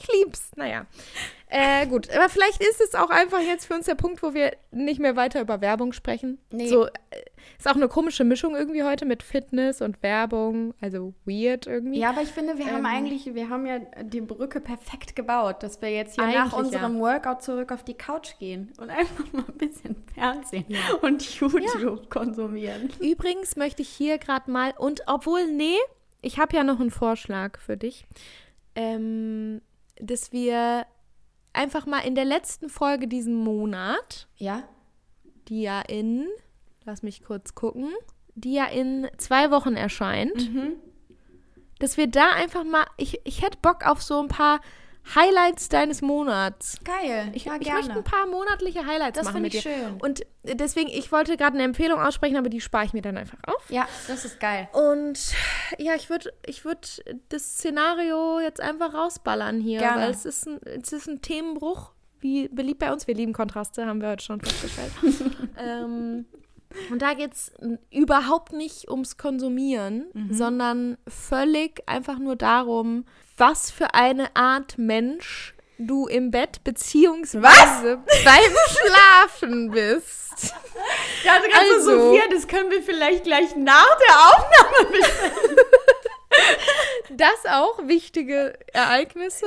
Ich 0.00 0.08
lieb's. 0.24 0.50
Naja. 0.56 0.86
Äh, 1.54 1.86
gut, 1.86 2.08
aber 2.10 2.30
vielleicht 2.30 2.62
ist 2.62 2.80
es 2.80 2.94
auch 2.94 3.10
einfach 3.10 3.40
jetzt 3.40 3.66
für 3.66 3.74
uns 3.74 3.84
der 3.84 3.94
Punkt, 3.94 4.22
wo 4.22 4.32
wir 4.32 4.52
nicht 4.70 5.00
mehr 5.00 5.16
weiter 5.16 5.42
über 5.42 5.60
Werbung 5.60 5.92
sprechen. 5.92 6.38
Nee. 6.50 6.66
So, 6.66 6.86
äh, 6.86 6.90
ist 7.58 7.68
auch 7.68 7.76
eine 7.76 7.88
komische 7.88 8.24
Mischung 8.24 8.56
irgendwie 8.56 8.82
heute 8.84 9.04
mit 9.04 9.22
Fitness 9.22 9.82
und 9.82 10.02
Werbung, 10.02 10.72
also 10.80 11.12
weird 11.26 11.66
irgendwie. 11.66 11.98
Ja, 11.98 12.08
aber 12.08 12.22
ich 12.22 12.30
finde, 12.30 12.56
wir 12.56 12.64
haben 12.68 12.78
Ähm. 12.78 12.86
eigentlich, 12.86 13.34
wir 13.34 13.50
haben 13.50 13.66
ja 13.66 13.80
die 14.02 14.22
Brücke 14.22 14.60
perfekt 14.60 15.14
gebaut, 15.14 15.62
dass 15.62 15.82
wir 15.82 15.90
jetzt 15.90 16.14
hier 16.14 16.26
nach 16.26 16.54
unserem 16.54 16.98
Workout 17.00 17.42
zurück 17.42 17.70
auf 17.70 17.84
die 17.84 17.94
Couch 17.94 18.38
gehen 18.38 18.72
und 18.78 18.88
einfach 18.88 19.30
mal 19.34 19.44
ein 19.46 19.58
bisschen 19.58 19.96
Fernsehen 20.14 20.64
und 21.02 21.22
YouTube 21.38 22.08
konsumieren. 22.08 22.88
Übrigens 22.98 23.56
möchte 23.56 23.82
ich 23.82 23.90
hier 23.90 24.16
gerade 24.16 24.50
mal, 24.50 24.72
und 24.78 25.02
obwohl, 25.06 25.46
nee, 25.48 25.76
ich 26.22 26.38
habe 26.38 26.56
ja 26.56 26.64
noch 26.64 26.80
einen 26.80 26.90
Vorschlag 26.90 27.58
für 27.58 27.76
dich, 27.76 28.06
ähm, 28.74 29.60
dass 30.00 30.32
wir 30.32 30.86
einfach 31.52 31.86
mal 31.86 32.00
in 32.00 32.14
der 32.14 32.24
letzten 32.24 32.68
Folge 32.68 33.08
diesen 33.08 33.34
Monat, 33.34 34.28
Ja? 34.36 34.62
die 35.48 35.62
ja 35.62 35.80
in, 35.82 36.26
lass 36.84 37.02
mich 37.02 37.24
kurz 37.24 37.54
gucken, 37.54 37.90
die 38.34 38.54
ja 38.54 38.66
in 38.66 39.08
zwei 39.18 39.50
Wochen 39.50 39.74
erscheint, 39.74 40.50
dass 41.78 41.96
wir 41.96 42.06
da 42.06 42.30
einfach 42.30 42.64
mal, 42.64 42.86
ich, 42.96 43.20
ich 43.24 43.42
hätte 43.42 43.58
Bock 43.60 43.86
auf 43.86 44.00
so 44.02 44.20
ein 44.20 44.28
paar 44.28 44.60
Highlights 45.14 45.68
deines 45.68 46.00
Monats. 46.00 46.78
Geil. 46.84 47.30
Ich, 47.34 47.44
ja, 47.44 47.56
ich 47.56 47.62
gerne. 47.62 47.80
möchte 47.80 47.98
ein 47.98 48.04
paar 48.04 48.26
monatliche 48.26 48.86
Highlights 48.86 49.16
Das 49.16 49.24
machen 49.26 49.44
finde 49.44 49.48
mit 49.48 49.54
ich 49.54 49.62
schön. 49.62 50.00
Und 50.00 50.24
deswegen, 50.42 50.88
ich 50.88 51.12
wollte 51.12 51.36
gerade 51.36 51.54
eine 51.54 51.64
Empfehlung 51.64 52.00
aussprechen, 52.00 52.36
aber 52.36 52.48
die 52.48 52.60
spare 52.60 52.84
ich 52.84 52.92
mir 52.92 53.02
dann 53.02 53.18
einfach 53.18 53.38
auf. 53.46 53.68
ja, 53.68 53.86
das 54.08 54.24
ist 54.24 54.40
geil. 54.40 54.68
Und 54.72 55.18
ja, 55.78 55.94
ich 55.94 56.08
würde 56.08 56.32
ich 56.46 56.64
würd 56.64 57.02
das 57.28 57.42
Szenario 57.42 58.40
jetzt 58.40 58.60
einfach 58.60 58.94
rausballern 58.94 59.60
hier, 59.60 59.80
Gerne. 59.80 60.02
weil 60.02 60.10
es 60.10 60.24
ist, 60.24 60.46
ein, 60.46 60.60
es 60.62 60.92
ist 60.92 61.08
ein 61.08 61.20
Themenbruch, 61.20 61.92
wie 62.20 62.48
beliebt 62.48 62.78
bei 62.80 62.92
uns. 62.92 63.06
Wir 63.06 63.14
lieben 63.14 63.32
Kontraste, 63.32 63.86
haben 63.86 64.00
wir 64.00 64.10
heute 64.10 64.24
schon 64.24 64.40
festgestellt. 64.40 64.92
ähm, 65.58 66.26
und 66.90 67.02
da 67.02 67.14
geht 67.14 67.32
es 67.32 67.52
überhaupt 67.90 68.52
nicht 68.52 68.88
ums 68.90 69.16
Konsumieren, 69.16 70.06
sondern 70.30 70.98
völlig 71.08 71.82
einfach 71.86 72.18
nur 72.18 72.36
darum, 72.36 73.04
was 73.36 73.70
für 73.70 73.94
eine 73.94 74.34
Art 74.36 74.78
Mensch 74.78 75.54
du 75.78 76.06
im 76.06 76.30
Bett 76.30 76.62
beziehungsweise 76.64 77.96
beim 78.24 78.56
Schlafen 78.68 79.70
bist. 79.70 80.54
Ja, 81.24 81.32
also, 81.34 81.48
Also- 81.74 82.08
Sophia, 82.10 82.22
das 82.30 82.46
können 82.46 82.70
wir 82.70 82.82
vielleicht 82.82 83.24
gleich 83.24 83.56
nach 83.56 83.96
der 84.08 84.16
Aufnahme 84.28 84.90
besprechen. 84.92 85.56
Das 87.10 87.44
auch 87.50 87.86
wichtige 87.86 88.54
Ereignisse. 88.72 89.44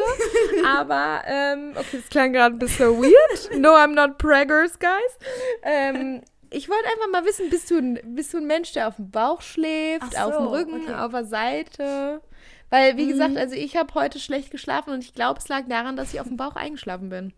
Aber, 0.68 1.24
ähm, 1.26 1.74
okay, 1.76 1.98
das 2.00 2.10
klang 2.10 2.32
gerade 2.34 2.56
ein 2.56 2.60
bisschen 2.60 3.02
weird. 3.02 3.58
No, 3.58 3.70
I'm 3.72 3.94
not 3.96 4.18
preggers, 4.20 4.78
guys. 4.78 5.18
Ähm, 5.64 6.22
ich 6.50 6.70
wollte 6.70 6.86
einfach 6.86 7.10
mal 7.12 7.26
wissen, 7.26 7.50
bist 7.50 7.70
du, 7.72 7.78
ein, 7.78 8.00
bist 8.16 8.34
du 8.34 8.38
ein 8.38 8.48
Mensch, 8.48 8.74
der 8.74 8.88
auf 8.88 8.96
dem 8.98 9.12
Bauch 9.12 9.42
schläft, 9.42 10.16
Ach 10.16 10.28
auf 10.28 10.34
so, 10.34 10.40
dem 10.40 10.48
Rücken, 10.48 10.82
okay. 10.84 10.94
auf 10.94 11.12
der 11.12 11.26
Seite? 11.26 12.22
Weil, 12.70 12.98
wie 12.98 13.08
gesagt, 13.08 13.38
also 13.38 13.56
ich 13.56 13.76
habe 13.76 13.94
heute 13.94 14.20
schlecht 14.20 14.52
geschlafen 14.52 14.92
und 14.92 15.04
ich 15.04 15.14
glaube, 15.14 15.40
es 15.40 15.48
lag 15.48 15.68
daran, 15.68 15.96
dass 15.96 16.14
ich 16.14 16.20
auf 16.20 16.28
dem 16.28 16.38
Bauch 16.38 16.56
eingeschlafen 16.56 17.10
bin. 17.10 17.34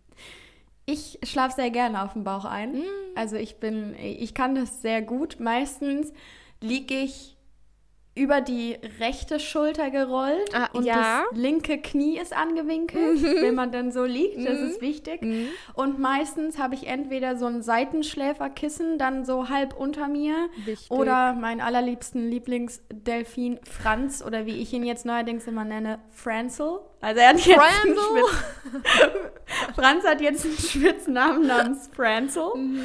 Ich 0.86 1.18
schlafe 1.22 1.54
sehr 1.54 1.70
gerne 1.70 2.02
auf 2.02 2.14
dem 2.14 2.24
Bauch 2.24 2.44
ein. 2.44 2.78
Mm. 2.78 2.84
Also 3.14 3.36
ich 3.36 3.56
bin, 3.56 3.94
ich 3.94 4.32
kann 4.32 4.54
das 4.54 4.80
sehr 4.80 5.02
gut. 5.02 5.38
Meistens 5.38 6.12
liege 6.60 6.94
ich 6.94 7.36
über 8.18 8.40
die 8.40 8.76
rechte 9.00 9.38
Schulter 9.40 9.90
gerollt 9.90 10.50
Ah, 10.54 10.68
und 10.72 10.84
ja. 10.84 11.24
das 11.30 11.38
linke 11.38 11.78
Knie 11.78 12.18
ist 12.18 12.36
angewinkelt, 12.36 13.22
wenn 13.22 13.54
man 13.54 13.70
dann 13.72 13.92
so 13.92 14.04
liegt. 14.04 14.38
Das 14.46 14.58
ist 14.58 14.80
wichtig. 14.80 15.20
Und 15.74 15.98
meistens 15.98 16.58
habe 16.58 16.74
ich 16.74 16.86
entweder 16.86 17.36
so 17.36 17.46
ein 17.46 17.62
Seitenschläferkissen 17.62 18.98
dann 18.98 19.24
so 19.24 19.48
halb 19.48 19.74
unter 19.78 20.08
mir 20.08 20.48
Wichtig. 20.64 20.90
oder 20.90 21.32
meinen 21.34 21.60
allerliebsten 21.60 22.28
Lieblingsdelfin 22.28 23.60
Franz 23.64 24.22
oder 24.26 24.46
wie 24.46 24.60
ich 24.60 24.72
ihn 24.72 24.84
jetzt 24.84 25.06
neuerdings 25.06 25.46
immer 25.46 25.64
nenne, 25.64 25.98
Franzel. 26.10 26.80
Also 27.00 27.20
er 27.20 27.28
hat 27.28 27.38
jetzt 27.46 27.58
einen 27.58 27.94
Franzel? 27.96 28.24
Spitz 28.24 29.74
Franz 29.76 30.04
hat 30.04 30.20
jetzt 30.20 30.44
einen 30.44 30.58
Spitznamen 30.58 31.46
namens 31.46 31.88
Franzel. 31.94 32.50
Mhm. 32.56 32.82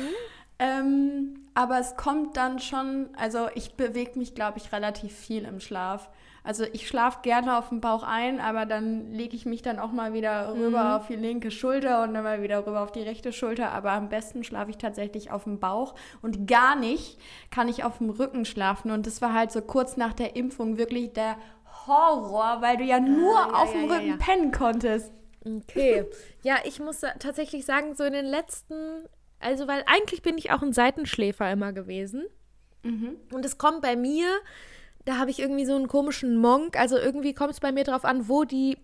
Ähm, 0.60 1.40
aber 1.56 1.80
es 1.80 1.96
kommt 1.96 2.38
dann 2.38 2.60
schon, 2.60 3.10
also 3.18 3.48
ich 3.56 3.76
bewege 3.76 4.18
mich, 4.18 4.36
glaube 4.36 4.58
ich, 4.58 4.72
relativ 4.72 5.14
viel 5.16 5.46
im 5.46 5.60
Schlaf. 5.60 6.10
Also 6.46 6.66
ich 6.74 6.90
schlafe 6.90 7.20
gerne 7.22 7.58
auf 7.58 7.70
dem 7.70 7.80
Bauch 7.80 8.04
ein, 8.04 8.42
aber 8.42 8.66
dann 8.66 9.14
lege 9.14 9.34
ich 9.36 9.46
mich 9.46 9.62
dann 9.62 9.80
auch 9.80 9.94
mal 9.94 10.12
wieder 10.14 10.54
rüber 10.54 10.84
Mhm. 10.84 10.92
auf 10.92 11.08
die 11.08 11.16
linke 11.16 11.52
Schulter 11.52 12.04
und 12.04 12.14
dann 12.14 12.24
mal 12.24 12.42
wieder 12.42 12.66
rüber 12.68 12.82
auf 12.82 12.92
die 12.92 13.02
rechte 13.02 13.32
Schulter. 13.32 13.72
Aber 13.72 13.92
am 13.94 14.10
besten 14.10 14.44
schlafe 14.44 14.70
ich 14.72 14.78
tatsächlich 14.78 15.32
auf 15.32 15.46
dem 15.46 15.60
Bauch 15.60 15.96
und 16.22 16.46
gar 16.46 16.76
nicht 16.76 17.18
kann 17.50 17.70
ich 17.70 17.86
auf 17.86 18.00
dem 18.00 18.10
Rücken 18.10 18.44
schlafen. 18.44 18.92
Und 18.92 19.08
das 19.08 19.22
war 19.22 19.32
halt 19.34 19.54
so 19.54 19.62
kurz 19.62 19.96
nach 19.96 20.12
der 20.12 20.36
Impfung 20.36 20.78
wirklich 20.78 21.14
der 21.14 21.38
Horror, 21.88 22.58
weil 22.62 22.76
du 22.76 22.84
ja 22.84 23.00
nur 23.00 23.34
ja, 23.34 23.54
auf 23.54 23.74
ja, 23.74 23.80
dem 23.82 23.90
ja, 23.90 23.96
Rücken 23.96 24.18
pennen 24.18 24.52
konntest. 24.52 25.14
Okay. 25.46 26.06
Ja, 26.42 26.56
ich 26.66 26.80
muss 26.82 27.02
tatsächlich 27.20 27.66
sagen, 27.66 27.96
so 27.96 28.04
in 28.04 28.14
den 28.14 28.26
letzten, 28.26 29.06
also 29.44 29.68
weil 29.68 29.84
eigentlich 29.86 30.22
bin 30.22 30.38
ich 30.38 30.52
auch 30.52 30.62
ein 30.62 30.74
Seitenschläfer 30.74 31.52
immer 31.52 31.74
gewesen. 31.74 32.26
Und 33.32 33.46
es 33.46 33.58
kommt 33.58 33.82
bei 33.82 33.96
mir, 33.96 34.28
da 35.06 35.18
habe 35.18 35.32
ich 35.32 35.40
irgendwie 35.40 35.66
so 35.66 35.76
einen 35.76 35.88
komischen 35.88 36.38
Monk, 36.38 36.78
also 36.78 36.98
irgendwie 36.98 37.34
kommt 37.34 37.52
es 37.52 37.60
bei 37.60 37.72
mir 37.72 37.84
drauf 37.84 38.06
an, 38.06 38.28
wo 38.28 38.44
die 38.44 38.78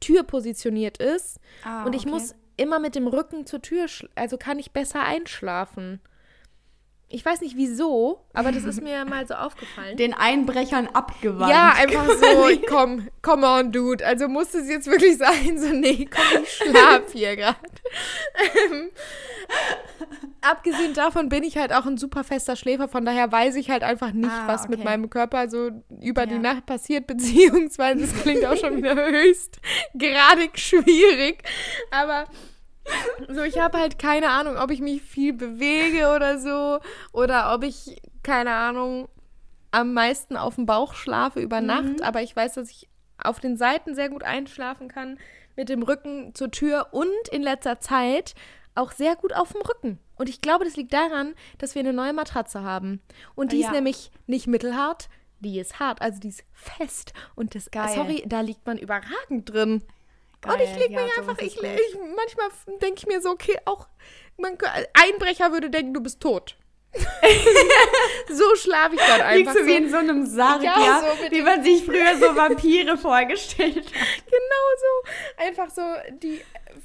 Tür 0.00 0.22
positioniert 0.22 0.98
ist. 0.98 1.38
Ah, 1.64 1.84
und 1.84 1.94
ich 1.94 2.02
okay. 2.02 2.10
muss 2.10 2.34
immer 2.56 2.78
mit 2.78 2.94
dem 2.94 3.06
Rücken 3.06 3.46
zur 3.46 3.62
Tür, 3.62 3.86
also 4.14 4.36
kann 4.36 4.58
ich 4.58 4.72
besser 4.72 5.02
einschlafen. 5.02 6.00
Ich 7.12 7.24
weiß 7.24 7.40
nicht 7.42 7.56
wieso, 7.56 8.24
aber 8.32 8.52
das 8.52 8.64
ist 8.64 8.82
mir 8.82 9.04
mal 9.04 9.26
so 9.28 9.34
aufgefallen. 9.34 9.96
Den 9.98 10.14
Einbrechern 10.14 10.86
abgewandt. 10.88 11.50
Ja, 11.52 11.74
einfach 11.76 12.08
so, 12.08 12.48
komm, 12.68 13.08
come 13.20 13.46
on, 13.46 13.70
dude. 13.70 14.04
Also 14.04 14.28
muss 14.28 14.54
es 14.54 14.68
jetzt 14.68 14.86
wirklich 14.86 15.18
sein? 15.18 15.58
So, 15.58 15.68
nee, 15.68 16.08
komm, 16.10 16.42
ich 16.42 16.52
schlaf 16.56 17.12
hier 17.12 17.36
gerade. 17.36 17.58
Ähm, 18.70 18.90
abgesehen 20.40 20.94
davon 20.94 21.28
bin 21.28 21.42
ich 21.44 21.56
halt 21.56 21.72
auch 21.72 21.86
ein 21.86 21.96
super 21.98 22.24
fester 22.24 22.56
Schläfer, 22.56 22.88
von 22.88 23.04
daher 23.04 23.30
weiß 23.30 23.56
ich 23.56 23.70
halt 23.70 23.82
einfach 23.82 24.12
nicht, 24.12 24.30
Ah, 24.30 24.48
was 24.48 24.68
mit 24.68 24.78
okay. 24.80 24.88
meinem 24.88 25.10
Körper 25.10 25.48
so 25.48 25.70
über 26.00 26.26
die 26.26 26.34
Ja. 26.34 26.40
Nacht 26.40 26.66
passiert, 26.66 27.06
beziehungsweise 27.06 28.04
es 28.04 28.22
klingt 28.22 28.44
auch 28.44 28.56
schon 28.56 28.76
wieder 28.78 28.94
höchst 28.94 29.60
gradig 29.98 30.58
schwierig. 30.58 31.42
Aber 31.90 32.24
so, 33.28 33.42
ich 33.42 33.58
habe 33.58 33.78
halt 33.78 33.98
keine 33.98 34.30
Ahnung, 34.30 34.56
ob 34.56 34.70
ich 34.70 34.80
mich 34.80 35.02
viel 35.02 35.32
bewege 35.32 36.14
oder 36.14 36.38
so 36.38 36.80
oder 37.12 37.54
ob 37.54 37.62
ich, 37.64 38.00
keine 38.22 38.52
Ahnung, 38.52 39.08
am 39.70 39.94
meisten 39.94 40.36
auf 40.36 40.56
dem 40.56 40.66
Bauch 40.66 40.94
schlafe 40.94 41.40
über 41.40 41.60
Nacht, 41.60 42.02
aber 42.02 42.22
ich 42.22 42.34
weiß, 42.36 42.54
dass 42.54 42.70
ich 42.70 42.88
auf 43.22 43.40
den 43.40 43.56
Seiten 43.56 43.94
sehr 43.94 44.08
gut 44.10 44.22
einschlafen 44.22 44.88
kann, 44.88 45.18
mit 45.56 45.68
dem 45.68 45.82
Rücken 45.82 46.34
zur 46.34 46.50
Tür 46.50 46.88
und 46.92 47.28
in 47.30 47.42
letzter 47.42 47.78
Zeit 47.80 48.34
auch 48.74 48.90
sehr 48.92 49.16
gut 49.16 49.34
auf 49.34 49.52
dem 49.52 49.62
Rücken. 49.62 49.98
Und 50.16 50.28
ich 50.28 50.40
glaube, 50.40 50.64
das 50.64 50.76
liegt 50.76 50.92
daran, 50.92 51.34
dass 51.58 51.74
wir 51.74 51.80
eine 51.80 51.92
neue 51.92 52.12
Matratze 52.12 52.62
haben. 52.62 53.00
Und 53.34 53.52
die 53.52 53.60
Ja. 53.60 53.68
ist 53.68 53.72
nämlich 53.72 54.10
nicht 54.26 54.46
mittelhart, 54.46 55.08
die 55.40 55.58
ist 55.58 55.78
hart, 55.78 56.00
also 56.00 56.20
die 56.20 56.28
ist 56.28 56.44
fest. 56.52 57.12
Und 57.34 57.54
das, 57.54 57.70
Geil. 57.70 57.88
sorry, 57.94 58.22
da 58.26 58.40
liegt 58.40 58.66
man 58.66 58.78
überragend 58.78 59.52
drin. 59.52 59.82
Geil, 60.42 60.54
Und 60.54 60.60
ich 60.60 60.76
leg 60.76 60.90
ja, 60.90 61.02
mich 61.02 61.18
einfach, 61.18 61.38
ich, 61.38 61.56
ich 61.56 61.98
manchmal 62.16 62.50
denke 62.80 62.98
ich 62.98 63.06
mir 63.06 63.20
so, 63.22 63.30
okay, 63.30 63.56
auch 63.64 63.86
man, 64.36 64.58
Einbrecher 64.92 65.52
würde 65.52 65.70
denken, 65.70 65.94
du 65.94 66.00
bist 66.00 66.20
tot. 66.20 66.56
so 68.28 68.54
schlafe 68.56 68.96
ich 68.96 69.00
dann 69.00 69.22
einfach. 69.22 69.34
Liegst 69.34 69.54
du 69.54 69.60
so. 69.60 69.66
wie 69.66 69.76
in 69.76 69.88
so 69.88 69.96
einem 69.96 70.26
Sarg, 70.26 70.62
Ja, 70.62 70.74
ja, 70.78 71.00
so 71.00 71.30
wie 71.30 71.40
man 71.40 71.62
sich 71.62 71.84
früher 71.84 72.16
so 72.18 72.36
Vampire 72.36 72.98
vorgestellt 72.98 73.76
hat. 73.76 73.84
Genau 74.26 74.66
so. 74.76 75.44
Einfach 75.44 75.70
so 75.70 75.82
die 76.18 76.42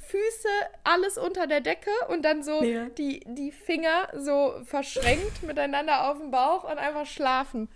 Füße 0.08 0.48
alles 0.84 1.18
unter 1.18 1.48
der 1.48 1.60
Decke 1.62 1.90
und 2.10 2.24
dann 2.24 2.44
so 2.44 2.64
Ja. 2.64 2.86
die, 2.86 3.22
die 3.26 3.52
Finger 3.52 4.08
so 4.16 4.54
verschränkt 4.66 5.44
miteinander 5.44 6.10
auf 6.10 6.20
dem 6.20 6.32
Bauch 6.32 6.64
und 6.64 6.78
einfach 6.78 7.06
schlafen. 7.06 7.68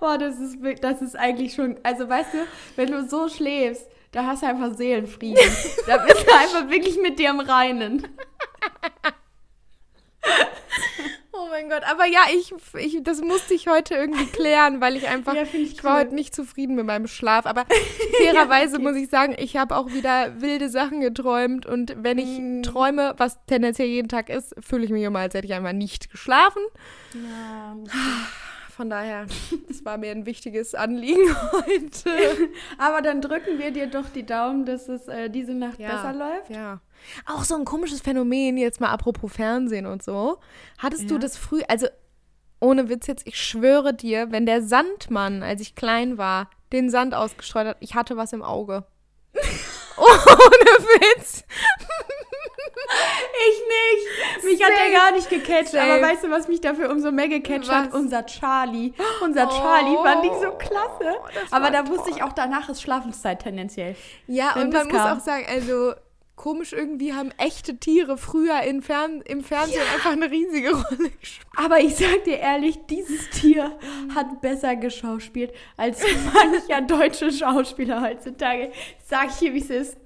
Boah, 0.00 0.18
das 0.18 0.38
ist, 0.38 0.56
das 0.80 1.00
ist 1.00 1.16
eigentlich 1.16 1.54
schon, 1.54 1.78
also 1.84 2.08
weißt 2.08 2.34
du, 2.34 2.38
wenn 2.76 2.90
du 2.90 3.08
so 3.08 3.28
schläfst, 3.28 3.88
da 4.14 4.24
hast 4.26 4.42
du 4.42 4.46
einfach 4.46 4.74
Seelenfrieden. 4.74 5.44
da 5.86 5.98
bist 5.98 6.26
du 6.26 6.32
einfach 6.34 6.70
wirklich 6.70 6.96
mit 7.00 7.18
dir 7.18 7.30
im 7.30 7.40
Reinen. 7.40 8.06
Oh 11.36 11.48
mein 11.50 11.68
Gott, 11.68 11.82
aber 11.84 12.06
ja, 12.06 12.20
ich, 12.32 12.54
ich 12.78 13.02
das 13.02 13.20
musste 13.20 13.54
ich 13.54 13.66
heute 13.68 13.94
irgendwie 13.94 14.26
klären, 14.26 14.80
weil 14.80 14.96
ich 14.96 15.08
einfach, 15.08 15.34
Ja, 15.34 15.42
ich 15.42 15.54
ich 15.54 15.84
war 15.84 15.94
cool. 15.96 16.00
heute 16.02 16.14
nicht 16.14 16.34
zufrieden 16.34 16.74
mit 16.76 16.86
meinem 16.86 17.06
Schlaf. 17.08 17.44
Aber 17.44 17.66
fairerweise 18.18 18.76
okay. 18.76 18.84
muss 18.84 18.96
ich 18.96 19.08
sagen, 19.10 19.34
ich 19.36 19.56
habe 19.56 19.76
auch 19.76 19.88
wieder 19.90 20.40
wilde 20.40 20.68
Sachen 20.68 21.00
geträumt 21.00 21.66
und 21.66 21.94
wenn 21.98 22.18
ich 22.18 22.38
Mm. 22.38 22.62
träume, 22.62 23.14
was 23.18 23.38
tendenziell 23.46 23.88
jeden 23.88 24.08
Tag 24.08 24.28
ist, 24.30 24.54
fühle 24.60 24.84
ich 24.84 24.90
mich 24.90 25.02
immer, 25.02 25.18
als 25.20 25.34
hätte 25.34 25.46
ich 25.46 25.54
einfach 25.54 25.72
nicht 25.72 26.10
geschlafen. 26.10 26.62
Ja. 27.14 27.76
Von 28.76 28.90
daher, 28.90 29.26
das 29.68 29.84
war 29.84 29.98
mir 29.98 30.10
ein 30.10 30.26
wichtiges 30.26 30.74
Anliegen 30.74 31.34
heute. 31.52 32.10
Aber 32.78 33.02
dann 33.02 33.20
drücken 33.20 33.58
wir 33.58 33.70
dir 33.70 33.86
doch 33.86 34.08
die 34.08 34.26
Daumen, 34.26 34.64
dass 34.66 34.88
es 34.88 35.06
äh, 35.08 35.30
diese 35.30 35.52
Nacht 35.54 35.78
Ja. 35.78 35.94
besser 35.96 36.12
läuft. 36.12 36.50
Ja. 36.50 36.80
Auch 37.26 37.44
so 37.44 37.54
ein 37.54 37.64
komisches 37.64 38.00
Phänomen, 38.00 38.56
jetzt 38.56 38.80
mal 38.80 38.88
apropos 38.90 39.32
Fernsehen 39.32 39.86
und 39.86 40.02
so. 40.02 40.38
Hattest 40.78 41.08
du 41.10 41.14
Ja. 41.14 41.20
das 41.20 41.36
früh, 41.36 41.62
also 41.68 41.86
ohne 42.60 42.88
Witz 42.88 43.06
jetzt, 43.06 43.26
ich 43.26 43.40
schwöre 43.40 43.92
dir, 43.94 44.32
wenn 44.32 44.46
der 44.46 44.62
Sandmann, 44.62 45.42
als 45.42 45.60
ich 45.60 45.74
klein 45.74 46.18
war, 46.18 46.48
den 46.72 46.88
Sand 46.90 47.14
ausgestreut 47.14 47.66
hat, 47.66 47.76
ich 47.80 47.94
hatte 47.94 48.16
was 48.16 48.32
im 48.32 48.42
Auge. 48.42 48.84
ohne 49.96 50.08
Witz. 50.08 51.44
Ich 52.76 53.58
nicht. 53.58 54.44
Mich 54.44 54.62
hat 54.62 54.70
Safe. 54.76 54.88
er 54.88 54.92
gar 54.98 55.12
nicht 55.12 55.28
gecatcht. 55.30 55.68
Safe. 55.68 55.82
Aber 55.92 56.02
weißt 56.02 56.24
du, 56.24 56.30
was 56.30 56.48
mich 56.48 56.60
dafür 56.60 56.90
umso 56.90 57.10
mehr 57.12 57.28
gecatcht 57.28 57.70
hat? 57.70 57.92
Was? 57.92 57.98
Unser 58.00 58.26
Charlie. 58.26 58.92
Unser 59.22 59.48
Oh, 59.48 59.50
Charlie 59.58 59.96
fand 60.02 60.24
ich 60.24 60.32
so 60.32 60.50
klasse. 60.52 61.18
das 61.34 61.52
Aber 61.52 61.70
da 61.70 61.86
wusste 61.88 62.10
ich 62.10 62.22
auch, 62.22 62.32
danach 62.32 62.68
ist 62.68 62.82
Schlafenszeit 62.82 63.42
tendenziell. 63.42 63.96
Ja, 64.26 64.52
Wenn 64.54 64.64
und 64.64 64.72
man 64.72 64.88
muss 64.88 64.96
kam. 64.96 65.18
auch 65.18 65.22
sagen, 65.22 65.46
also 65.48 65.92
komisch 66.36 66.72
irgendwie 66.72 67.12
haben 67.14 67.30
echte 67.38 67.76
Tiere 67.76 68.18
früher 68.18 68.60
im 68.62 68.82
Fernsehen 68.82 69.82
einfach 69.94 70.12
eine 70.12 70.30
riesige 70.30 70.70
Rolle 70.74 71.10
gespielt. 71.20 71.46
Aber 71.56 71.78
ich 71.80 71.94
sag 71.96 72.24
dir 72.24 72.38
ehrlich, 72.38 72.78
dieses 72.90 73.30
Tier 73.30 73.78
hat 74.14 74.40
besser 74.40 74.74
geschauspielt 74.76 75.52
als 75.76 76.02
mancher 76.32 76.80
deutsche 76.86 77.30
Schauspieler 77.32 78.02
heutzutage. 78.02 78.72
Sag 79.06 79.28
ich 79.30 79.36
hier, 79.36 79.54
wie 79.54 79.60
es 79.60 79.70
ist. 79.70 79.96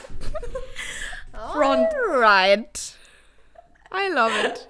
Front. 1.52 1.88
Right. 2.10 2.96
I 3.92 4.12
love 4.12 4.32
it. 4.44 4.68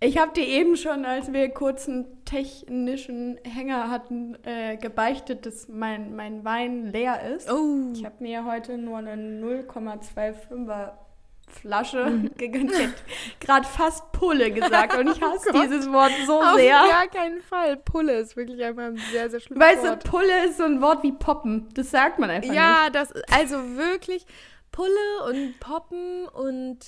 Ich 0.00 0.18
habe 0.18 0.32
dir 0.32 0.44
eben 0.44 0.76
schon, 0.76 1.04
als 1.04 1.32
wir 1.32 1.48
kurz 1.50 1.88
einen 1.88 2.24
technischen 2.24 3.38
Hänger 3.44 3.88
hatten, 3.88 4.36
äh, 4.44 4.76
gebeichtet, 4.76 5.46
dass 5.46 5.68
mein, 5.68 6.16
mein 6.16 6.44
Wein 6.44 6.86
leer 6.90 7.22
ist. 7.34 7.48
Oh. 7.48 7.92
Ich 7.94 8.04
habe 8.04 8.16
mir 8.18 8.44
heute 8.44 8.78
nur 8.78 8.98
eine 8.98 9.14
0,25er 9.14 10.94
Flasche 11.52 12.30
gegönnt. 12.36 12.72
Ich 12.72 13.38
gerade 13.40 13.66
fast 13.66 14.10
Pulle 14.12 14.50
gesagt 14.50 14.96
und 14.98 15.08
ich 15.08 15.20
hasse 15.22 15.50
Oh 15.52 15.60
dieses 15.62 15.90
Wort 15.92 16.12
so 16.26 16.40
Auf 16.42 16.56
sehr. 16.56 16.72
gar 16.78 17.06
keinen 17.08 17.40
Fall. 17.42 17.76
Pulle 17.76 18.18
ist 18.18 18.36
wirklich 18.36 18.62
einfach 18.64 18.84
ein 18.84 19.00
sehr, 19.12 19.30
sehr 19.30 19.40
schlimmes 19.40 19.62
Weißt 19.66 19.84
Wort. 19.84 20.04
du, 20.04 20.10
Pulle 20.10 20.46
ist 20.46 20.58
so 20.58 20.64
ein 20.64 20.80
Wort 20.80 21.02
wie 21.02 21.12
Poppen. 21.12 21.68
Das 21.74 21.90
sagt 21.90 22.18
man 22.18 22.30
einfach 22.30 22.52
Ja, 22.52 22.90
das 22.90 23.12
also 23.30 23.56
wirklich 23.76 24.26
Pulle 24.70 24.90
und 25.28 25.58
Poppen 25.60 26.26
und 26.28 26.78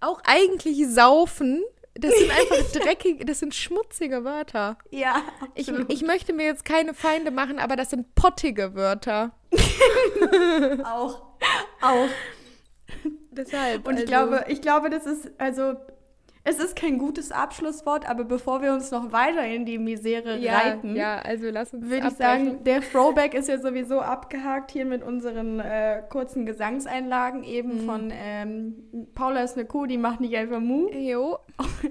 auch 0.00 0.20
eigentlich 0.24 0.86
Saufen. 0.88 1.62
Das 1.94 2.16
sind 2.16 2.30
einfach 2.30 2.70
dreckige, 2.72 3.24
das 3.24 3.40
sind 3.40 3.54
schmutzige 3.54 4.24
Wörter. 4.24 4.78
nicht. 4.90 5.02
Ja, 5.02 5.22
Ich, 5.54 5.68
absolut. 5.68 5.92
ich 5.92 6.02
möchte 6.02 6.32
mir 6.32 6.46
jetzt 6.46 6.64
keine 6.64 6.94
Feinde 6.94 7.30
machen, 7.30 7.58
aber 7.58 7.76
das 7.76 7.90
sind 7.90 8.14
pottige 8.14 8.74
Wörter. 8.74 9.32
auch. 10.84 11.22
Auch. 11.82 12.08
Deshalb. 13.30 13.86
Und 13.86 13.94
ich 13.98 14.12
also- 14.14 14.30
glaube, 14.30 14.44
ich 14.48 14.60
glaube, 14.62 14.90
das 14.90 15.06
ist, 15.06 15.30
also, 15.38 15.74
es 16.42 16.58
ist 16.58 16.74
kein 16.74 16.96
gutes 16.98 17.32
Abschlusswort, 17.32 18.08
aber 18.08 18.24
bevor 18.24 18.62
wir 18.62 18.72
uns 18.72 18.90
noch 18.90 19.12
weiter 19.12 19.44
in 19.44 19.66
die 19.66 19.76
Misere 19.78 20.38
ja, 20.38 20.58
reiten, 20.58 20.96
ja, 20.96 21.18
also 21.18 21.50
lass 21.50 21.74
uns 21.74 21.86
würde 21.88 22.08
ich 22.08 22.14
sagen, 22.14 22.64
der 22.64 22.80
Throwback 22.80 23.34
ist 23.34 23.48
ja 23.48 23.58
sowieso 23.58 24.00
abgehakt 24.00 24.70
hier 24.70 24.86
mit 24.86 25.02
unseren 25.02 25.60
äh, 25.60 26.02
kurzen 26.08 26.46
Gesangseinlagen 26.46 27.44
eben 27.44 27.82
Mhm. 27.82 27.86
von 27.86 28.10
ähm, 28.10 28.74
Paula 29.14 29.42
ist 29.42 29.58
eine 29.58 29.66
Kuh, 29.66 29.84
die 29.84 29.98
macht 29.98 30.20
nicht 30.20 30.34
einfach 30.34 30.60
Mu. 30.60 30.88
Jo, 30.90 31.38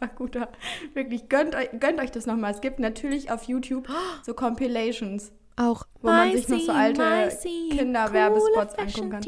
Einfach 0.00 0.14
guter. 0.14 0.48
Wirklich, 0.92 1.28
gönnt 1.28 1.56
euch, 1.56 1.68
gönnt 1.80 1.98
euch 2.00 2.12
das 2.12 2.26
nochmal. 2.26 2.52
Es 2.52 2.60
gibt 2.60 2.78
natürlich 2.78 3.32
auf 3.32 3.42
YouTube 3.44 3.88
so 4.22 4.32
Compilations. 4.34 5.32
Auch. 5.56 5.86
Wo 6.00 6.08
man 6.08 6.32
sich 6.32 6.48
noch 6.48 6.60
so 6.60 6.72
alte 6.72 7.30
Kinderwerbespots 7.70 8.74
angucken 8.74 9.10
kann. 9.10 9.22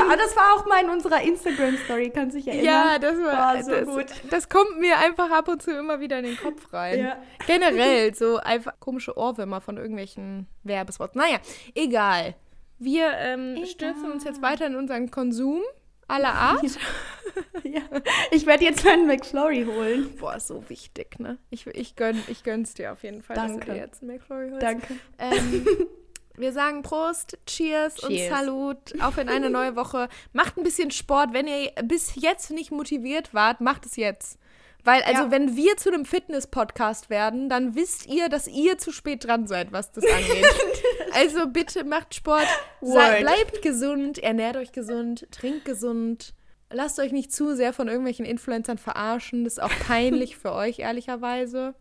Aber 0.00 0.16
das 0.16 0.36
war 0.36 0.54
auch 0.54 0.66
mal 0.66 0.84
in 0.84 0.90
unserer 0.90 1.22
Instagram-Story, 1.22 2.10
kannst 2.10 2.34
du 2.34 2.38
dich 2.38 2.48
erinnern? 2.48 2.64
Ja, 2.64 2.98
das 2.98 3.18
war, 3.18 3.54
War 3.54 3.62
so 3.62 3.70
das, 3.70 3.86
gut. 3.86 4.06
das 4.30 4.48
kommt 4.48 4.78
mir 4.78 4.98
einfach 4.98 5.30
ab 5.30 5.48
und 5.48 5.62
zu 5.62 5.72
immer 5.72 6.00
wieder 6.00 6.18
in 6.18 6.24
den 6.26 6.36
Kopf 6.36 6.72
rein. 6.72 7.00
Ja. 7.00 7.16
Generell 7.46 8.14
so 8.16 8.36
einfach 8.36 8.78
komische 8.78 9.16
Ohrwürmer 9.16 9.60
von 9.60 9.76
irgendwelchen 9.76 10.46
Werbespots. 10.62 11.14
Naja, 11.14 11.38
egal. 11.74 12.34
Wir 12.78 13.12
ähm, 13.18 13.64
stürzen 13.64 14.12
uns 14.12 14.24
jetzt 14.24 14.42
weiter 14.42 14.66
in 14.66 14.76
unseren 14.76 15.10
Konsum 15.10 15.62
aller 16.08 16.34
Art. 16.34 16.62
ja. 17.64 17.82
Ich 18.30 18.46
werde 18.46 18.64
jetzt 18.64 18.84
meinen 18.84 19.06
McFlurry 19.06 19.64
holen. 19.64 20.16
Boah, 20.18 20.40
so 20.40 20.68
wichtig, 20.68 21.18
ne? 21.18 21.38
Ich, 21.50 21.66
ich, 21.66 21.96
gönn, 21.96 22.22
ich 22.28 22.44
gönn's 22.44 22.74
dir 22.74 22.92
auf 22.92 23.02
jeden 23.02 23.22
Fall, 23.22 23.36
dass 23.36 23.50
Danke. 23.50 23.66
du 23.66 23.72
dir 23.72 23.78
jetzt 23.78 24.02
einen 24.02 24.12
McFlurry 24.12 24.50
holst. 24.50 24.62
Danke. 24.62 24.94
Ähm, 25.18 25.66
wir 26.36 26.52
sagen 26.52 26.82
Prost, 26.82 27.38
Cheers, 27.46 27.96
Cheers. 27.96 28.10
und 28.10 28.36
Salut 28.36 29.00
auf 29.00 29.18
in 29.18 29.28
eine 29.28 29.50
neue 29.50 29.76
Woche. 29.76 30.08
Macht 30.32 30.56
ein 30.56 30.64
bisschen 30.64 30.90
Sport. 30.90 31.32
Wenn 31.32 31.46
ihr 31.48 31.72
bis 31.84 32.14
jetzt 32.14 32.50
nicht 32.50 32.70
motiviert 32.70 33.34
wart, 33.34 33.60
macht 33.60 33.86
es 33.86 33.96
jetzt. 33.96 34.38
Weil, 34.86 35.02
also, 35.02 35.24
Ja. 35.24 35.30
wenn 35.32 35.56
wir 35.56 35.76
zu 35.76 35.92
einem 35.92 36.04
Fitness-Podcast 36.04 37.10
werden, 37.10 37.48
dann 37.48 37.74
wisst 37.74 38.06
ihr, 38.06 38.28
dass 38.28 38.46
ihr 38.46 38.78
zu 38.78 38.92
spät 38.92 39.26
dran 39.26 39.46
seid, 39.46 39.72
was 39.72 39.90
das 39.92 40.04
angeht. 40.04 40.46
also, 41.12 41.48
bitte 41.48 41.82
macht 41.84 42.14
Sport, 42.14 42.46
sei, 42.80 43.20
bleibt 43.20 43.62
gesund, 43.62 44.18
ernährt 44.18 44.56
euch 44.56 44.70
gesund, 44.72 45.26
trinkt 45.32 45.64
gesund. 45.64 46.34
Lasst 46.70 46.98
euch 46.98 47.12
nicht 47.12 47.32
zu 47.32 47.54
sehr 47.54 47.72
von 47.72 47.86
irgendwelchen 47.88 48.24
Influencern 48.24 48.78
verarschen. 48.78 49.44
Das 49.44 49.54
ist 49.54 49.62
auch 49.62 49.70
peinlich 49.86 50.36
für 50.36 50.52
euch, 50.52 50.80
ehrlicherweise. 50.80 51.74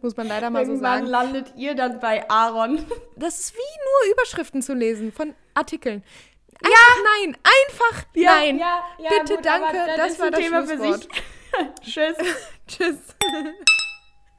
Muss 0.00 0.16
man 0.16 0.28
leider 0.28 0.50
mal 0.50 0.64
so 0.64 0.72
Irgendwann 0.72 1.00
sagen. 1.00 1.06
landet 1.06 1.52
ihr 1.56 1.74
dann 1.74 1.98
bei 2.00 2.28
Aaron. 2.30 2.84
Das 3.16 3.40
ist 3.40 3.54
wie 3.54 3.58
nur 3.58 4.12
Überschriften 4.14 4.62
zu 4.62 4.74
lesen 4.74 5.10
von 5.12 5.34
Artikeln. 5.54 6.02
Einfach 6.62 6.96
nein, 7.22 7.36
einfach 7.44 8.04
nein. 8.14 8.58
ja, 8.58 8.80
ja, 8.98 9.10
Bitte, 9.10 9.34
aber 9.34 9.42
danke, 9.42 9.78
das 9.96 10.18
war 10.20 10.30
das 10.30 10.40
Thema 10.40 10.62
für 10.66 10.76
Schlusswort. 10.76 11.02
sich. 11.02 11.22
Tschüss. 11.82 12.16
Tschüss. 12.66 12.98